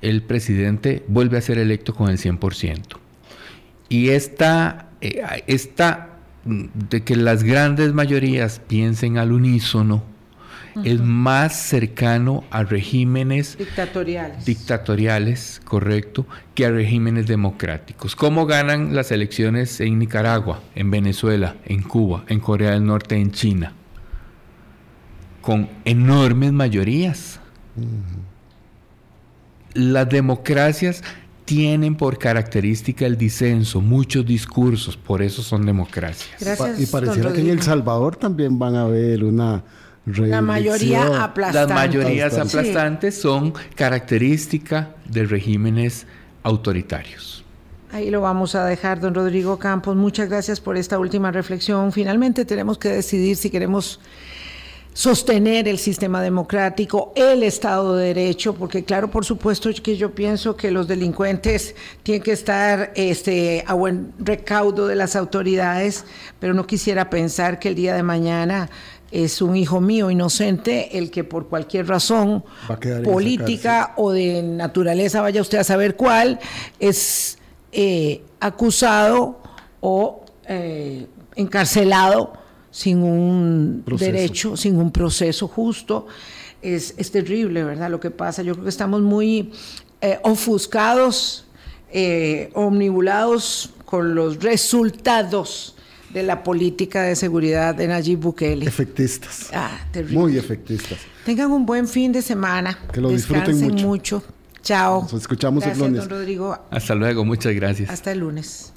el 0.00 0.22
presidente 0.22 1.04
vuelve 1.06 1.36
a 1.36 1.42
ser 1.42 1.58
electo 1.58 1.94
con 1.94 2.08
el 2.08 2.16
100%. 2.16 2.96
Y 3.90 4.08
esta, 4.08 4.88
eh, 5.02 5.20
esta 5.46 6.16
mm, 6.46 6.64
de 6.88 7.02
que 7.02 7.14
las 7.14 7.42
grandes 7.42 7.92
mayorías 7.92 8.62
piensen 8.66 9.18
al 9.18 9.32
unísono, 9.32 10.02
es 10.84 11.00
más 11.00 11.56
cercano 11.56 12.44
a 12.50 12.64
regímenes 12.64 13.56
dictatoriales. 13.56 14.44
dictatoriales, 14.44 15.60
correcto, 15.64 16.26
que 16.54 16.66
a 16.66 16.70
regímenes 16.70 17.26
democráticos. 17.26 18.16
¿Cómo 18.16 18.46
ganan 18.46 18.94
las 18.94 19.10
elecciones 19.10 19.80
en 19.80 19.98
Nicaragua, 19.98 20.60
en 20.74 20.90
Venezuela, 20.90 21.56
en 21.64 21.82
Cuba, 21.82 22.24
en 22.28 22.40
Corea 22.40 22.72
del 22.72 22.84
Norte, 22.84 23.16
en 23.16 23.30
China? 23.32 23.72
Con 25.40 25.68
enormes 25.84 26.52
mayorías. 26.52 27.40
Las 29.74 30.08
democracias 30.08 31.02
tienen 31.44 31.94
por 31.96 32.18
característica 32.18 33.06
el 33.06 33.16
disenso, 33.16 33.80
muchos 33.80 34.26
discursos, 34.26 34.96
por 34.96 35.22
eso 35.22 35.42
son 35.42 35.64
democracias. 35.64 36.42
y 36.78 36.86
pareciera 36.86 37.32
que 37.32 37.40
en 37.40 37.50
El 37.50 37.62
Salvador 37.62 38.16
también 38.16 38.58
van 38.58 38.74
a 38.74 38.82
haber 38.82 39.22
una 39.24 39.62
la 40.06 40.40
mayoría 40.40 41.24
aplastante. 41.24 41.74
Las 41.74 41.88
mayorías 41.88 42.38
aplastantes 42.38 43.20
son 43.20 43.52
característica 43.74 44.90
de 45.04 45.24
regímenes 45.24 46.06
autoritarios. 46.42 47.44
Ahí 47.92 48.10
lo 48.10 48.20
vamos 48.20 48.54
a 48.54 48.64
dejar, 48.66 49.00
don 49.00 49.14
Rodrigo 49.14 49.58
Campos. 49.58 49.96
Muchas 49.96 50.28
gracias 50.28 50.60
por 50.60 50.76
esta 50.76 50.98
última 50.98 51.30
reflexión. 51.30 51.92
Finalmente 51.92 52.44
tenemos 52.44 52.78
que 52.78 52.88
decidir 52.88 53.36
si 53.36 53.50
queremos 53.50 54.00
sostener 54.96 55.68
el 55.68 55.76
sistema 55.76 56.22
democrático, 56.22 57.12
el 57.16 57.42
Estado 57.42 57.96
de 57.96 58.14
Derecho, 58.14 58.54
porque 58.54 58.82
claro, 58.82 59.10
por 59.10 59.26
supuesto 59.26 59.68
que 59.82 59.98
yo 59.98 60.14
pienso 60.14 60.56
que 60.56 60.70
los 60.70 60.88
delincuentes 60.88 61.74
tienen 62.02 62.22
que 62.22 62.32
estar 62.32 62.92
este, 62.96 63.62
a 63.66 63.74
buen 63.74 64.14
recaudo 64.18 64.86
de 64.86 64.94
las 64.94 65.14
autoridades, 65.14 66.06
pero 66.40 66.54
no 66.54 66.66
quisiera 66.66 67.10
pensar 67.10 67.58
que 67.58 67.68
el 67.68 67.74
día 67.74 67.94
de 67.94 68.02
mañana 68.02 68.70
es 69.24 69.40
un 69.40 69.56
hijo 69.56 69.80
mío 69.80 70.10
inocente 70.10 70.98
el 70.98 71.10
que 71.10 71.24
por 71.24 71.48
cualquier 71.48 71.88
razón 71.88 72.44
política 73.02 73.94
o 73.96 74.12
de 74.12 74.42
naturaleza, 74.42 75.22
vaya 75.22 75.40
usted 75.40 75.56
a 75.56 75.64
saber 75.64 75.96
cuál, 75.96 76.38
es 76.78 77.38
eh, 77.72 78.22
acusado 78.40 79.40
o 79.80 80.22
eh, 80.46 81.06
encarcelado 81.34 82.34
sin 82.70 83.02
un 83.02 83.84
derecho, 83.86 84.54
sin 84.54 84.76
un 84.76 84.90
proceso 84.90 85.48
justo. 85.48 86.06
Es, 86.60 86.94
es, 86.98 87.10
terrible, 87.10 87.64
¿verdad? 87.64 87.90
Lo 87.90 88.00
que 88.00 88.10
pasa. 88.10 88.42
Yo 88.42 88.52
creo 88.52 88.64
que 88.64 88.70
estamos 88.70 89.00
muy 89.00 89.52
eh, 90.02 90.18
ofuscados, 90.24 91.46
omnibulados 92.52 93.70
con 93.86 94.14
los 94.14 94.42
resultados 94.42 95.75
de 96.16 96.22
la 96.22 96.42
política 96.42 97.02
de 97.02 97.14
seguridad 97.14 97.74
de 97.74 97.88
Nayib 97.88 98.20
Bukele. 98.20 98.64
Efectistas. 98.64 99.50
Ah, 99.52 99.78
terrible. 99.92 100.16
Muy 100.16 100.38
efectistas. 100.38 100.98
Tengan 101.26 101.52
un 101.52 101.66
buen 101.66 101.86
fin 101.86 102.10
de 102.10 102.22
semana. 102.22 102.78
Que 102.90 103.02
lo 103.02 103.10
disfruten 103.10 103.60
mucho. 103.60 103.86
mucho. 103.86 104.22
Chao. 104.62 105.02
Nos 105.02 105.12
escuchamos 105.12 105.62
gracias, 105.62 105.84
el 105.84 105.92
lunes. 105.92 106.08
Don 106.08 106.18
Rodrigo. 106.18 106.58
Hasta 106.70 106.94
luego, 106.94 107.22
muchas 107.26 107.54
gracias. 107.54 107.90
Hasta 107.90 108.12
el 108.12 108.20
lunes. 108.20 108.72